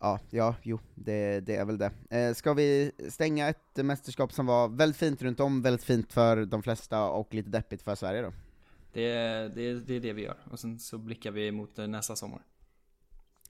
Ja, 0.00 0.20
ja, 0.30 0.54
jo, 0.62 0.78
det, 0.94 1.40
det 1.40 1.56
är 1.56 1.64
väl 1.64 1.78
det. 1.78 1.90
Eh, 2.10 2.34
ska 2.34 2.52
vi 2.54 2.92
stänga 3.08 3.48
ett 3.48 3.76
mästerskap 3.76 4.32
som 4.32 4.46
var 4.46 4.68
väldigt 4.68 4.96
fint 4.96 5.22
runt 5.22 5.40
om, 5.40 5.62
väldigt 5.62 5.84
fint 5.84 6.12
för 6.12 6.44
de 6.46 6.62
flesta 6.62 7.04
och 7.04 7.34
lite 7.34 7.50
deppigt 7.50 7.82
för 7.82 7.94
Sverige 7.94 8.22
då? 8.22 8.32
Det, 8.92 9.12
är- 9.12 9.48
det, 9.48 9.74
det 9.74 9.94
är 9.96 10.00
det 10.00 10.12
vi 10.12 10.22
gör. 10.22 10.36
Och 10.50 10.58
sen 10.60 10.78
så 10.78 10.98
blickar 10.98 11.30
vi 11.30 11.52
mot 11.52 11.78
eh, 11.78 11.86
nästa 11.86 12.16
sommar. 12.16 12.42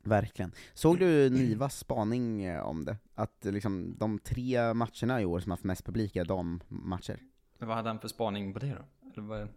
Verkligen. 0.03 0.53
Såg 0.75 0.99
du 0.99 1.31
Nivas 1.31 1.79
spaning 1.79 2.45
eh, 2.45 2.63
om 2.63 2.85
det? 2.85 2.97
Att 3.15 3.45
liksom 3.45 3.97
de 3.99 4.19
tre 4.19 4.75
matcherna 4.75 5.21
i 5.23 5.25
år 5.25 5.41
som 5.41 5.51
haft 5.51 5.65
mest 5.65 5.85
publik 5.85 6.17
är 6.17 6.25
dammatcher? 6.25 7.19
Men 7.59 7.69
vad 7.69 7.77
hade 7.77 7.89
han 7.89 7.99
för 7.99 8.09
spaning 8.09 8.53
på 8.53 8.59
det 8.59 8.77
då? 8.79 9.11
Eller 9.13 9.29
vad, 9.29 9.49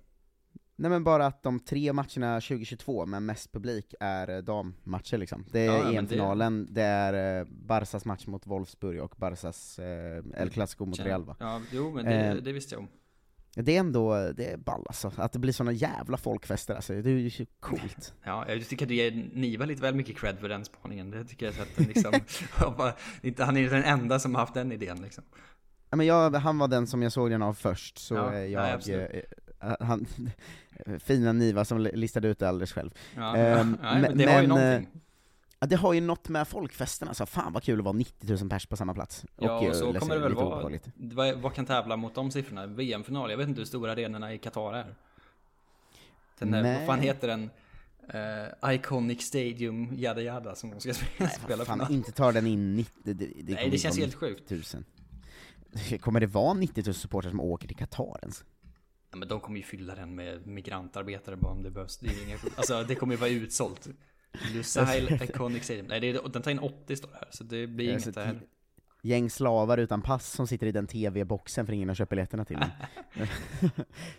Nej 0.80 0.92
men 0.92 1.04
bara 1.04 1.26
att 1.26 1.44
de 1.44 1.60
tre 1.60 1.94
matcherna 1.94 2.42
2022 2.42 3.06
med 3.06 3.24
mest 3.24 3.52
publik 3.52 3.94
är 4.00 4.30
eh, 4.30 4.38
dammatcher 4.38 5.18
liksom. 5.18 5.46
Det 5.52 5.60
är 5.60 5.66
Ja, 5.66 5.92
EM-finalen, 5.92 6.68
det... 6.72 6.82
är 6.82 7.40
eh, 7.40 7.48
Barsas 7.50 8.06
match 8.06 8.28
mot 8.28 8.48
Wolfsburg 8.48 9.02
och 9.02 9.16
Barsas 9.18 9.80
eh, 9.80 10.24
El 10.36 10.50
Clasico 10.50 10.86
mot 10.86 11.00
Real 11.00 11.24
va? 11.24 11.36
Ja, 11.40 11.62
jo 11.72 11.92
men 11.92 12.06
det, 12.06 12.12
Eh, 12.12 12.36
det 12.36 12.52
visste 12.52 12.76
jag 12.76 12.80
om. 12.80 12.88
Det 13.56 13.76
är 13.76 13.80
ändå, 13.80 14.32
det 14.32 14.52
är 14.52 14.58
ball 14.58 14.86
alltså, 14.88 15.12
att 15.16 15.32
det 15.32 15.40
blir 15.40 15.54
såna 15.54 15.72
jävla 15.72 16.18
folkfester 16.18 16.76
alltså, 16.76 16.94
det 16.94 17.10
är 17.10 17.14
ju 17.14 17.46
coolt. 17.60 18.14
Ja, 18.24 18.46
jag 18.50 18.68
tycker 18.68 18.86
att 18.86 18.90
du 18.90 18.96
ger 18.96 19.30
Niva 19.34 19.66
lite 19.66 19.82
väl 19.82 19.96
mycket 19.96 20.18
cred 20.18 20.40
för 20.40 20.50
den 20.50 20.66
spaningen. 20.66 21.12
Det 21.12 21.26
tycker 21.26 21.46
jag 21.46 21.56
att 21.62 21.76
den 21.76 21.86
liksom, 21.86 22.14
han 23.46 23.58
är 23.58 23.70
den 23.70 23.84
enda 23.84 24.20
som 24.20 24.36
har 24.36 24.42
haft 24.42 24.54
den 24.54 24.72
idén 24.72 25.02
liksom. 25.02 25.24
Ja, 25.90 25.98
men 25.98 26.06
jag, 26.06 26.36
han 26.36 26.58
var 26.58 26.68
den 26.68 26.88
som 26.88 27.02
jag 27.04 27.12
såg 27.12 27.30
den 27.30 27.42
av 27.42 27.54
först, 27.54 27.98
så 27.98 28.16
Ja, 28.16 28.26
eh, 28.26 28.32
nej, 28.32 28.52
jag, 28.52 28.70
absolut. 28.72 29.10
eh, 29.62 29.76
han, 29.80 30.08
fina 31.00 31.34
Niva 31.34 31.66
som 31.66 31.82
listade 31.82 32.28
ut 32.28 32.40
det 32.40 32.50
alldeles 32.50 32.74
själv. 32.74 32.92
Ja, 33.16 33.36
Ehm, 33.36 33.78
ja, 33.84 33.96
men 34.00 34.18
det 34.18 34.26
har 34.32 34.42
ju 34.42 34.48
men, 34.48 34.58
eh, 34.58 34.64
någonting. 34.64 35.02
Ja, 35.60 35.68
det 35.68 35.76
har 35.76 35.94
ju 35.94 36.02
något 36.02 36.30
med 36.30 36.48
folkfesten 36.48 37.08
alltså, 37.08 37.26
fan 37.26 37.54
vad 37.54 37.64
kul 37.64 37.80
att 37.80 37.86
vara 37.86 37.94
90 37.94 38.38
000 38.42 38.50
pers 38.50 38.66
på 38.66 38.78
samma 38.78 38.94
plats. 38.94 39.26
Ja, 39.38 39.64
eh, 39.64 39.70
och 39.70 39.76
så 39.76 39.94
kommer 39.94 40.16
det 40.16 40.22
väl 40.22 40.34
vara. 40.34 40.80
Vad, 41.36 41.54
kan 41.54 41.66
tävla 41.66 41.98
mot 41.98 42.16
de 42.16 42.32
siffrorna? 42.32 42.66
VM-final? 42.68 43.30
Jag 43.32 43.38
vet 43.38 43.48
inte 43.48 43.62
hur 43.62 43.66
stora 43.66 43.92
arenorna 43.92 44.34
i 44.34 44.38
Qatar 44.38 44.74
är. 44.74 44.96
Den 46.40 46.52
där, 46.52 46.64
Nej. 46.64 46.78
vad 46.78 46.86
fan 46.86 47.00
heter 47.00 47.28
den? 47.28 47.50
Eh, 48.10 48.74
Iconic 48.74 49.22
Stadium, 49.22 49.90
jada 49.96 50.22
jada, 50.22 50.56
som 50.56 50.70
de 50.70 50.80
ska 50.80 50.94
spela, 51.16 51.30
spela 51.30 51.66
Fan, 51.66 51.80
final. 51.80 51.94
inte 51.94 52.12
tar 52.12 52.34
den 52.34 52.48
in 52.48 52.76
90, 52.76 52.94
det, 53.04 53.14
det, 53.14 53.54
Nej, 53.54 53.70
det 53.70 53.78
känns 53.78 53.98
helt 53.98 54.16
sjukt. 54.16 54.50
90 54.50 54.76
000. 54.76 54.84
Kommer 56.00 56.20
det 56.20 56.28
vara 56.28 56.54
90 56.54 56.84
000 56.86 56.94
supportrar 56.94 57.30
som 57.30 57.40
åker 57.40 57.68
till 57.68 57.78
Qatar 57.78 58.20
ens? 58.22 58.46
Ja, 59.12 59.18
men 59.18 59.28
de 59.28 59.40
kommer 59.40 59.58
ju 59.58 59.64
fylla 59.64 59.96
den 59.96 60.16
med 60.16 60.48
migrantarbetare 60.48 61.36
bara 61.36 61.52
om 61.52 61.64
det 61.64 61.72
behövs. 61.72 61.98
Det 61.98 62.08
inga, 62.28 62.38
alltså 62.56 62.84
det 62.84 62.96
kommer 62.96 63.14
ju 63.14 63.20
vara 63.20 63.30
utsålt. 63.30 63.88
Lusail 64.54 65.20
Iconic 65.24 65.64
Stadium. 65.64 65.86
Nej, 65.86 66.00
det 66.00 66.10
är, 66.10 66.30
den 66.30 66.42
tar 66.42 66.52
in 66.52 66.60
80 66.60 66.96
står 66.96 67.10
det 67.10 67.16
här, 67.16 67.28
så 67.32 67.44
det 67.44 67.68
blir 67.68 67.90
inget 67.90 68.16
där. 68.16 68.40
Gäng 69.02 69.30
slavar 69.30 69.78
utan 69.78 70.02
pass 70.02 70.32
som 70.32 70.48
sitter 70.48 70.68
i 70.68 70.72
den 70.72 70.88
TV-boxen 70.88 71.66
för 71.66 71.74
ingen 71.74 71.88
har 71.88 71.96
köpt 71.96 72.10
biljetterna 72.10 72.46
till 72.46 72.58
den. 72.58 73.28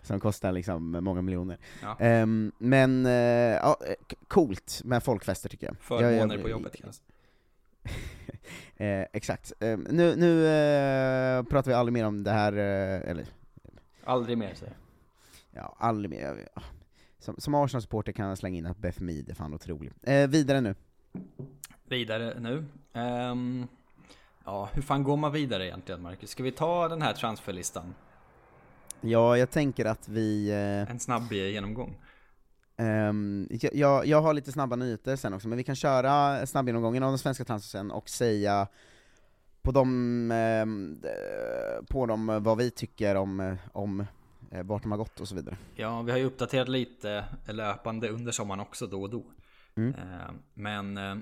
som 0.03 0.20
kostar 0.20 0.53
liksom 0.53 0.90
många 0.90 1.22
miljoner. 1.22 1.59
Ja. 1.82 1.96
Ehm, 2.01 2.53
men, 2.59 3.07
eh, 3.07 3.12
ja, 3.12 3.76
eh, 3.86 3.94
coolt 4.28 4.80
med 4.84 5.03
folkfester 5.03 5.49
tycker 5.49 5.66
jag. 5.66 5.76
Förmåner 5.80 6.12
jag, 6.12 6.32
jag, 6.32 6.42
på 6.42 6.49
jobbet 6.49 6.76
kanske. 6.82 7.03
Eh, 8.80 9.07
exakt. 9.12 9.53
Ehm, 9.61 9.86
nu 9.91 10.16
nu 10.16 10.47
eh, 10.47 11.43
pratar 11.43 11.70
vi 11.70 11.74
aldrig 11.74 11.93
mer 11.93 12.05
om 12.07 12.24
det 12.24 12.30
här, 12.30 12.53
eh, 12.53 13.11
eller 13.11 13.26
Aldrig 14.05 14.39
mer 14.39 14.55
säger 14.55 14.74
ja, 15.59 15.76
aldrig 15.78 16.11
mer. 16.11 16.49
Som, 17.18 17.34
som 17.39 17.55
Arsenal-supporter 17.55 18.12
kan 18.12 18.28
jag 18.28 18.39
slänga 18.39 18.59
in 18.59 18.66
att 18.66 18.78
Beth 18.78 19.03
Mead 19.03 19.28
är 19.28 19.34
fan 19.34 19.55
otrolig. 19.55 19.93
Eh, 20.03 20.28
vidare 20.28 20.61
nu. 20.61 20.74
Vidare 21.84 22.41
nu. 22.41 22.64
Ehm, 22.93 23.66
ja, 24.45 24.68
hur 24.72 24.82
fan 24.82 25.03
går 25.03 25.16
man 25.16 25.32
vidare 25.32 25.66
egentligen 25.66 26.03
Marcus? 26.03 26.30
Ska 26.30 26.43
vi 26.43 26.53
ta 26.53 26.89
den 26.89 27.03
här 27.03 27.12
transferlistan? 27.12 27.95
Ja, 29.01 29.36
jag 29.36 29.51
tänker 29.51 29.84
att 29.84 30.09
vi... 30.09 30.51
Eh, 30.51 30.91
En 30.91 30.99
snabb 30.99 31.32
genomgång. 31.32 31.97
Ehm, 32.80 33.48
jag- 33.72 34.06
jag, 34.06 34.20
har 34.22 34.34
lite 34.34 34.52
snabba 34.52 34.76
nyheter 34.76 35.16
sen 35.16 35.34
också, 35.34 35.48
men 35.48 35.58
vi 35.58 35.64
kan 35.64 35.74
köra 35.76 36.46
snabbgenomgången 36.46 37.02
av 37.02 37.10
den 37.10 37.18
svenska 37.18 37.44
transfersen 37.44 37.90
och 37.90 38.08
säga 38.08 38.68
på 39.62 39.70
dem, 39.72 40.30
ehm, 40.30 40.96
eh, 41.04 41.84
på 41.88 42.06
dem 42.06 42.38
vad 42.42 42.58
vi 42.58 42.70
tycker 42.70 43.14
om, 43.14 43.40
eh, 43.40 43.54
om 43.72 44.00
eh, 44.50 44.62
vart 44.62 44.82
de 44.82 44.90
har 44.92 44.98
gått 44.98 45.20
och 45.20 45.28
så 45.28 45.34
vidare. 45.34 45.56
Ja, 45.74 46.02
vi 46.02 46.10
har 46.10 46.18
ju 46.18 46.24
uppdaterat 46.24 46.68
lite 46.68 47.24
löpande 47.48 48.08
under 48.08 48.32
sommaren 48.32 48.60
också 48.60 48.86
då 48.86 49.02
och 49.02 49.10
då. 49.10 49.24
Mm. 49.76 49.94
Eh, 49.94 50.30
Men 50.54 50.98
eh, 50.98 51.16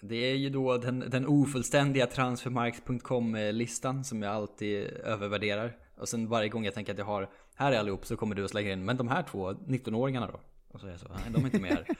det 0.00 0.16
är 0.16 0.34
ju 0.36 0.50
då 0.50 0.76
den, 0.78 1.04
den 1.10 1.26
ofullständiga 1.26 2.06
transfermarks.com-listan 2.06 4.04
som 4.04 4.22
jag 4.22 4.32
alltid 4.34 4.86
övervärderar. 4.86 5.76
Och 5.96 6.08
sen 6.08 6.28
varje 6.28 6.48
gång 6.48 6.64
jag 6.64 6.74
tänker 6.74 6.92
att 6.92 6.98
jag 6.98 7.04
har 7.06 7.28
här 7.54 7.72
är 7.72 7.78
allihop 7.78 8.06
så 8.06 8.16
kommer 8.16 8.34
du 8.34 8.44
och 8.44 8.50
slänger 8.50 8.72
in, 8.72 8.84
men 8.84 8.96
de 8.96 9.08
här 9.08 9.22
två 9.22 9.52
19-åringarna 9.52 10.26
då? 10.32 10.40
Och 10.72 10.80
så 10.80 10.86
är 10.86 10.90
jag 10.90 11.00
så, 11.00 11.08
nej 11.08 11.22
de 11.30 11.42
är 11.42 11.46
inte 11.46 11.60
med 11.60 11.70
här. 11.70 11.86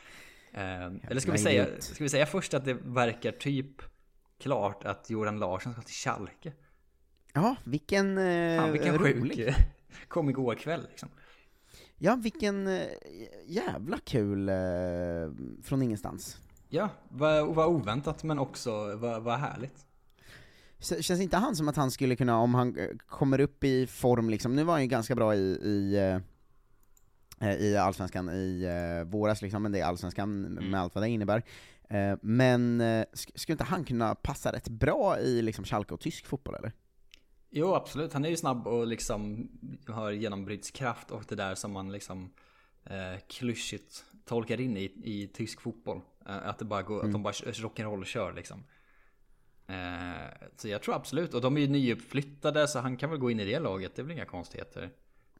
Eh, 0.54 0.84
Eller 1.10 1.20
ska 1.20 1.32
vi, 1.32 1.38
säga, 1.38 1.66
ska 1.78 2.04
vi 2.04 2.10
säga 2.10 2.26
först 2.26 2.54
att 2.54 2.64
det 2.64 2.74
verkar 2.74 3.32
typ 3.32 3.82
klart 4.38 4.84
att 4.84 5.10
Joran 5.10 5.38
Larsson 5.38 5.72
ska 5.72 5.82
till 5.82 5.94
Schalke? 5.94 6.52
Ja, 7.32 7.56
vilken, 7.64 8.18
eh, 8.18 8.60
Fan 8.60 8.72
vilken 8.72 8.98
rolig. 8.98 9.36
sjuk, 9.36 9.54
kom 10.08 10.30
igår 10.30 10.54
kväll 10.54 10.86
liksom. 10.90 11.08
Ja, 11.98 12.16
vilken 12.22 12.66
eh, 12.66 12.82
jävla 13.46 13.98
kul 13.98 14.48
eh, 14.48 14.54
från 15.62 15.82
ingenstans. 15.82 16.38
Ja, 16.68 16.88
vad, 17.08 17.54
vad 17.54 17.66
oväntat 17.68 18.24
men 18.24 18.38
också 18.38 18.96
vad, 18.96 19.22
vad 19.22 19.38
härligt. 19.38 19.86
Känns 21.00 21.20
inte 21.20 21.36
han 21.36 21.56
som 21.56 21.68
att 21.68 21.76
han 21.76 21.90
skulle 21.90 22.16
kunna, 22.16 22.38
om 22.38 22.54
han 22.54 22.76
eh, 22.76 22.88
kommer 23.06 23.40
upp 23.40 23.64
i 23.64 23.86
form 23.86 24.30
liksom, 24.30 24.56
nu 24.56 24.64
var 24.64 24.72
han 24.72 24.82
ju 24.82 24.88
ganska 24.88 25.14
bra 25.14 25.34
i, 25.34 25.38
i, 25.38 26.20
i 27.42 27.76
Allsvenskan 27.76 28.28
i 28.30 28.64
eh, 28.64 29.10
våras 29.10 29.42
liksom, 29.42 29.62
men 29.62 29.72
det 29.72 29.80
är 29.80 29.84
Allsvenskan 29.84 30.40
med 30.42 30.80
allt 30.80 30.94
vad 30.94 31.04
det 31.04 31.08
innebär. 31.08 31.42
Eh, 31.88 32.16
men 32.22 32.80
eh, 32.80 33.04
sk- 33.12 33.30
skulle 33.34 33.54
inte 33.54 33.64
han 33.64 33.84
kunna 33.84 34.14
passa 34.14 34.52
rätt 34.52 34.68
bra 34.68 35.18
i 35.18 35.42
liksom 35.42 35.64
Schalke 35.64 35.94
och 35.94 36.00
tysk 36.00 36.26
fotboll 36.26 36.54
eller? 36.54 36.72
Jo 37.50 37.74
absolut, 37.74 38.12
han 38.12 38.24
är 38.24 38.28
ju 38.28 38.36
snabb 38.36 38.66
och 38.66 38.86
liksom 38.86 39.48
har 39.86 40.10
genombrytskraft 40.12 41.10
och 41.10 41.24
det 41.28 41.34
där 41.34 41.54
som 41.54 41.72
man 41.72 41.92
liksom 41.92 42.32
eh, 42.84 43.20
klyschigt 43.28 44.04
tolkar 44.24 44.60
in 44.60 44.76
i, 44.76 44.84
i 45.04 45.30
tysk 45.34 45.60
fotboll. 45.60 46.00
Eh, 46.28 46.48
att 46.48 46.58
det 46.58 46.64
bara 46.64 46.82
går, 46.82 47.04
att 47.04 47.12
de 47.12 47.22
bara 47.22 47.32
rock'n'roll 47.32 48.04
kör 48.04 48.32
liksom. 48.32 48.64
Eh, 49.66 50.48
så 50.56 50.68
jag 50.68 50.82
tror 50.82 50.94
absolut, 50.94 51.34
och 51.34 51.40
de 51.40 51.56
är 51.56 51.60
ju 51.60 51.66
nyuppflyttade 51.68 52.68
så 52.68 52.78
han 52.78 52.96
kan 52.96 53.10
väl 53.10 53.18
gå 53.18 53.30
in 53.30 53.40
i 53.40 53.44
det 53.44 53.58
laget, 53.58 53.94
det 53.94 54.02
är 54.02 54.04
väl 54.04 54.12
inga 54.12 54.24
konstigheter. 54.24 54.90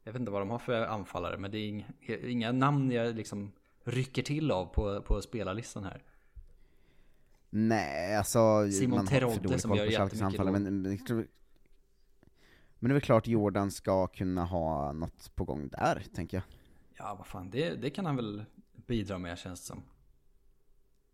Jag 0.03 0.13
vet 0.13 0.19
inte 0.19 0.31
vad 0.31 0.41
de 0.41 0.49
har 0.49 0.59
för 0.59 0.85
anfallare 0.85 1.37
men 1.37 1.51
det 1.51 1.57
är 1.57 1.67
inga, 1.67 1.85
inga 2.27 2.51
namn 2.51 2.91
jag 2.91 3.15
liksom 3.15 3.51
rycker 3.83 4.23
till 4.23 4.51
av 4.51 4.65
på, 4.65 5.01
på 5.01 5.21
spelarlistan 5.21 5.83
här. 5.83 6.03
Nej, 7.49 8.15
alltså... 8.15 8.71
Simon 8.71 8.89
man 8.89 8.99
har 8.99 9.05
för 9.05 9.19
Terodde 9.19 9.39
dålig 9.39 9.61
som 9.61 9.69
koll 9.69 9.77
gör 9.77 9.85
på 9.85 9.91
Schalkes 9.91 10.13
jättemycket 10.19 10.39
anfallare, 10.39 10.51
men, 10.63 10.81
men, 10.81 10.81
men 12.79 12.89
det 12.89 12.91
är 12.91 12.93
väl 12.93 13.01
klart 13.01 13.27
Jordan 13.27 13.71
ska 13.71 14.07
kunna 14.07 14.45
ha 14.45 14.93
något 14.93 15.35
på 15.35 15.43
gång 15.45 15.67
där, 15.67 16.03
tänker 16.15 16.37
jag. 16.37 16.43
Ja 16.97 17.15
vad 17.17 17.27
fan, 17.27 17.49
det, 17.49 17.75
det 17.75 17.89
kan 17.89 18.05
han 18.05 18.15
väl 18.15 18.45
bidra 18.87 19.17
med 19.17 19.37
känns 19.37 19.59
det 19.61 19.65
som. 19.65 19.83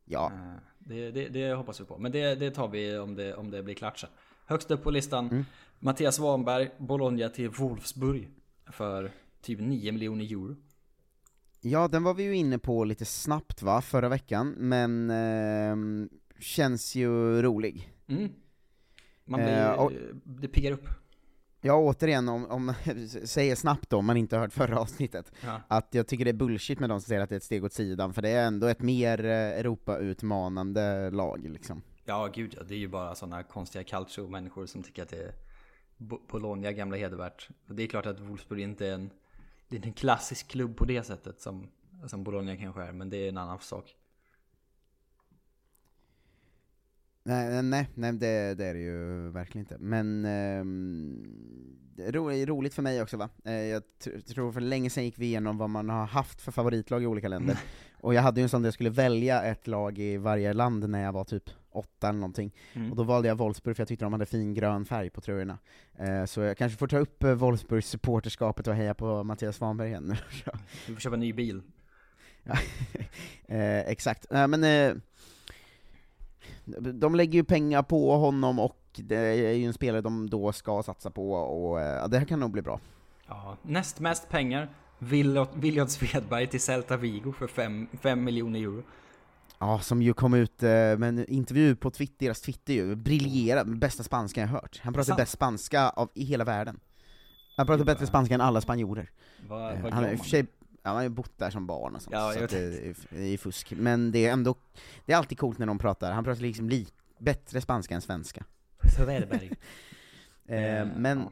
Ja, 0.05 0.31
Eh, 0.33 0.55
Det, 0.79 1.11
det, 1.11 1.29
det 1.29 1.53
hoppas 1.53 1.81
vi 1.81 1.85
på. 1.85 1.97
Men 1.97 2.11
det, 2.11 2.35
det 2.35 2.51
tar 2.51 2.67
vi 2.67 2.97
om 2.97 3.15
det, 3.15 3.35
om 3.35 3.51
det 3.51 3.63
blir 3.63 3.75
klart 3.75 3.97
sen. 3.97 4.09
Högst 4.45 4.71
upp 4.71 4.83
på 4.83 4.91
listan, 4.91 5.45
Mattias 5.79 6.15
Svanberg, 6.15 6.71
Bologna 6.77 7.29
till 7.29 7.49
Wolfsburg. 7.49 8.29
För 8.71 9.11
typ 9.41 9.59
9 9.59 9.91
miljoner 9.91 10.25
euro. 10.25 10.55
Ja, 11.61 11.87
den 11.87 12.03
var 12.03 12.13
vi 12.13 12.23
ju 12.23 12.35
inne 12.35 12.59
på 12.59 12.83
lite 12.83 13.05
snabbt 13.05 13.61
va, 13.61 13.81
förra 13.81 14.09
veckan, 14.09 14.49
men 14.57 15.09
ehm, 15.09 16.09
känns 16.39 16.95
ju 16.95 17.41
rolig. 17.41 17.93
Mm. 18.07 18.29
Man 19.25 19.39
blir, 19.39 19.53
Eh, 19.57 19.71
och- 19.71 19.91
det 20.23 20.47
piggar 20.47 20.71
upp. 20.71 20.87
Ja, 21.61 21.73
återigen, 21.75 22.29
om, 22.29 22.45
om 22.45 22.73
säger 23.25 23.55
snabbt 23.55 23.89
då, 23.89 23.97
om 23.97 24.05
man 24.05 24.17
inte 24.17 24.35
har 24.35 24.41
hört 24.43 24.53
förra 24.53 24.79
avsnittet, 24.79 25.31
Ja. 25.45 25.61
att 25.67 25.87
jag 25.93 26.07
tycker 26.07 26.25
det 26.25 26.31
är 26.31 26.33
bullshit 26.33 26.79
med 26.79 26.89
de 26.89 27.01
som 27.01 27.07
säger 27.07 27.21
att 27.21 27.29
det 27.29 27.35
är 27.35 27.37
ett 27.37 27.43
steg 27.43 27.63
åt 27.63 27.73
sidan, 27.73 28.13
för 28.13 28.21
det 28.21 28.29
är 28.29 28.47
ändå 28.47 28.67
ett 28.67 28.81
mer 28.81 29.25
eh, 29.25 29.31
Europa-utmanande 29.33 31.09
lag 31.11 31.49
liksom. 31.49 31.81
Ja, 32.05 32.29
gud 32.33 32.53
ja. 32.57 32.63
Det 32.67 32.73
är 32.73 32.77
ju 32.79 32.87
bara 32.87 33.15
sådana 33.15 33.43
konstiga 33.43 33.83
calcio-människor 33.83 34.65
som 34.65 34.83
tycker 34.83 35.03
att 35.03 35.09
det 35.09 35.23
är 35.23 35.31
Bologna 35.99 36.71
gamla 36.71 36.97
hedervärt. 36.97 37.49
Det 37.67 37.83
är 37.83 37.87
klart 37.87 38.05
att 38.05 38.19
Wolfsburg 38.19 38.61
inte 38.61 38.87
är 38.87 38.93
en, 38.93 39.09
det 39.67 39.75
är 39.75 39.77
inte 39.77 39.89
en 39.89 39.93
klassisk 39.93 40.47
klubb 40.47 40.77
på 40.77 40.85
det 40.85 41.03
sättet 41.03 41.41
som, 41.41 41.67
som 42.07 42.23
Bologna 42.23 42.57
kanske 42.57 42.81
är, 42.81 42.91
men 42.91 43.09
det 43.09 43.17
är 43.17 43.29
en 43.29 43.37
annan 43.37 43.59
sak. 43.59 43.95
Nej, 47.23 47.63
nej, 47.63 47.89
nej 47.95 48.13
det, 48.13 48.53
det 48.55 48.65
är 48.65 48.73
det 48.73 48.79
ju 48.79 49.29
verkligen 49.29 49.65
inte. 49.65 49.77
Men 49.77 50.25
är 50.25 52.11
ro, 52.11 52.29
roligt 52.29 52.73
för 52.73 52.81
mig 52.81 53.01
också 53.01 53.17
va. 53.17 53.29
Eh, 53.45 53.53
jag 53.53 53.83
tr- 54.03 54.21
tror 54.21 54.51
för 54.51 54.61
länge 54.61 54.89
sedan 54.89 55.05
gick 55.05 55.19
vi 55.19 55.25
igenom 55.25 55.57
vad 55.57 55.69
man 55.69 55.89
har 55.89 56.05
haft 56.05 56.41
för 56.41 56.51
favoritlag 56.51 57.03
i 57.03 57.05
olika 57.05 57.27
länder. 57.27 57.59
Och 58.01 58.13
jag 58.13 58.21
hade 58.21 58.41
ju 58.41 58.43
en 58.43 58.49
sån 58.49 58.61
där 58.61 58.67
jag 58.67 58.73
skulle 58.73 58.89
välja 58.89 59.43
ett 59.43 59.67
lag 59.67 59.99
i 59.99 60.17
varje 60.17 60.53
land 60.53 60.89
när 60.89 61.03
jag 61.03 61.11
var 61.11 61.23
typ 61.23 61.49
åtta 61.79 62.09
eller 62.09 62.19
någonting. 62.19 62.51
Mm. 62.73 62.91
Och 62.91 62.97
då 62.97 63.03
valde 63.03 63.27
jag 63.27 63.37
Wolfsburg 63.37 63.75
för 63.75 63.81
jag 63.81 63.87
tyckte 63.87 64.05
de 64.05 64.13
hade 64.13 64.25
fin 64.25 64.53
grön 64.53 64.85
färg 64.85 65.09
på 65.09 65.21
tröjorna. 65.21 65.57
Eh, 65.99 66.25
så 66.25 66.41
jag 66.41 66.57
kanske 66.57 66.77
får 66.77 66.87
ta 66.87 66.97
upp 66.97 67.23
eh, 67.23 67.33
Wolfsburgs 67.33 67.87
supporterskapet 67.87 68.67
och 68.67 68.73
heja 68.73 68.93
på 68.93 69.23
Mattias 69.23 69.55
Svanberg 69.55 69.87
igen 69.87 70.03
nu. 70.03 70.15
Du 70.87 70.93
får 70.93 71.01
köpa 71.01 71.13
en 71.13 71.19
ny 71.19 71.33
bil. 71.33 71.61
Eh, 73.51 73.79
exakt. 73.79 74.25
Men, 74.29 74.63
eh, 74.63 74.93
de 76.93 77.15
lägger 77.15 77.33
ju 77.33 77.43
pengar 77.43 77.83
på 77.83 78.17
honom 78.17 78.59
och 78.59 78.79
det 78.95 79.15
är 79.15 79.53
ju 79.53 79.65
en 79.65 79.73
spelare 79.73 80.01
de 80.01 80.29
då 80.29 80.51
ska 80.51 80.83
satsa 80.83 81.11
på, 81.11 81.33
och 81.33 81.81
eh, 81.81 81.97
ja, 81.97 82.07
det 82.07 82.19
här 82.19 82.25
kan 82.25 82.39
nog 82.39 82.51
bli 82.51 82.61
bra. 82.61 82.79
Ja, 83.27 83.57
näst 83.61 83.99
mest 83.99 84.29
pengar. 84.29 84.69
William 84.99 85.87
Svedberg 85.87 86.47
till 86.47 86.61
Celta 86.61 86.97
Vigo 86.97 87.31
för 87.31 87.47
5 87.97 88.23
miljoner 88.23 88.59
euro. 88.59 88.83
Ja, 89.59 89.79
som 89.79 90.01
ju 90.01 90.13
kom 90.13 90.33
ut 90.33 90.63
eh, 90.63 90.69
med 90.69 91.03
en 91.03 91.25
intervju 91.25 91.75
på 91.75 91.91
Twitter, 91.91 92.25
deras 92.25 92.41
Twitter 92.41 92.73
ju, 92.73 92.95
briljerade, 92.95 93.75
bästa 93.75 94.03
spanska 94.03 94.41
jag 94.41 94.47
hört. 94.47 94.79
Han 94.83 94.93
pratar 94.93 95.15
bäst 95.15 95.31
spanska 95.31 95.89
av 95.89 96.09
i 96.13 96.23
hela 96.23 96.43
världen. 96.43 96.79
Han 97.57 97.67
pratar 97.67 97.85
bättre 97.85 98.07
spanska 98.07 98.35
än 98.35 98.41
alla 98.41 98.61
spanjorer. 98.61 99.11
Vad, 99.47 99.73
Eh, 99.73 99.81
vad 99.81 99.93
han 99.93 100.03
har 100.03 100.11
i 100.11 100.15
och 100.15 100.19
för 100.19 100.29
sig 100.29 100.45
han 100.83 100.95
har 100.95 101.03
ju 101.03 101.09
bott 101.09 101.37
där 101.37 101.49
som 101.49 101.67
barn 101.67 101.95
och 101.95 102.01
sånt, 102.01 102.13
Ja, 102.13 102.33
så 102.33 102.39
det 102.39 102.57
är, 102.57 102.95
det 103.09 103.33
är 103.33 103.37
fusk. 103.37 103.73
Men 103.77 104.11
det 104.11 104.25
är 104.25 104.31
ändå, 104.33 104.55
det 105.05 105.13
är 105.13 105.17
alltid 105.17 105.37
coolt 105.37 105.57
när 105.57 105.65
de 105.65 105.77
pratar, 105.77 106.11
han 106.11 106.23
pratar 106.23 106.41
liksom 106.41 106.69
li, 106.69 106.87
bättre 107.17 107.61
spanska 107.61 107.95
än 107.95 108.01
svenska. 108.01 108.45
Svedberg. 108.97 109.51
Eh, 110.49 110.87
men, 110.95 111.27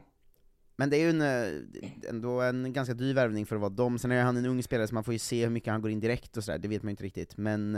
men 0.76 0.90
det 0.90 0.96
är 0.96 1.00
ju 1.00 1.10
en, 1.10 1.20
eh, 1.22 2.08
ändå 2.08 2.40
en 2.40 2.72
ganska 2.72 2.94
dyr 2.94 3.14
värvning 3.14 3.46
för 3.46 3.56
att 3.56 3.60
vara 3.60 3.70
dem, 3.70 3.98
sen 3.98 4.12
är 4.12 4.22
han 4.22 4.36
en 4.36 4.46
ung 4.46 4.62
spelare 4.62 4.88
så 4.88 4.94
man 4.94 5.04
får 5.04 5.12
ju 5.12 5.18
se 5.18 5.42
hur 5.42 5.50
mycket 5.50 5.72
han 5.72 5.82
går 5.82 5.90
in 5.90 6.00
direkt 6.00 6.36
och 6.36 6.44
sådär, 6.44 6.58
det 6.58 6.68
vet 6.68 6.82
man 6.82 6.88
ju 6.88 6.90
inte 6.90 7.04
riktigt, 7.04 7.36
men 7.36 7.76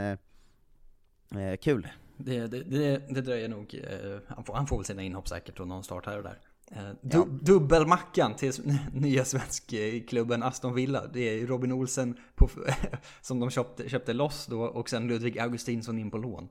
eh, 1.35 1.57
kul. 1.57 1.89
Det, 2.17 2.47
det, 2.47 2.63
det, 2.63 2.99
det 3.15 3.21
dröjer 3.21 3.49
nog. 3.49 3.75
eh, 3.75 4.19
Han 4.29 4.45
får, 4.45 4.55
han 4.55 4.67
får 4.67 4.77
väl 4.77 4.85
sina 4.85 5.03
inhopp 5.03 5.29
säkert 5.29 5.61
och 5.61 5.69
någon 5.69 5.85
start 5.85 6.07
här 6.07 6.17
och 6.17 6.23
där. 6.23 6.39
Eh, 6.71 6.91
Du, 7.01 7.19
Ja. 7.19 7.25
Dubbelmackan 7.31 8.37
till 8.37 8.53
nya 8.93 9.25
svenskklubben 9.25 10.43
Aston 10.43 10.75
Villa. 10.75 11.07
Det 11.07 11.21
är 11.21 11.47
Robin 11.47 11.73
Olsen 11.73 12.17
på, 12.35 12.49
som 13.21 13.41
de 13.41 13.51
köpte, 13.51 13.89
köpte 13.89 14.13
loss 14.13 14.47
då 14.47 14.63
och 14.63 14.89
sen 14.91 15.09
Ludvig 15.09 15.39
Augustinsson 15.39 15.99
in 15.99 16.11
på 16.11 16.19
lån. 16.19 16.49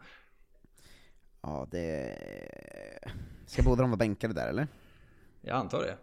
Ja, 1.41 1.67
det... 1.71 2.17
Ska 3.45 3.63
båda 3.63 3.81
de 3.81 3.89
vara 3.89 3.97
bänkade 3.97 4.33
där 4.33 4.47
eller? 4.47 4.67
Jag 5.41 5.55
antar 5.57 5.81
det. 5.81 5.97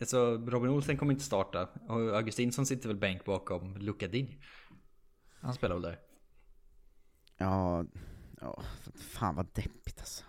Alltså 0.00 0.36
Robin 0.46 0.70
Olsen 0.70 0.96
kommer 0.96 1.12
inte 1.12 1.24
starta 1.24 1.68
och 1.88 2.16
Augustinsson 2.16 2.66
sitter 2.66 2.88
väl 2.88 2.96
bänk 2.96 3.24
bakom 3.24 3.76
Luca 3.76 4.08
Digny. 4.08 4.38
Han 5.40 5.54
spelar 5.54 5.74
väl 5.74 5.82
där. 5.82 5.98
Ja, 7.38 7.84
ja, 8.40 8.62
fan 8.94 9.34
vad 9.34 9.46
deppigt 9.52 9.98
alltså. 10.00 10.24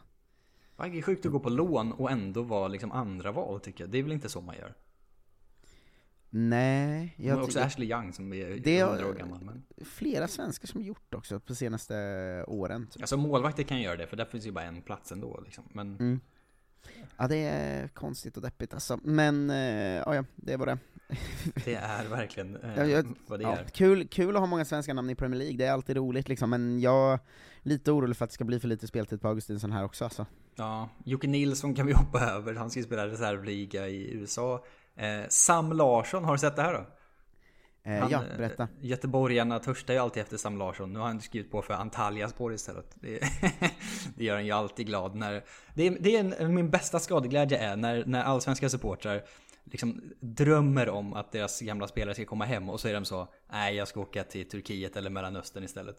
Det 0.78 0.84
är 0.98 1.02
sjukt 1.02 1.26
att 1.26 1.32
gå 1.32 1.40
på 1.40 1.50
lån 1.50 1.92
och 1.92 2.12
ändå 2.12 2.42
vara 2.42 2.68
liksom 2.68 2.92
andra 2.92 3.32
val 3.32 3.60
tycker 3.60 3.84
jag. 3.84 3.92
Det 3.92 3.98
är 4.00 4.04
väl 4.04 4.12
inte 4.12 4.30
så 4.30 4.42
man 4.42 4.56
gör. 4.56 4.76
Nej, 6.32 7.14
Jag 7.18 7.38
jag 7.38 7.44
också 7.44 7.60
Ashley 7.60 7.90
Young 7.92 8.14
som 8.14 8.34
är 8.34 8.50
Det 8.64 8.80
är- 8.80 8.88
100 8.88 9.08
år 9.08 9.14
gammal. 9.14 9.42
Men... 9.44 9.64
flera 9.86 10.28
svenskar 10.28 10.68
som 10.68 10.82
gjort 10.82 11.14
också 11.14 11.40
på 11.40 11.56
senaste 11.56 11.96
åren. 12.48 12.88
typ. 12.88 13.02
Alltså 13.02 13.18
målvakter 13.18 13.64
kan 13.64 13.82
göra 13.82 13.96
det 13.98 14.08
för 14.08 14.18
där 14.18 14.26
finns 14.26 14.46
ju 14.48 14.52
bara 14.52 14.64
en 14.66 14.82
plats 14.82 15.12
ändå 15.12 15.42
liksom. 15.46 15.64
Men 15.74 15.96
Mm. 15.96 16.20
Ja, 17.18 17.28
det 17.28 17.36
är 17.38 17.88
konstigt 17.88 18.38
och 18.38 18.44
deppigt 18.44 18.74
alltså. 18.74 19.00
Men, 19.04 19.50
eh, 19.50 19.58
ja, 20.06 20.16
ja, 20.16 20.24
det 20.36 20.58
var 20.58 20.66
det. 20.66 20.78
det 21.66 21.76
är 21.76 22.08
verkligen 22.08 22.56
eh, 22.56 22.70
Ja, 22.78 22.86
jag- 22.86 23.06
vad 23.28 23.40
det 23.40 23.44
Ja, 23.44 23.58
är. 23.58 23.64
kul, 23.64 24.08
kul 24.08 24.36
att 24.36 24.40
ha 24.40 24.48
många 24.48 24.66
svenska 24.66 24.94
namn 24.94 25.10
i 25.10 25.16
Premier 25.16 25.40
League, 25.40 25.58
det 25.58 25.66
är 25.66 25.72
alltid 25.72 25.98
roligt 25.98 26.30
liksom, 26.30 26.50
men 26.50 26.80
jag 26.80 27.14
är 27.14 27.20
lite 27.62 27.92
orolig 27.92 28.18
för 28.18 28.26
att 28.26 28.30
det 28.30 28.34
ska 28.34 28.44
bli 28.44 28.60
för 28.60 28.68
lite 28.68 28.88
speltid 28.88 29.22
på 29.22 29.28
Augustinsson 29.28 29.72
här 29.72 29.84
också 29.86 30.04
alltså. 30.04 30.26
Ja, 30.56 30.90
Jocke 31.06 31.28
Nilsson 31.28 31.76
kan 31.76 31.86
vi 31.88 31.94
hoppa 31.98 32.20
över. 32.20 32.54
Han 32.56 32.70
ska 32.70 32.80
ju 32.80 32.86
spela 32.86 33.08
reservliga 33.08 33.88
i 33.88 34.12
USA. 34.14 34.66
Eh, 34.96 35.22
Sam 35.30 35.72
Larsson, 35.74 36.24
har 36.24 36.32
du 36.34 36.40
sett 36.40 36.56
det 36.56 36.62
här 36.62 36.74
då? 36.74 36.86
Eh, 37.92 38.00
Han, 38.00 38.10
ja, 38.12 38.24
eh, 38.32 38.38
berätta. 38.38 38.68
Göteborgarna 38.82 39.60
törstar 39.60 39.94
ju 39.94 40.00
alltid 40.00 40.24
efter 40.24 40.38
Sam 40.38 40.58
Larsson. 40.58 40.94
Nu 40.94 41.00
har 41.00 41.08
han 41.08 41.22
skrivit 41.22 41.52
på 41.52 41.62
för 41.62 41.74
Antalyaspor 41.74 42.54
istället. 42.54 42.86
Det, 42.96 43.20
det 44.16 44.24
gör 44.24 44.36
han 44.36 44.46
ju 44.46 44.52
alltid 44.52 44.86
glad 44.88 45.16
när... 45.16 45.44
Det 45.74 45.88
är, 45.88 45.98
det 46.00 46.16
är 46.18 46.42
en, 46.42 46.54
min 46.56 46.70
bästa 46.70 47.00
skadeglädje 47.00 47.58
är 47.58 47.76
när, 47.76 48.06
när 48.06 48.24
allsvenska 48.24 48.70
supportrar 48.70 49.24
liksom 49.72 50.02
drömmer 50.20 50.90
om 50.90 51.14
att 51.14 51.32
deras 51.32 51.60
gamla 51.62 51.88
spelare 51.88 52.14
ska 52.16 52.26
komma 52.26 52.46
hem 52.46 52.70
och 52.70 52.80
så 52.80 52.88
är 52.88 52.94
de 52.94 53.06
så 53.06 53.28
Nej, 53.52 53.76
jag 53.76 53.88
ska 53.88 54.00
åka 54.00 54.24
till 54.24 54.50
Turkiet 54.50 54.96
eller 54.96 55.10
Mellanöstern 55.10 55.64
istället. 55.64 55.96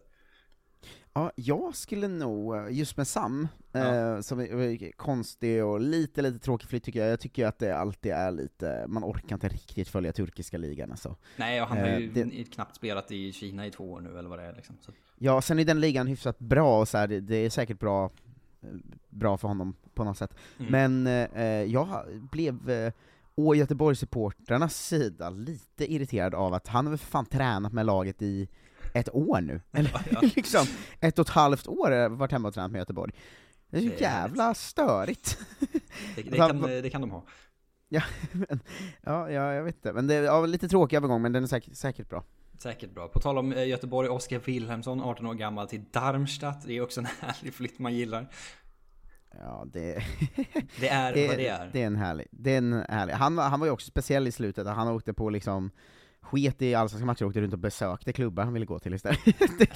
Ja, 1.12 1.32
jag 1.36 1.76
skulle 1.76 2.08
nog, 2.08 2.56
eh, 2.56 2.66
just 2.70 2.96
med 2.96 3.06
Sam, 3.08 3.48
Ja. 3.72 3.94
eh, 3.94 4.20
som 4.20 4.40
är 4.40 4.92
konstig 4.92 5.64
och 5.64 5.80
lite, 5.80 6.22
lite 6.22 6.38
tråkig 6.38 6.68
flytt 6.68 6.84
tycker 6.84 7.00
jag, 7.00 7.08
jag 7.12 7.20
tycker 7.20 7.46
att 7.46 7.58
det 7.58 7.76
alltid 7.76 8.12
är 8.12 8.30
lite, 8.30 8.84
man 8.88 9.04
orkar 9.04 9.36
inte 9.36 9.48
riktigt 9.48 9.88
följa 9.88 10.12
turkiska 10.12 10.58
ligan 10.58 10.90
alltså. 10.90 11.16
Nej, 11.36 11.62
och 11.62 11.68
han 11.68 11.78
har 11.78 11.86
Eh, 11.86 11.98
ju 11.98 12.10
det- 12.10 12.44
knappt 12.52 12.76
spelat 12.76 13.10
i 13.12 13.32
Kina 13.32 13.66
i 13.66 13.70
två 13.70 13.92
år 13.92 14.00
nu 14.00 14.18
eller 14.18 14.28
vad 14.28 14.38
det 14.38 14.44
är 14.44 14.52
liksom. 14.56 14.76
Så. 14.80 14.92
Ja, 15.18 15.42
sen 15.42 15.58
är 15.58 15.64
den 15.64 15.80
ligan 15.80 16.06
hyfsat 16.06 16.38
bra 16.38 16.80
och 16.80 16.88
så 16.88 16.98
här, 16.98 17.08
det, 17.08 17.20
det 17.20 17.36
är 17.36 17.50
säkert 17.50 17.78
bra, 17.78 18.04
eh, 18.62 18.68
bra 19.08 19.36
för 19.38 19.48
honom 19.48 19.76
på 19.94 20.04
något 20.04 20.18
sätt. 20.18 20.34
Mm. 20.58 20.72
Men 21.02 21.30
eh, 21.34 21.62
jag 21.72 21.88
blev 22.32 22.70
eh, 22.70 22.92
å 23.48 23.54
Göteborgssupportrarnas 23.54 24.86
sida 24.86 25.30
lite 25.30 25.92
irriterad 25.92 26.34
av 26.34 26.54
att 26.54 26.68
han 26.68 26.86
har 26.86 26.90
väl 26.90 26.98
för 26.98 27.06
fan 27.06 27.26
tränat 27.26 27.72
med 27.72 27.86
laget 27.86 28.22
i 28.22 28.48
ett 28.94 29.14
år 29.14 29.40
nu, 29.40 29.60
eller 29.72 29.92
liksom 30.36 30.66
ett 31.00 31.18
och 31.18 31.26
ett 31.26 31.34
halvt 31.34 31.68
år 31.68 32.08
varit 32.08 32.32
hemma 32.32 32.48
och 32.48 32.54
tränat 32.54 32.70
med 32.70 32.78
Göteborg. 32.78 33.12
Det 33.70 33.78
är 33.78 33.80
så 33.80 34.02
jävla 34.02 34.54
störigt. 34.54 35.38
Det, 36.16 36.22
det, 36.22 36.38
Va- 36.38 36.48
kan, 36.48 36.60
det 36.60 36.90
kan 36.90 37.00
de 37.00 37.10
ha. 37.10 37.24
Ja, 37.88 38.02
men, 38.32 38.60
ja, 39.02 39.30
ja, 39.30 39.52
jag 39.52 39.64
vet 39.64 39.74
inte. 39.74 39.92
Men 39.92 40.06
det 40.06 40.14
är 40.14 40.22
ja, 40.22 40.46
lite 40.46 40.68
tråkig 40.68 40.96
övergång, 40.96 41.22
men 41.22 41.32
den 41.32 41.42
är 41.42 41.46
säkert, 41.46 41.76
säkert 41.76 42.08
bra. 42.08 42.24
Säkert 42.58 42.94
bra. 42.94 43.08
På 43.08 43.20
tal 43.20 43.38
om 43.38 43.52
eh, 43.52 43.68
Göteborg, 43.68 44.08
Oskar 44.08 44.38
Wilhelmsson, 44.38 45.02
18 45.02 45.26
år 45.26 45.34
gammal, 45.34 45.68
till 45.68 45.84
Darmstadt. 45.90 46.66
Det 46.66 46.76
är 46.76 46.80
också 46.80 47.00
en 47.00 47.06
härlig 47.20 47.54
flytt 47.54 47.78
man 47.78 47.94
gillar. 47.94 48.28
Ja, 49.38 49.64
det, 49.72 50.02
Det 50.80 50.88
är 50.88 51.04
vad 51.28 51.36
det 51.38 51.46
är. 51.46 51.70
Det 51.72 51.82
är 51.82 51.86
en 51.86 51.96
härlig, 51.96 52.26
det 52.30 52.54
är 52.54 52.58
en 52.58 52.84
härlig. 52.88 53.12
Han, 53.12 53.36
var- 53.36 53.48
han 53.48 53.60
var 53.60 53.66
ju 53.66 53.72
också 53.72 53.86
speciell 53.86 54.26
i 54.26 54.32
slutet, 54.32 54.66
han 54.66 54.88
åkte 54.88 55.12
på 55.12 55.30
liksom, 55.30 55.70
sket 56.20 56.62
i 56.62 56.74
allsvenska 56.74 57.06
matcher 57.06 57.22
och 57.24 57.28
åkte 57.28 57.40
runt 57.40 57.52
och 57.52 57.58
besökte 57.58 58.12
klubbar 58.12 58.44
han 58.44 58.52
ville 58.52 58.66
gå 58.66 58.78
till 58.78 58.94
istället. 58.94 59.18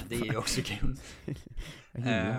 Det 0.09 0.15
är 0.15 0.25
ju 0.25 0.37
också 0.37 0.61
kul. 0.63 0.97
Eh, 1.93 2.35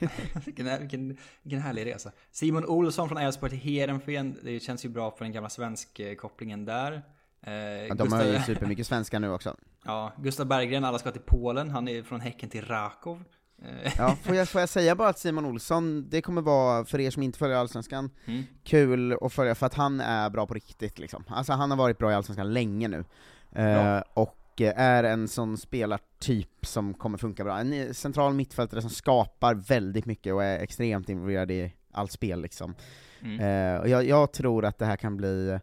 vilken, 0.44 0.80
vilken, 0.80 1.16
vilken 1.42 1.60
härlig 1.60 1.86
resa. 1.86 2.12
Simon 2.30 2.64
Olsson 2.66 3.08
från 3.08 3.18
Elfsborg 3.18 3.50
till 3.50 3.58
Heerenveen. 3.60 4.36
Det 4.42 4.60
känns 4.60 4.84
ju 4.84 4.88
bra 4.88 5.10
för 5.10 5.24
den 5.24 5.32
gamla 5.32 5.48
svensk-kopplingen 5.50 6.64
där. 6.64 7.02
Eh, 7.42 7.52
Ja, 7.52 7.94
de 7.94 8.12
har 8.12 8.24
ju 8.24 8.38
supermycket 8.38 8.86
svenska 8.86 9.18
nu 9.18 9.30
också. 9.30 9.56
Ja, 9.84 10.12
Gustav 10.18 10.46
Berggren, 10.46 10.84
alla 10.84 10.98
ska 10.98 11.10
till 11.10 11.20
Polen. 11.26 11.70
Han 11.70 11.88
är 11.88 12.02
från 12.02 12.20
Häcken 12.20 12.48
till 12.48 12.64
Rakov. 12.64 13.24
Eh, 13.64 13.92
Ja, 13.98 14.16
får 14.22 14.34
jag, 14.34 14.48
får 14.52 14.60
jag 14.60 14.68
säga 14.68 14.94
bara 14.94 15.08
att 15.08 15.18
Simon 15.18 15.44
Olsson, 15.44 16.08
det 16.10 16.22
kommer 16.22 16.42
vara, 16.42 16.84
för 16.84 17.00
er 17.00 17.10
som 17.10 17.22
inte 17.22 17.38
följer 17.38 17.56
Allsvenskan, 17.56 18.10
Mm. 18.26 18.42
kul 18.64 19.16
att 19.20 19.32
följa 19.32 19.54
för 19.54 19.66
att 19.66 19.74
han 19.74 20.00
är 20.00 20.30
bra 20.30 20.46
på 20.46 20.54
riktigt 20.54 20.98
liksom. 20.98 21.24
Alltså 21.28 21.52
han 21.52 21.70
har 21.70 21.78
varit 21.78 21.98
bra 21.98 22.10
i 22.10 22.14
Allsvenskan 22.14 22.52
länge 22.52 22.88
nu. 22.88 23.04
Eh, 23.52 23.64
Bra. 23.82 24.02
och 24.14 24.60
eh, 24.60 24.72
är 24.80 25.04
en 25.04 25.28
sån 25.28 25.56
spelartyp 25.58 26.66
som 26.66 26.94
kommer 26.94 27.18
funka 27.18 27.44
bra. 27.44 27.58
En 27.58 27.94
central 27.94 28.34
mittfältare 28.34 28.80
som 28.80 28.90
skapar 28.90 29.54
väldigt 29.54 30.06
mycket 30.06 30.34
och 30.34 30.44
är 30.44 30.58
extremt 30.58 31.08
involverad 31.08 31.50
i 31.50 31.72
allt 31.92 32.12
spel 32.12 32.42
liksom. 32.42 32.74
Mm. 33.22 33.40
Eh, 33.74 33.80
och 33.80 33.88
jag, 33.88 34.04
jag 34.04 34.32
tror 34.32 34.64
att 34.64 34.78
det 34.78 34.86
här 34.86 34.96
kan 34.96 35.16
bli 35.16 35.58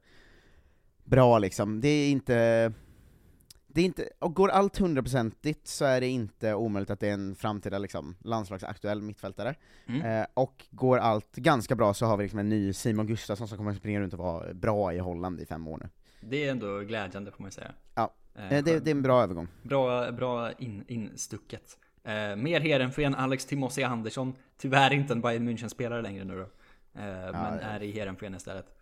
bra 1.03 1.39
liksom. 1.39 1.81
Det 1.81 1.87
är 1.87 2.09
inte 2.11 2.71
det 3.78 3.82
är 3.82 3.86
inte, 3.86 4.09
och 4.19 4.36
går 4.36 4.49
allt 4.49 4.78
hundraprocentigt 4.78 5.67
så 5.67 5.86
är 5.86 6.01
det 6.01 6.07
inte 6.07 6.53
omöjligt 6.53 6.89
att 6.89 6.99
det 6.99 7.09
är 7.09 7.13
en 7.13 7.36
framtida 7.36 7.78
liksom, 7.78 8.15
landslagsaktuell 8.23 9.01
mittfältare. 9.01 9.55
Mm. 9.88 10.21
Eh, 10.21 10.28
och 10.34 10.65
går 10.69 10.97
allt 10.97 11.36
ganska 11.36 11.75
bra 11.75 11.93
så 11.93 12.05
har 12.05 12.17
vi 12.17 12.23
liksom 12.23 12.39
en 12.39 12.49
ny 12.49 12.73
Simon 12.73 13.07
Gustafsson 13.07 13.47
som 13.47 13.57
kommer 13.57 13.71
att 13.71 13.78
springa 13.78 13.99
runt 13.99 14.13
och 14.13 14.19
vara 14.19 14.53
bra 14.53 14.93
i 14.93 14.97
Holland 14.97 15.41
i 15.41 15.45
fem 15.45 15.67
år 15.67 15.78
nu. 15.78 15.89
Det 16.19 16.47
är 16.47 16.51
ändå 16.51 16.80
glädjande 16.80 17.32
får 17.32 17.41
man 17.41 17.51
säga. 17.51 17.71
Ja, 17.95 18.13
Eh, 18.38 18.53
eh, 18.53 18.63
det, 18.63 18.80
det 18.80 18.89
är 18.89 18.95
en 18.95 19.01
bra 19.01 19.23
övergång. 19.23 19.47
Bra, 19.61 20.11
bra 20.11 20.51
in, 20.51 20.84
instucket. 20.88 21.78
Eh, 22.03 22.36
mer 22.36 22.59
Heerenveen, 22.59 23.15
Alex 23.15 23.45
Timossi 23.45 23.84
Andersson. 23.84 24.34
Tyvärr 24.57 24.93
inte 24.93 25.13
en 25.13 25.21
Bayern 25.21 25.49
München-spelare 25.49 26.01
längre 26.01 26.23
nu 26.23 26.36
då. 26.36 26.41
Eh, 27.01 27.32
men 27.32 27.59
är 27.59 27.84
i 27.84 27.91
Heerenveen 27.91 28.36
istället. 28.36 28.76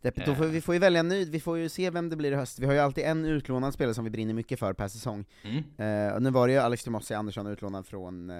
Det, 0.00 0.26
då 0.26 0.34
får, 0.34 0.44
vi 0.44 0.60
får 0.60 0.74
ju 0.74 0.78
välja 0.80 1.00
en 1.00 1.08
ny, 1.08 1.24
vi 1.24 1.40
får 1.40 1.58
ju 1.58 1.68
se 1.68 1.90
vem 1.90 2.08
det 2.08 2.16
blir 2.16 2.32
i 2.32 2.34
höst. 2.34 2.58
Vi 2.58 2.66
har 2.66 2.72
ju 2.72 2.78
alltid 2.78 3.04
en 3.04 3.24
utlånad 3.24 3.74
spelare 3.74 3.94
som 3.94 4.04
vi 4.04 4.10
brinner 4.10 4.34
mycket 4.34 4.58
för 4.58 4.72
per 4.72 4.88
säsong. 4.88 5.24
Mm. 5.44 6.06
Eh, 6.08 6.14
och 6.14 6.22
nu 6.22 6.30
var 6.30 6.46
det 6.46 6.52
ju 6.52 6.58
Alex 6.58 6.84
Timossi 6.84 7.14
Andersson 7.14 7.46
utlånad 7.46 7.86
från 7.86 8.30
eh, 8.30 8.36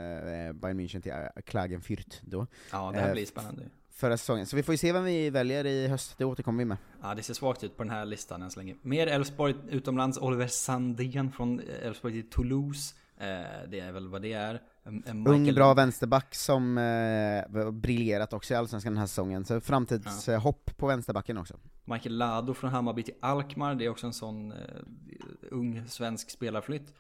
Bayern 0.52 0.80
München 0.80 1.00
till 1.02 1.12
eh, 1.12 1.42
Klagenfurt 1.44 2.20
då, 2.22 2.46
Ja, 2.72 2.90
det 2.92 2.98
här 3.00 3.08
Eh, 3.08 3.12
blir 3.12 3.26
spännande. 3.26 3.62
förra 3.90 4.16
säsongen. 4.16 4.46
Så 4.46 4.56
vi 4.56 4.62
får 4.62 4.74
ju 4.74 4.78
se 4.78 4.92
vem 4.92 5.04
vi 5.04 5.30
väljer 5.30 5.66
i 5.66 5.88
höst, 5.88 6.14
det 6.18 6.24
återkommer 6.24 6.58
vi 6.58 6.64
med. 6.64 6.76
Ja, 7.02 7.14
det 7.14 7.22
ser 7.22 7.34
svagt 7.34 7.64
ut 7.64 7.76
på 7.76 7.82
den 7.82 7.90
här 7.92 8.04
listan 8.04 8.42
än 8.42 8.50
så 8.50 8.60
länge. 8.60 8.74
Mer 8.82 9.06
Elfsborg 9.06 9.54
utomlands, 9.70 10.18
Oliver 10.18 10.46
Sandén 10.46 11.32
från 11.32 11.60
Elfsborg 11.82 12.12
till 12.22 12.30
Toulouse. 12.30 12.94
Eh, 13.18 13.26
det 13.68 13.80
är 13.80 13.92
väl 13.92 14.08
vad 14.08 14.22
det 14.22 14.32
är. 14.32 14.60
En- 14.86 15.02
en 15.06 15.26
Ung, 15.26 15.42
Michael- 15.42 15.54
bra 15.54 15.74
vänsterback 15.74 16.34
som 16.34 16.78
eh, 16.78 17.70
briljerat 17.72 18.32
också 18.32 18.54
i 18.54 18.56
Allsvenskan 18.56 18.92
den 18.92 18.98
här 19.00 19.06
säsongen, 19.06 19.44
så 19.44 19.60
framtidshopp 19.60 20.76
på 20.76 20.86
vänsterbacken 20.86 21.38
också. 21.38 21.54
Michael 21.84 22.16
Lado 22.18 22.54
från 22.54 22.70
Hammarby 22.70 23.02
till 23.02 23.14
Alkmaar. 23.20 23.74
Det 23.74 23.84
är 23.84 23.88
också 23.88 24.06
en 24.06 24.12
sån 24.12 24.52
eh, 24.52 24.58
ung 25.50 25.82
svensk 25.88 26.30
spelarflytt. 26.30 26.92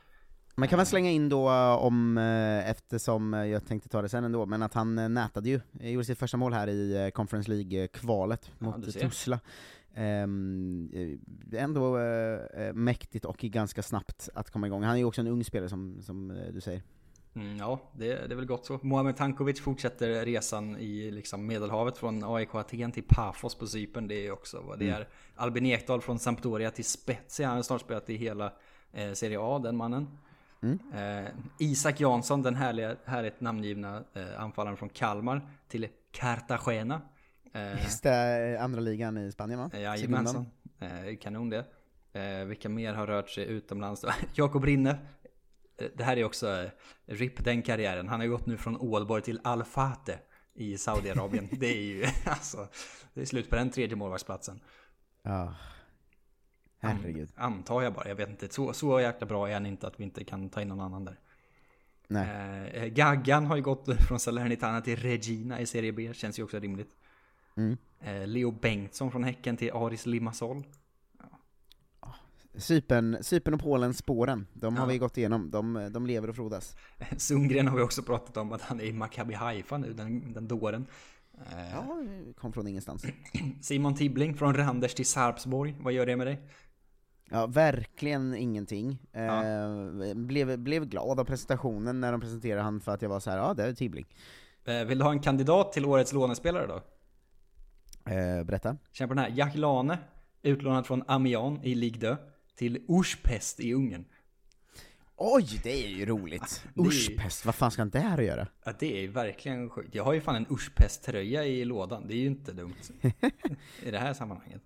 Man 0.58 0.68
kan 0.68 0.76
väl 0.76 0.86
slänga 0.86 1.10
in 1.10 1.28
då 1.28 1.48
eh, 1.50 1.72
om, 1.84 2.18
eh, 2.18 2.70
eftersom 2.70 3.34
eh, 3.34 3.44
jag 3.44 3.66
tänkte 3.66 3.88
ta 3.88 4.02
det 4.02 4.08
sen 4.08 4.24
ändå, 4.24 4.46
men 4.46 4.62
att 4.62 4.74
han 4.74 4.98
eh, 4.98 5.08
nätade 5.08 5.48
ju, 5.48 5.60
eh, 5.80 5.90
gjorde 5.90 6.04
sitt 6.04 6.18
första 6.18 6.36
mål 6.36 6.52
här 6.52 6.68
i 6.68 7.04
eh, 7.04 7.10
Conference 7.10 7.50
League-kvalet 7.50 8.50
Ja, 8.58 8.66
mot. 8.66 8.92
Tuzla. 8.92 9.40
Eh, 9.94 10.26
ändå 11.62 11.98
eh, 11.98 12.62
eh, 12.66 12.72
mäktigt 12.72 13.24
och 13.24 13.36
ganska 13.38 13.82
snabbt 13.82 14.28
att 14.34 14.50
komma 14.50 14.66
igång. 14.66 14.82
Han 14.82 14.94
är 14.94 14.98
ju 14.98 15.04
också 15.04 15.20
en 15.20 15.26
ung 15.26 15.44
spelare 15.44 15.68
som, 15.68 16.02
som 16.02 16.30
eh, 16.30 16.36
du 16.52 16.60
säger. 16.60 16.82
Mm, 17.36 17.56
ja, 17.56 17.80
det, 17.92 18.06
det 18.06 18.34
är 18.34 18.36
väl 18.36 18.44
gott 18.46 18.66
så. 18.66 18.78
Mohamed 18.82 19.16
Tankovic 19.16 19.60
fortsätter 19.60 20.24
resan 20.24 20.76
i 20.78 21.10
liksom 21.10 21.46
Medelhavet 21.46 21.98
från 21.98 22.24
AIK 22.24 22.54
Aten 22.54 22.92
till 22.92 23.04
Pafos 23.08 23.54
på 23.54 23.66
Cypern. 23.66 24.08
Det 24.08 24.26
är 24.26 24.30
också 24.30 24.60
vad 24.60 24.78
det 24.78 24.84
Mm. 24.88 25.00
är. 25.00 25.08
Albin 25.36 25.66
Ekdal 25.66 26.00
från 26.00 26.18
Sampdoria 26.18 26.70
till 26.70 26.84
Spezia. 26.84 27.46
Han 27.48 27.56
har 27.56 27.62
snart 27.62 27.80
spelat 27.80 28.10
i 28.10 28.16
hela 28.16 28.52
eh, 28.92 29.12
Serie 29.12 29.38
A, 29.40 29.58
den 29.58 29.76
mannen. 29.76 30.18
Mm. 30.62 30.78
Eh, 30.94 31.30
Isak 31.58 32.00
Jansson, 32.00 32.42
den 32.42 32.54
härliga, 32.54 32.96
härligt 33.04 33.40
namngivna 33.40 34.04
eh, 34.14 34.40
anfallaren 34.42 34.76
från 34.76 34.88
Kalmar 34.88 35.48
till 35.68 35.88
Cartagena. 36.12 37.00
Eh, 37.52 37.82
Just 37.84 38.02
det, 38.02 38.54
eh, 38.56 38.64
andra 38.64 38.80
ligan 38.80 39.18
i 39.18 39.32
Spanien 39.32 39.58
va? 39.58 39.70
Jajamensan. 39.78 40.46
Eh, 40.80 41.16
kanon 41.20 41.50
det. 41.50 41.64
Eh, 42.12 42.44
vilka 42.44 42.68
mer 42.68 42.94
har 42.94 43.06
rört 43.06 43.28
sig 43.30 43.44
utomlands? 43.44 44.04
Jakob 44.34 44.64
Rinne. 44.64 44.98
Eh, 45.78 45.88
Det 45.94 46.04
här 46.04 46.16
är 46.16 46.24
också 46.24 46.48
eh, 46.48 46.70
RIP 47.06 47.44
den 47.44 47.62
karriären. 47.62 48.08
Han 48.08 48.20
har 48.20 48.26
gått 48.26 48.46
nu 48.46 48.56
från 48.56 48.76
Ålborg 48.76 49.22
till 49.22 49.40
Al-Fateh 49.44 50.18
i 50.54 50.78
Saudiarabien. 50.78 51.48
det 51.52 51.66
är 51.66 51.82
ju 51.82 52.04
alltså, 52.24 52.68
det 53.14 53.20
är 53.20 53.24
slut 53.24 53.50
på 53.50 53.56
den 53.56 53.70
tredje 53.70 53.96
målvaktsplatsen. 53.96 54.60
Ja. 55.22 55.54
Herregud. 56.78 57.28
Antar 57.36 57.82
jag 57.82 57.94
bara, 57.94 58.08
jag 58.08 58.14
vet 58.14 58.28
inte. 58.28 58.48
Så, 58.48 58.72
så 58.72 59.00
jäkla 59.00 59.26
bra 59.26 59.48
är 59.48 59.52
han 59.52 59.66
inte 59.66 59.86
att 59.86 60.00
vi 60.00 60.04
inte 60.04 60.24
kan 60.24 60.48
ta 60.48 60.62
in 60.62 60.68
någon 60.68 60.80
annan 60.80 61.04
där. 61.04 61.18
Nej. 62.08 62.70
Eh, 62.70 62.86
Gaggan 62.86 63.46
har 63.46 63.56
ju 63.56 63.62
gått 63.62 63.88
från 64.08 64.20
Salernitana 64.20 64.80
till 64.80 64.96
Regina 64.96 65.60
i 65.60 65.66
Serie 65.66 65.92
B, 65.92 66.14
känns 66.14 66.38
ju 66.38 66.42
också 66.42 66.58
rimligt. 66.58 66.90
Mm. 67.56 67.76
Eh, 68.00 68.26
Leo 68.26 68.50
Bengtsson 68.50 69.10
från 69.10 69.24
Häcken 69.24 69.56
till 69.56 69.72
Aris 69.72 70.06
Limassol. 70.06 70.64
Cypern, 72.56 73.16
Cypern 73.22 73.54
och 73.54 73.60
Polen 73.60 73.94
spåren, 73.94 74.46
de 74.52 74.76
har 74.76 74.82
Ja. 74.82 74.88
vi 74.88 74.98
gått 74.98 75.18
igenom, 75.18 75.50
de, 75.50 75.88
de 75.92 76.06
lever 76.06 76.28
och 76.30 76.36
frodas. 76.36 76.76
Sundgren 77.16 77.68
har 77.68 77.76
vi 77.76 77.82
också 77.82 78.02
pratat 78.02 78.36
om 78.36 78.52
att 78.52 78.62
han 78.62 78.80
är 78.80 78.84
i 78.84 78.92
Maccabi 78.92 79.34
Haifa 79.34 79.78
nu, 79.78 79.92
den, 79.92 80.32
den 80.32 80.48
dåren. 80.48 80.86
Eh, 81.34 81.70
Ja, 81.72 81.96
kom 82.40 82.52
från 82.52 82.66
ingenstans. 82.66 83.04
Simon 83.60 83.94
Tibbling 83.94 84.34
från 84.34 84.54
Randers 84.54 84.94
till 84.94 85.06
Sarpsborg, 85.06 85.76
vad 85.80 85.92
gör 85.92 86.06
det 86.06 86.16
med 86.16 86.26
dig? 86.26 86.40
Ja, 87.30 87.46
verkligen 87.46 88.34
ingenting. 88.34 88.98
Eh, 89.12 90.14
blev, 90.14 90.58
blev 90.58 90.86
glad 90.86 91.20
av 91.20 91.24
presentationen 91.24 92.00
när 92.00 92.12
de 92.12 92.20
presenterade 92.20 92.62
han 92.62 92.80
för 92.80 92.92
att 92.94 93.02
jag 93.02 93.08
var 93.08 93.20
så 93.20 93.30
här, 93.30 93.38
ja 93.38 93.54
det 93.54 93.64
är 93.64 93.72
Tibbling. 93.74 94.06
Eh, 94.64 94.84
vill 94.84 94.98
du 94.98 95.04
ha 95.04 95.10
en 95.12 95.20
kandidat 95.20 95.72
till 95.72 95.84
årets 95.84 96.12
lånespelare 96.12 96.66
då? 96.66 96.80
Eh, 98.12 98.44
berätta. 98.44 98.76
Känn 98.92 99.08
på 99.08 99.14
den 99.14 99.24
här, 99.24 99.30
Jack 99.36 99.56
Lane, 99.56 99.98
utlånad 100.42 100.86
från 100.86 101.02
Amiens 101.06 101.60
i 101.64 101.74
Ligue 101.74 102.16
2 102.16 102.22
till 102.56 102.84
Urspest 102.88 103.60
i 103.60 103.72
Ungern. 103.74 104.04
Oj, 105.16 105.60
det 105.62 105.84
är 105.84 105.88
ju 105.88 106.06
roligt! 106.06 106.64
Det 106.74 106.80
är- 106.80 106.86
Urspest, 106.86 107.44
vad 107.46 107.54
fan 107.54 107.70
ska 107.70 107.82
han 107.82 107.90
där 107.90 108.18
göra? 108.18 108.46
Ja, 108.64 108.72
det 108.78 109.04
är 109.04 109.08
verkligen 109.08 109.70
sjukt. 109.70 109.94
Jag 109.94 110.04
har 110.04 110.12
ju 110.12 110.20
fan 110.20 110.36
en 110.36 110.46
Urspest-tröja 110.48 111.44
i 111.44 111.64
lådan, 111.64 112.04
det 112.08 112.14
är 112.14 112.18
ju 112.18 112.26
inte 112.26 112.52
dumt. 112.52 112.74
I 113.82 113.90
det 113.90 113.98
här 113.98 114.14
sammanhanget. 114.14 114.62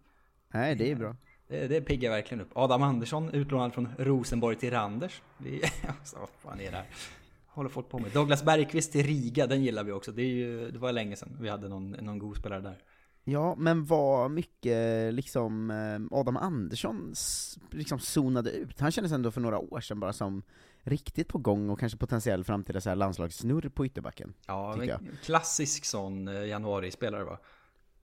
Nej, 0.49 0.75
det 0.75 0.91
är 0.91 0.95
bra. 0.97 1.17
Det, 1.49 1.67
det 1.69 1.81
piggar 1.81 2.11
verkligen 2.11 2.41
upp. 2.41 2.51
Adam 2.55 2.83
Andersson, 2.83 3.31
utlånad 3.35 3.75
från 3.75 3.89
Rosenborg 3.99 4.57
till 4.57 4.71
Randers. 4.71 5.23
Det 5.39 5.63
är, 5.63 5.71
alltså, 5.99 6.17
vad 6.19 6.29
fan 6.29 6.61
är 6.61 6.71
det 6.71 6.77
här? 6.77 6.87
Håller 7.47 7.71
folk 7.71 7.89
på 7.89 7.99
med. 7.99 8.11
Douglas 8.13 8.45
Bergqvist 8.45 8.93
till 8.93 9.07
Riga, 9.07 9.47
den 9.47 9.65
gillar 9.65 9.85
vi 9.85 9.93
också. 9.93 10.13
Det, 10.13 10.23
är 10.23 10.27
ju, 10.27 10.71
det 10.71 10.79
var 10.79 10.93
länge 10.93 11.17
sedan 11.17 11.37
vi 11.41 11.49
hade 11.49 11.69
någon, 11.69 11.91
någon 11.91 12.19
god 12.19 12.37
spelare 12.37 12.61
där. 12.61 12.79
Ja, 13.25 13.55
men 13.59 13.85
vad 13.85 14.31
mycket 14.31 15.15
liksom 15.15 15.71
eh, 15.71 16.19
Adam 16.19 16.37
Andersson 16.37 17.15
liksom 17.71 17.99
zonade 17.99 18.51
ut. 18.51 18.81
Han 18.81 18.91
kändes 18.91 19.13
ändå 19.13 19.31
för 19.31 19.41
några 19.41 19.59
år 19.59 19.81
sedan 19.81 20.01
bara 20.01 20.13
som 20.13 20.43
riktigt 20.83 21.29
på 21.29 21.39
gång 21.39 21.71
och 21.71 21.81
kanske 21.81 21.99
potentiell 21.99 22.45
framtida 22.45 22.81
så 22.81 22.89
här 22.89 22.97
landslagssnurr 22.97 23.69
på 23.69 23.87
ytterbacken. 23.87 24.35
Ja, 24.47 24.75
tycker 24.81 24.99
men 25.03 25.17
klassisk 25.25 25.85
sån 25.85 26.29
eh, 26.29 26.47
januari-spelare 26.47 27.25
va? 27.25 27.39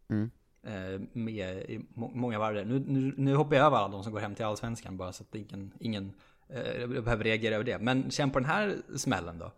Mm. 0.10 0.32
Eh, 0.64 1.02
med 1.14 1.58
i 1.58 1.86
må- 1.94 2.12
många 2.14 2.40
varv. 2.40 2.68
Nu, 2.68 2.80
nu, 2.88 3.14
nu 3.18 3.36
hoppar 3.36 3.56
jag 3.56 3.66
över 3.66 3.78
alla 3.78 3.88
de 3.88 4.04
som 4.04 4.14
går 4.14 4.20
hem 4.20 4.36
till 4.36 4.46
Allsvenskan 4.46 4.98
bara 4.98 5.14
så 5.14 5.24
att 5.24 5.36
ingen, 5.36 5.74
ingen 5.80 6.12
eh, 6.50 6.88
behöver 6.88 7.24
reagera 7.24 7.56
över 7.56 7.66
det. 7.66 7.80
Men 7.80 8.12
känn 8.12 8.32
på 8.32 8.40
den 8.40 8.50
här 8.50 8.78
smällen 8.96 9.40
då. 9.40 9.52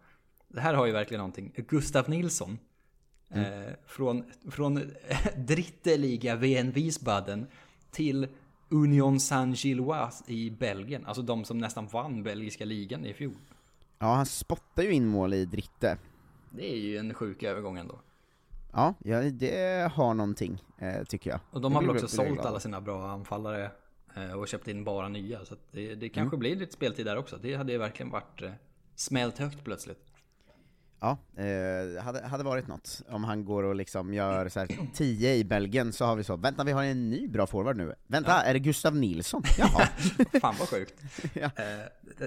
Det 0.48 0.62
här 0.62 0.74
har 0.74 0.86
ju 0.86 0.92
verkligen 0.92 1.20
någonting. 1.20 1.54
Gustav 1.56 2.10
Nilsson. 2.10 2.58
Eh, 3.30 3.74
från 3.86 4.24
från 4.52 4.76
Dritte 5.38 5.98
Liga 5.98 6.36
VN 6.36 6.72
Wiesbaden 6.72 7.48
till 7.92 8.28
Union 8.70 9.20
Saint-Gilloise 9.20 10.24
i 10.28 10.52
Belgien. 10.52 11.06
Alltså 11.06 11.22
de 11.22 11.46
som 11.46 11.58
nästan 11.58 11.88
vann 11.88 12.24
belgiska 12.24 12.66
ligan 12.66 13.06
i 13.06 13.14
fjol. 13.14 13.36
Ja, 14.00 14.14
han 14.14 14.26
spottar 14.26 14.84
ju 14.84 14.92
in 14.92 15.08
mål 15.08 15.34
i 15.34 15.46
Dritte. 15.46 15.98
Det 16.50 16.72
är 16.74 16.78
ju 16.78 16.98
en 16.98 17.14
sjuk 17.14 17.44
övergång 17.44 17.78
ändå. 17.78 18.00
Ja, 18.74 18.94
ja 19.04 19.22
det 19.22 19.92
har 19.94 20.14
någonting, 20.14 20.64
eh, 20.78 21.04
tycker 21.04 21.30
jag. 21.30 21.40
Och 21.52 21.62
de 21.62 21.74
har 21.76 21.82
väl 21.82 21.90
också 21.90 22.08
sålt 22.08 22.40
alla 22.40 22.60
sina 22.60 22.82
bra 22.82 23.12
anfallare 23.12 23.72
eh, 24.16 24.32
och 24.34 24.48
köpt 24.48 24.68
in 24.68 24.84
bara 24.84 25.10
nya. 25.10 25.46
Så 25.46 25.56
det, 25.72 25.96
det 25.96 26.10
kanske 26.10 26.36
Mm. 26.36 26.40
blir 26.40 26.56
lite 26.56 26.74
speltid 26.74 27.06
där 27.06 27.18
också. 27.18 27.38
Det 27.42 27.56
hade 27.56 27.72
ju 27.72 27.78
verkligen 27.78 28.10
varit 28.12 28.42
eh, 28.42 28.52
smält 28.96 29.38
högt 29.38 29.64
plötsligt. 29.64 30.06
Ja, 31.02 31.18
eh, 31.38 32.04
hade, 32.04 32.28
hade 32.28 32.44
varit 32.44 32.68
något. 32.68 33.02
Om 33.10 33.24
han 33.24 33.46
går 33.46 33.64
och 33.64 33.76
liksom 33.76 34.14
gör 34.14 34.50
så 34.50 34.60
här 34.60 34.68
10 34.94 35.36
i 35.36 35.44
Belgien, 35.44 35.94
så 35.94 36.06
har 36.06 36.16
vi 36.16 36.24
så, 36.24 36.36
vänta 36.36 36.64
vi 36.64 36.72
har 36.72 36.84
en 36.84 37.10
ny 37.10 37.28
bra 37.28 37.48
forward 37.48 37.78
nu. 37.78 37.96
Vänta, 38.08 38.42
är 38.44 38.54
det 38.54 38.60
Gustav 38.60 38.96
Nilsson? 38.96 39.44
Jaha. 39.58 39.88
Fan 40.42 40.56
vad 40.60 40.70
sjukt. 40.70 40.94
Ja. 41.34 41.50
Eh, 41.56 42.26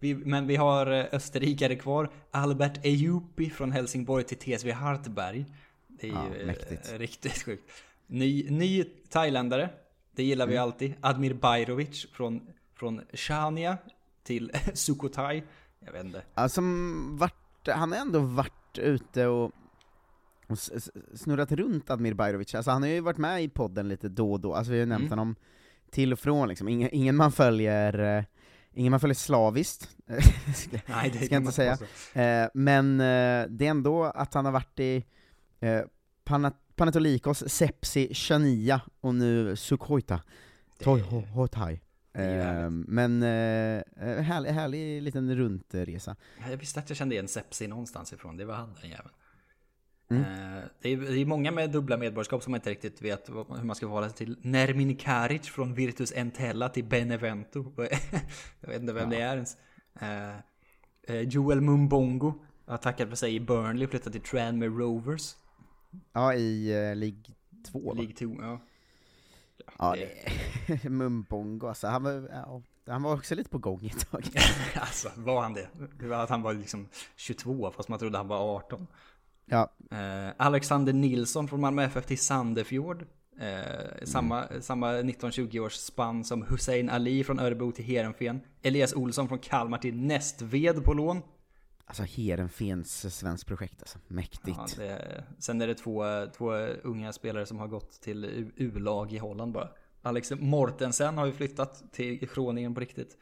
vi, 0.00 0.14
men 0.14 0.46
vi 0.46 0.56
har 0.56 0.86
eh, 0.92 1.04
österrikare 1.12 1.76
kvar. 1.76 2.10
Albert 2.30 2.80
Ejupi 2.84 3.50
från 3.50 3.72
Helsingborg 3.72 4.24
till 4.24 4.38
TSV 4.58 4.70
Hartberg. 4.72 5.44
Det 5.88 6.08
är 6.08 6.12
Ja, 6.12 6.26
ju 6.34 6.40
eh, 6.40 6.46
mäktigt. 6.46 6.92
riktigt 6.98 7.42
sjukt. 7.44 7.70
Ny, 8.06 8.50
ny 8.50 8.84
thailändare. 9.08 9.70
Det 10.16 10.22
gillar 10.24 10.46
vi 10.46 10.52
Mm. 10.52 10.62
alltid. 10.62 10.94
Admir 11.00 11.34
Bajrovic 11.34 12.06
från, 12.12 12.40
från 12.76 13.00
Chania 13.12 13.78
till 14.22 14.52
Sukhothai. 14.74 15.42
Jag 15.86 15.92
vet 15.92 16.04
inte. 16.04 16.22
Alltså, 16.34 16.60
vart, 17.10 17.34
han 17.72 17.92
har 17.92 17.98
ändå 17.98 18.18
varit 18.20 18.78
ute 18.78 19.26
och, 19.26 19.52
och 20.46 20.58
snurrat 21.14 21.52
runt 21.52 21.90
Admir 21.90 22.14
Bajrovic, 22.14 22.54
alltså 22.54 22.70
han 22.70 22.82
har 22.82 22.88
ju 22.88 23.00
varit 23.00 23.18
med 23.18 23.42
i 23.44 23.48
podden 23.48 23.88
lite 23.88 24.08
då 24.08 24.32
och 24.32 24.40
då, 24.40 24.54
alltså 24.54 24.72
vi 24.72 24.78
har 24.78 24.80
ju 24.80 24.86
nämnt 24.86 25.06
Mm. 25.06 25.18
honom 25.18 25.36
till 25.90 26.12
och 26.12 26.18
från 26.18 26.48
liksom, 26.48 26.68
ingen, 26.68 26.88
ingen 26.92 27.16
man 27.16 27.32
följer 27.32 28.18
eh, 28.18 28.24
Ingen 28.76 28.90
man 28.90 29.00
följer 29.00 29.14
slaviskt, 29.14 29.88
ska, 30.56 30.78
Nej, 30.86 31.10
det 31.10 31.18
ska 31.26 31.34
jag 31.34 31.42
inte 31.42 31.52
säga. 31.52 31.78
Eh, 32.44 32.50
men 32.54 33.00
eh, 33.00 33.46
det 33.48 33.66
är 33.66 33.70
ändå 33.70 34.04
att 34.04 34.34
han 34.34 34.44
har 34.44 34.52
varit 34.52 34.80
i 34.80 35.04
eh, 35.60 35.80
Panat- 36.24 36.74
Panetolikos, 36.76 37.44
Sepsi, 37.48 38.14
Chania 38.14 38.80
och 39.00 39.14
nu 39.14 39.56
Sukhoita, 39.56 40.20
Toihotai. 40.82 41.80
Ju 42.14 42.22
Eh, 42.22 42.70
men 42.70 43.22
eh, 43.22 43.82
härlig, 44.22 44.50
härlig 44.50 45.02
liten 45.02 45.36
runtresa. 45.36 46.16
Jag 46.50 46.56
visste 46.56 46.80
att 46.80 46.90
jag 46.90 46.96
kände 46.96 47.14
igen 47.14 47.28
Sepsi 47.28 47.66
någonstans 47.66 48.12
ifrån. 48.12 48.36
Det 48.36 48.44
var 48.44 48.54
han 48.54 48.74
den 48.80 48.90
jäveln. 48.90 49.10
Mm. 50.10 50.22
Eh, 50.22 50.64
Det 50.80 50.88
är, 50.88 50.96
det 50.96 51.20
är 51.20 51.26
många 51.26 51.50
med 51.52 51.70
dubbla 51.70 51.96
medborgarskap 51.96 52.42
som 52.42 52.54
inte 52.54 52.70
riktigt 52.70 53.02
vet 53.02 53.28
hur 53.28 53.64
man 53.64 53.76
ska 53.76 53.86
förhålla 53.86 54.08
sig 54.08 54.16
till. 54.16 54.36
Nermin 54.42 54.96
Karic 54.96 55.42
från 55.42 55.74
Virtus 55.74 56.12
Entella 56.16 56.68
till 56.68 56.84
Benevento. 56.84 57.72
Jag 58.60 58.68
vet 58.68 58.80
inte 58.80 58.92
vem 58.92 59.10
det 59.10 59.20
är 59.20 59.34
ens. 59.34 59.56
Eh, 60.00 60.36
eh, 61.02 61.20
Joel 61.20 61.60
Mumbongo 61.60 62.34
har 62.66 62.76
tackat 62.76 63.08
för 63.08 63.16
sig 63.16 63.34
i 63.34 63.40
Burnley 63.40 63.84
och 63.84 63.90
flyttat 63.90 64.12
till 64.12 64.22
Tranmere 64.22 64.68
Rovers. 64.68 65.34
Ja, 66.12 66.34
i 66.34 66.72
uh, 66.72 66.96
League 66.96 67.22
2 67.72 67.80
va? 67.80 67.92
League 67.92 68.14
2, 68.14 68.36
ja. 68.40 68.60
Ja, 69.78 69.94
det- 70.66 70.84
Mumbongo 70.90 71.66
alltså, 71.68 71.86
han 71.86 72.02
var, 72.02 72.28
ja, 72.32 72.62
han 72.86 73.02
var 73.02 73.14
också 73.14 73.34
lite 73.34 73.50
på 73.50 73.58
gång 73.58 73.86
ett 73.86 74.10
tag. 74.10 74.24
alltså, 74.80 75.08
var 75.16 75.42
han 75.42 75.54
det? 75.54 75.68
Det 76.00 76.06
var 76.06 76.16
att 76.16 76.30
han 76.30 76.42
var 76.42 76.52
liksom 76.54 76.88
22 77.16 77.70
fast 77.70 77.88
man 77.88 77.98
trodde 77.98 78.18
han 78.18 78.28
var 78.28 78.56
18. 78.56 78.86
Ja, 79.46 79.70
Eh, 79.90 80.32
Alexander 80.36 80.92
Nilsson 80.92 81.48
från 81.48 81.60
Malmö 81.60 81.82
FF 81.84 82.06
till 82.06 82.18
Sandefjord. 82.18 83.04
Eh, 83.40 84.04
samma, 84.04 84.44
samma 84.60 84.92
19-20 84.92 85.58
års 85.58 85.72
spann 85.74 86.24
som 86.24 86.42
Hussein 86.42 86.90
Ali 86.90 87.24
från 87.24 87.38
Örebro 87.40 87.72
till 87.72 87.84
Heerenveen. 87.84 88.40
Elias 88.62 88.94
Olsson 88.94 89.28
från 89.28 89.38
Kalmar 89.38 89.78
till 89.78 89.96
Nästved 89.96 90.84
på 90.84 90.92
lån. 90.94 91.22
Alltså 92.00 92.20
Heerenveens 92.20 93.16
svensk 93.16 93.46
projekt 93.46 93.82
alltså, 93.82 93.98
mäktigt. 94.08 94.58
Ja, 94.58 94.66
det, 94.76 95.24
sen 95.38 95.62
är 95.62 95.66
det 95.66 95.74
två, 95.74 96.04
två 96.36 96.52
unga 96.82 97.12
spelare 97.12 97.46
som 97.46 97.58
har 97.58 97.68
gått 97.68 98.00
till 98.00 98.50
U-lag 98.56 99.12
i 99.12 99.18
Holland 99.18 99.52
bara. 99.52 99.68
Alex 100.02 100.32
Mortensen 100.38 101.18
har 101.18 101.26
ju 101.26 101.32
flyttat 101.32 101.92
till 101.92 102.28
Groningen 102.34 102.74
på 102.74 102.80
riktigt. 102.80 103.18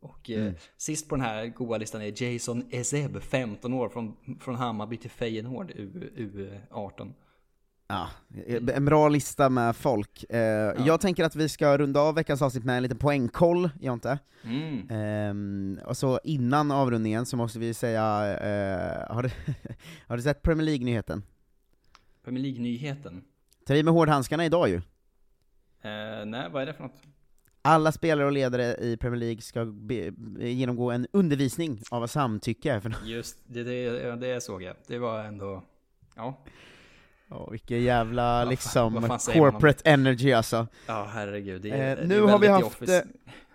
Och 0.00 0.30
eh, 0.30 0.52
sist 0.76 1.08
på 1.08 1.16
den 1.16 1.24
här 1.24 1.46
goa 1.46 1.78
listan 1.78 2.02
är 2.02 2.22
Jason 2.22 2.64
Ezeb, 2.70 3.22
15 3.22 3.74
år, 3.74 3.88
från, 3.88 4.16
från 4.40 4.54
Hammarby 4.54 4.96
till 4.96 5.10
Feyenoord, 5.10 5.70
U, 5.70 6.10
U18. 6.70 7.12
Ja, 7.86 8.08
en 8.74 8.84
bra 8.84 9.08
lista 9.08 9.48
med 9.50 9.76
folk. 9.76 10.24
Eh, 10.30 10.38
Jag 10.86 11.00
tänker 11.00 11.24
att 11.24 11.36
vi 11.36 11.48
ska 11.48 11.78
runda 11.78 12.00
av 12.00 12.14
veckans 12.14 12.42
avsnitt 12.42 12.64
med 12.64 12.76
en 12.76 12.82
liten 12.82 12.98
poängkoll, 12.98 13.70
Jonte. 13.80 14.18
Mm. 14.44 14.88
Ehm, 14.90 15.78
och 15.86 15.96
så 15.96 16.20
innan 16.24 16.70
avrundningen 16.70 17.26
så 17.26 17.36
måste 17.36 17.58
vi 17.58 17.74
säga, 17.74 18.02
eh, 18.38 19.14
har, 19.14 19.22
du, 19.22 19.30
har 20.06 20.16
du 20.16 20.22
sett 20.22 20.42
Premier 20.42 20.64
League-nyheten? 20.66 21.22
Premier 22.24 22.42
League-nyheten. 22.42 23.24
Tar 23.66 23.74
i 23.74 23.82
med 23.82 23.94
hårdhandskarna 23.94 24.44
idag 24.44 24.68
ju. 24.68 24.76
Eh, 25.82 26.24
nej, 26.26 26.48
vad 26.52 26.62
är 26.62 26.66
det 26.66 26.74
för 26.74 26.82
något? 26.82 27.02
Alla 27.62 27.92
spelare 27.92 28.26
och 28.26 28.32
ledare 28.32 28.76
i 28.76 28.96
Premier 28.96 29.20
League 29.20 29.40
ska 29.42 29.64
be, 29.64 30.12
genomgå 30.38 30.90
en 30.90 31.06
undervisning 31.12 31.80
av 31.90 32.00
vad 32.00 32.10
samtycke 32.10 32.72
är 32.72 32.80
för 32.80 32.88
något. 32.88 33.06
Just 33.06 33.38
det, 33.46 33.62
det, 33.62 33.82
ja, 33.82 34.16
det 34.16 34.42
såg 34.42 34.62
jag. 34.62 34.76
Det 34.86 34.98
var 34.98 35.24
ändå... 35.24 35.62
Ja, 36.16 36.44
Oh, 37.30 37.50
vilken 37.50 37.82
jävla 37.82 38.22
fan- 38.22 38.48
liksom 38.48 39.02
fan 39.02 39.18
corporate 39.18 39.90
energy 39.90 40.32
alltså. 40.32 40.66
ja 40.86 41.08
herregud. 41.12 41.62
Det, 41.62 41.68
Eh, 41.68 41.80
är- 41.80 41.96
det 41.96 42.06
nu 42.06 42.20
har 42.20 42.38
vi 42.38 42.48
haft, 42.48 42.82
eh, 42.82 42.86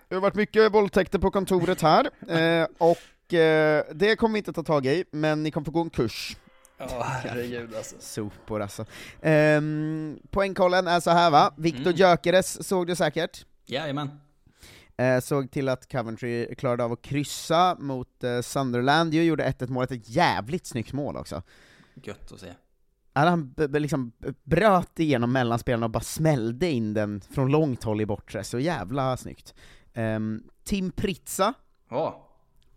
Det 0.07 0.15
har 0.15 0.21
varit 0.21 0.35
mycket 0.35 0.73
våldtäkter 0.73 1.19
på 1.19 1.31
kontoret 1.31 1.81
här, 1.81 2.09
eh, 2.61 2.67
och 2.77 3.33
eh, 3.33 3.83
det 3.93 4.15
kommer 4.15 4.33
vi 4.33 4.37
inte 4.37 4.53
ta 4.53 4.63
tag 4.63 4.85
i, 4.85 5.05
men 5.11 5.43
ni 5.43 5.51
kommer 5.51 5.65
få 5.65 5.71
gå 5.71 5.81
en 5.81 5.89
kurs. 5.89 6.37
Ja, 6.77 7.03
herregud 7.03 7.75
alltså. 7.75 7.95
Sopor 7.99 8.61
alltså. 8.61 8.85
Ehm, 9.21 10.19
poängkollen 10.31 10.87
är 10.87 10.99
så 10.99 11.09
här 11.11 11.31
va, 11.31 11.53
Viktor 11.57 11.81
Mm. 11.81 11.95
Gyökeres 11.95 12.67
såg 12.67 12.87
du 12.87 12.95
säkert. 12.95 13.45
Jajamän. 13.65 14.09
Eh, 14.97 15.19
såg 15.19 15.51
till 15.51 15.69
att 15.69 15.91
Coventry 15.91 16.55
klarade 16.55 16.83
av 16.83 16.91
att 16.91 17.01
kryssa 17.01 17.75
mot 17.79 18.23
eh, 18.23 18.41
Sunderland, 18.41 19.13
ju 19.13 19.23
gjorde 19.23 19.43
1-1 19.43 19.67
målet, 19.69 19.91
ett 19.91 20.09
jävligt 20.09 20.65
snyggt 20.67 20.93
mål 20.93 21.17
också. 21.17 21.43
Gött 22.03 22.31
att 22.31 22.39
se. 22.39 22.47
Han 23.13 23.53
liksom 23.69 24.11
bröt 24.43 24.99
igenom 24.99 25.31
mellanspelarna 25.31 25.85
och 25.85 25.91
bara 25.91 26.03
smällde 26.03 26.71
in 26.71 26.93
den 26.93 27.21
från 27.21 27.51
långt 27.51 27.83
håll 27.83 28.01
i 28.01 28.05
bortre, 28.05 28.43
så 28.43 28.59
jävla 28.59 29.17
snyggt. 29.17 29.53
Ehm, 29.93 30.43
Tim 30.63 30.91
Pritza, 30.91 31.53
Ja, 31.89 32.27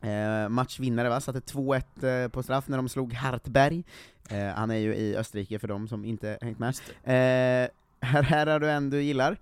eh, 0.01 0.49
matchvinnare 0.49 1.09
va, 1.09 1.21
satte 1.21 1.41
2-1 1.41 2.05
eh, 2.25 2.29
på 2.29 2.43
straff 2.43 2.69
när 2.69 2.77
de 2.77 2.89
slog 2.89 3.13
Hartberg. 3.13 3.85
Eh, 4.29 4.47
han 4.47 4.71
är 4.71 4.77
ju 4.77 4.95
i 4.95 5.17
Österrike 5.17 5.59
för 5.59 5.69
de 5.69 5.89
som 5.89 6.05
inte 6.05 6.39
hängt 6.41 6.59
med. 6.59 6.75
Här, 8.01 8.23
här 8.23 8.47
har 8.47 8.61
du 8.61 8.71
en 8.71 8.91
du 8.91 9.03
gillar. 9.03 9.37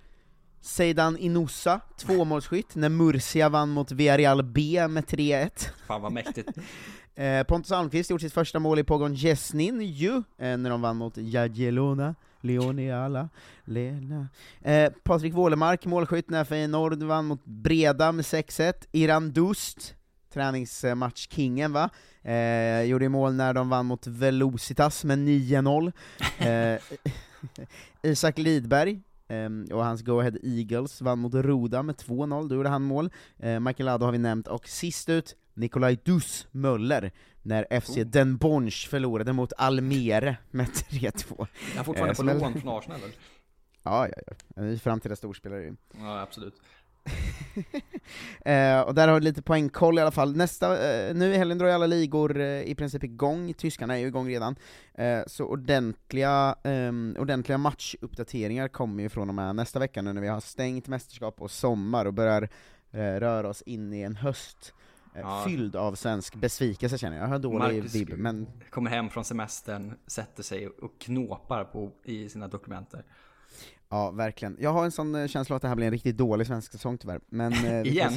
Seidan 0.61 1.17
Inusa, 1.19 1.81
tvåmålsskytt, 1.97 2.75
när 2.75 2.89
Murcia 2.89 3.49
vann 3.49 3.69
mot 3.69 3.93
Villarreal 3.93 4.43
B 4.43 4.89
med 4.89 5.05
3-1. 5.05 5.69
fan 5.87 6.03
vad 6.03 6.13
mäktigt. 6.13 6.49
Eh, 7.21 7.43
Pontus 7.43 7.73
Almqvist 7.73 8.11
gjort 8.11 8.21
sitt 8.21 8.33
första 8.33 8.59
mål 8.59 8.79
i 8.79 8.85
Pogon 8.85 9.15
Jesnin 9.15 9.81
ju, 9.81 10.17
eh, 10.17 10.57
när 10.57 10.71
de 10.71 10.83
vann 10.83 10.97
mot 10.97 11.17
Jagiellona, 11.17 12.15
Leoniala, 12.41 13.29
Lena. 13.65 14.29
Eh, 14.61 14.93
Patrik 15.03 15.35
Wålemark, 15.35 15.87
målskytt 15.87 16.31
när 16.31 16.45
Feyenoord 16.45 17.03
vann 17.03 17.27
mot 17.27 17.45
Breda 17.45 18.13
med 18.13 18.25
6-1. 18.25 18.89
Iran 18.93 19.33
Dust, 19.33 19.95
träningsmatchkingen 20.33 21.73
va, 21.73 21.91
eh, 22.23 22.83
gjorde 22.83 23.09
mål 23.09 23.35
när 23.35 23.55
de 23.55 23.69
vann 23.69 23.87
mot 23.87 24.07
Velocitas 24.07 25.05
med 25.05 25.19
9-0. 25.19 25.93
Eh, 26.39 26.81
Isak 28.11 28.39
Lidberg, 28.39 29.01
ehm, 29.29 29.67
och 29.73 29.85
hans 29.85 30.03
Go 30.03 30.21
Ahead 30.21 30.39
Eagles 30.43 31.01
vann 31.01 31.19
mot 31.19 31.35
Roda 31.35 31.83
med 31.83 31.97
2-0, 31.97 32.49
då 32.49 32.55
gjorde 32.55 32.69
han 32.69 32.83
mål. 32.83 33.11
Eh, 33.39 33.61
Michael 33.61 33.87
Lado 33.87 34.05
har 34.05 34.13
vi 34.13 34.19
nämnt, 34.19 34.49
och 34.49 34.69
sist 34.69 35.09
ut, 35.09 35.37
Nikolaj 35.55 35.99
Dus 36.05 36.47
Möller, 36.51 37.11
när 37.43 37.81
FC 37.81 37.95
Den 38.07 38.37
Bonch 38.37 38.89
förlorade 38.91 39.33
mot 39.33 39.53
Almere 39.57 40.37
med 40.51 40.67
3-2. 40.67 41.47
Jag 41.75 41.81
är 41.81 41.85
fortfarande 41.85 42.13
Eh, 42.13 42.17
på 42.17 42.23
lån 42.23 42.61
från 42.61 42.79
Arsenal 42.79 43.01
eller? 43.01 43.15
Ja, 43.83 44.09
ja, 44.09 44.23
ja. 44.27 44.63
Är 44.63 44.77
framtida 44.77 45.17
storspelare 45.17 45.63
ju. 45.63 45.77
Ja, 45.99 46.21
absolut. 46.21 46.55
Eh, 48.45 48.81
och 48.81 48.95
där 48.95 49.09
har 49.09 49.15
vi 49.15 49.25
lite 49.25 49.43
poängkoll 49.43 49.99
i 49.99 50.01
alla 50.01 50.11
fall. 50.11 50.37
Nästa, 50.37 50.93
eh, 50.93 51.15
nu 51.15 51.35
i 51.35 51.37
helgen 51.37 51.59
drar 51.59 51.67
ju 51.67 51.73
alla 51.73 51.87
ligor 51.87 52.41
eh, 52.41 52.63
i 52.63 52.75
princip 52.75 53.05
igång, 53.05 53.55
tyskarna 53.55 53.95
är 53.95 53.99
ju 53.99 54.07
igång 54.07 54.29
redan. 54.29 54.57
Eh, 54.95 55.21
så 55.27 55.45
ordentliga, 55.45 56.57
ehm, 56.65 57.17
ordentliga 57.19 57.59
matchuppdateringar 57.59 58.69
kommer 58.69 59.03
ju 59.03 59.09
från 59.09 59.29
och 59.29 59.35
med 59.35 59.57
nästa 59.57 59.79
vecka 59.79 60.03
nu 60.03 60.13
när 60.13 60.21
vi 60.21 60.29
har 60.29 60.41
stängt 60.41 60.89
mästerskap 60.89 61.41
och 61.41 61.51
sommar 61.51 62.05
och 62.05 62.15
börjar 62.15 62.49
eh, 62.91 62.99
röra 63.01 63.49
oss 63.49 63.63
in 63.63 63.93
i 63.93 64.01
en 64.03 64.17
höst 64.17 64.75
Ja. 65.15 65.45
fylld 65.47 65.77
av 65.77 65.95
svensk 65.95 66.35
besvikelse 66.35 66.99
känner 66.99 67.17
jag. 67.17 67.25
Jag 67.25 67.29
har 67.31 67.39
dålig 67.39 67.59
Marcus 67.59 67.95
vibb, 67.95 68.11
men 68.19 68.47
Kommer 68.71 68.91
hem 68.91 69.11
från 69.11 69.25
semestern, 69.25 69.95
sätter 70.07 70.43
sig 70.43 70.69
och 70.69 70.99
knåpar 71.01 71.65
på, 71.65 71.91
i 72.05 72.29
sina 72.29 72.49
dokumenter. 72.49 73.05
Ja, 73.89 74.11
verkligen. 74.11 74.57
Jag 74.61 74.71
har 74.73 74.85
en 74.85 74.91
sån 74.93 75.15
eh, 75.15 75.27
känsla 75.27 75.57
att 75.57 75.63
det 75.63 75.69
här 75.69 75.75
blir 75.77 75.87
en 75.87 75.93
riktigt 75.93 76.17
dålig 76.17 76.47
svensk 76.47 76.73
säsong 76.73 76.99
tyvärr, 76.99 77.21
men 77.29 77.53
eh, 77.53 77.81
Igen? 77.87 78.13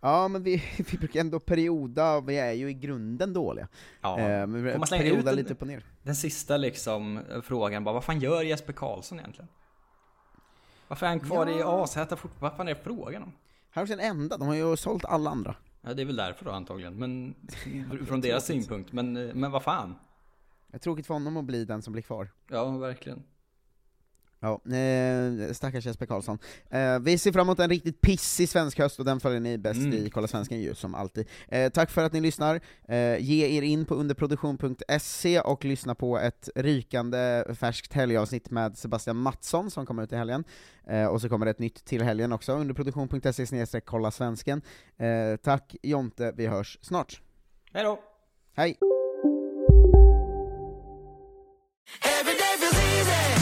Ja, 0.00 0.28
men 0.28 0.42
vi, 0.42 0.62
vi 0.90 0.98
brukar 0.98 1.20
ändå 1.20 1.40
perioda, 1.40 2.20
vi 2.20 2.38
är 2.38 2.52
ju 2.52 2.70
i 2.70 2.74
grunden 2.74 3.32
dåliga. 3.32 3.68
Ja. 4.00 4.18
Eh, 4.20 4.40
Får 4.46 4.78
man 4.78 4.86
slänga 4.86 5.02
ut 5.04 5.10
perioda 5.10 5.30
en- 5.30 5.36
lite 5.36 5.52
upp 5.52 5.62
och 5.62 5.68
ner. 5.68 5.84
Den 6.02 6.16
sista 6.16 6.56
liksom 6.56 7.16
eh, 7.18 7.40
frågan 7.42 7.84
bara, 7.84 7.92
vad 7.92 8.04
fan 8.04 8.20
gör 8.20 8.42
Jesper 8.42 8.72
Karlsson 8.72 9.18
egentligen? 9.18 9.48
Varför 10.88 11.06
är 11.06 11.10
han 11.10 11.20
kvar 11.20 11.46
i 11.58 11.62
AZ? 11.62 11.96
Vad 12.38 12.56
fan 12.56 12.68
är 12.68 12.74
det 12.74 12.80
frågan 12.84 13.22
om? 13.22 13.32
Han 13.70 13.80
är 13.80 13.84
också 13.84 13.96
den 13.96 14.06
enda, 14.06 14.36
de 14.36 14.48
har 14.48 14.54
ju 14.54 14.76
sålt 14.76 15.04
alla 15.04 15.30
andra. 15.30 15.54
Ja, 15.82 15.94
det 15.94 16.02
är 16.02 16.06
väl 16.06 16.16
därför 16.16 16.44
då 16.44 16.50
antagligen, 16.50 16.94
men 16.94 17.34
från 18.06 18.20
deras 18.20 18.46
synpunkt. 18.46 18.92
Men, 18.92 19.16
eh, 19.16 19.34
men 19.34 19.50
vad 19.50 19.62
fan? 19.62 19.94
Det 20.66 20.76
är 20.76 20.78
tråkigt 20.78 21.06
för 21.06 21.14
honom 21.14 21.36
att 21.36 21.44
bli 21.44 21.64
den 21.64 21.82
som 21.82 21.92
blir 21.92 22.02
kvar. 22.02 22.28
Ja, 22.48 22.70
verkligen. 22.70 23.22
Ja, 24.42 24.60
eh, 24.76 25.52
stackars 25.52 25.86
Jesper 25.86 26.06
Karlsson. 26.06 26.38
Eh, 26.70 26.98
vi 26.98 27.18
ser 27.18 27.32
fram 27.32 27.46
emot 27.46 27.58
en 27.58 27.68
riktigt 27.70 28.00
pissig 28.00 28.48
svensk 28.48 28.78
höst, 28.78 28.98
och 28.98 29.04
den 29.04 29.20
följer 29.20 29.40
ni 29.40 29.58
bäst 29.58 29.80
Mm. 29.80 29.92
i 30.06 30.10
Kolla 30.10 30.28
Svensken 30.28 30.60
ju, 30.60 30.74
som 30.74 30.94
alltid. 30.94 31.28
Eh, 31.48 31.70
tack 31.72 31.90
för 31.90 32.04
att 32.04 32.12
ni 32.12 32.20
lyssnar. 32.20 32.60
Eh, 32.88 33.18
ge 33.18 33.56
er 33.58 33.62
in 33.62 33.84
på 33.84 33.94
underproduktion.se 33.94 35.40
och 35.40 35.64
lyssna 35.64 35.94
på 35.94 36.18
ett 36.18 36.48
rykande 36.54 37.44
färskt 37.54 37.92
helgavsnitt 37.92 38.50
med 38.50 38.78
Sebastian 38.78 39.16
Mattsson 39.16 39.70
som 39.70 39.86
kommer 39.86 40.02
ut 40.02 40.12
i 40.12 40.16
helgen. 40.16 40.44
Eh, 40.86 41.06
och 41.06 41.20
så 41.20 41.28
kommer 41.28 41.46
det 41.46 41.50
ett 41.50 41.58
nytt 41.58 41.84
till 41.84 42.02
helgen 42.02 42.32
också, 42.32 42.52
underproduktion.se 42.52 43.46
snedstreck 43.46 43.84
kolla 43.84 44.10
svensken. 44.10 44.62
Eh, 44.98 45.36
tack 45.42 45.76
Jonte, 45.82 46.32
vi 46.36 46.46
hörs 46.46 46.78
snart. 46.82 47.20
Hej 47.72 47.84
då! 47.84 47.98
Hej! 48.54 48.78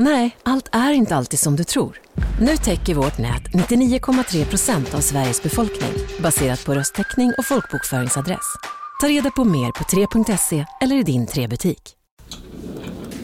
Nej, 0.00 0.36
allt 0.42 0.68
är 0.72 0.92
inte 0.92 1.16
alltid 1.16 1.40
som 1.40 1.56
du 1.56 1.64
tror. 1.64 2.00
Nu 2.40 2.56
täcker 2.56 2.94
vårt 2.94 3.18
nät 3.18 3.42
99,3 3.42 4.44
procent 4.44 4.94
av 4.94 5.00
Sveriges 5.00 5.42
befolkning 5.42 5.92
baserat 6.22 6.64
på 6.64 6.74
röstteckning 6.74 7.32
och 7.38 7.46
folkbokföringsadress. 7.46 8.56
Ta 9.00 9.08
reda 9.08 9.30
på 9.30 9.44
mer 9.44 9.72
på 9.72 9.84
3.se 9.84 10.64
eller 10.80 10.96
i 10.96 11.02
din 11.02 11.26
3-butik. 11.26 11.94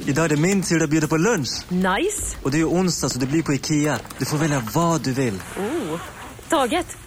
Idag 0.06 0.24
är 0.24 0.28
det 0.28 0.36
min 0.36 0.62
tur 0.62 0.82
att 0.82 0.90
bjuda 0.90 1.08
på 1.08 1.16
lunch. 1.16 1.70
Nice! 1.70 2.36
Och 2.42 2.50
det 2.50 2.60
är 2.60 2.68
onsdag 2.68 3.08
så 3.08 3.18
det 3.18 3.26
blir 3.26 3.42
på 3.42 3.52
Ikea. 3.52 3.98
Du 4.18 4.24
får 4.24 4.38
välja 4.38 4.62
vad 4.74 5.04
du 5.04 5.12
vill. 5.12 5.34
Oh. 5.58 6.00
Taget! 6.48 6.96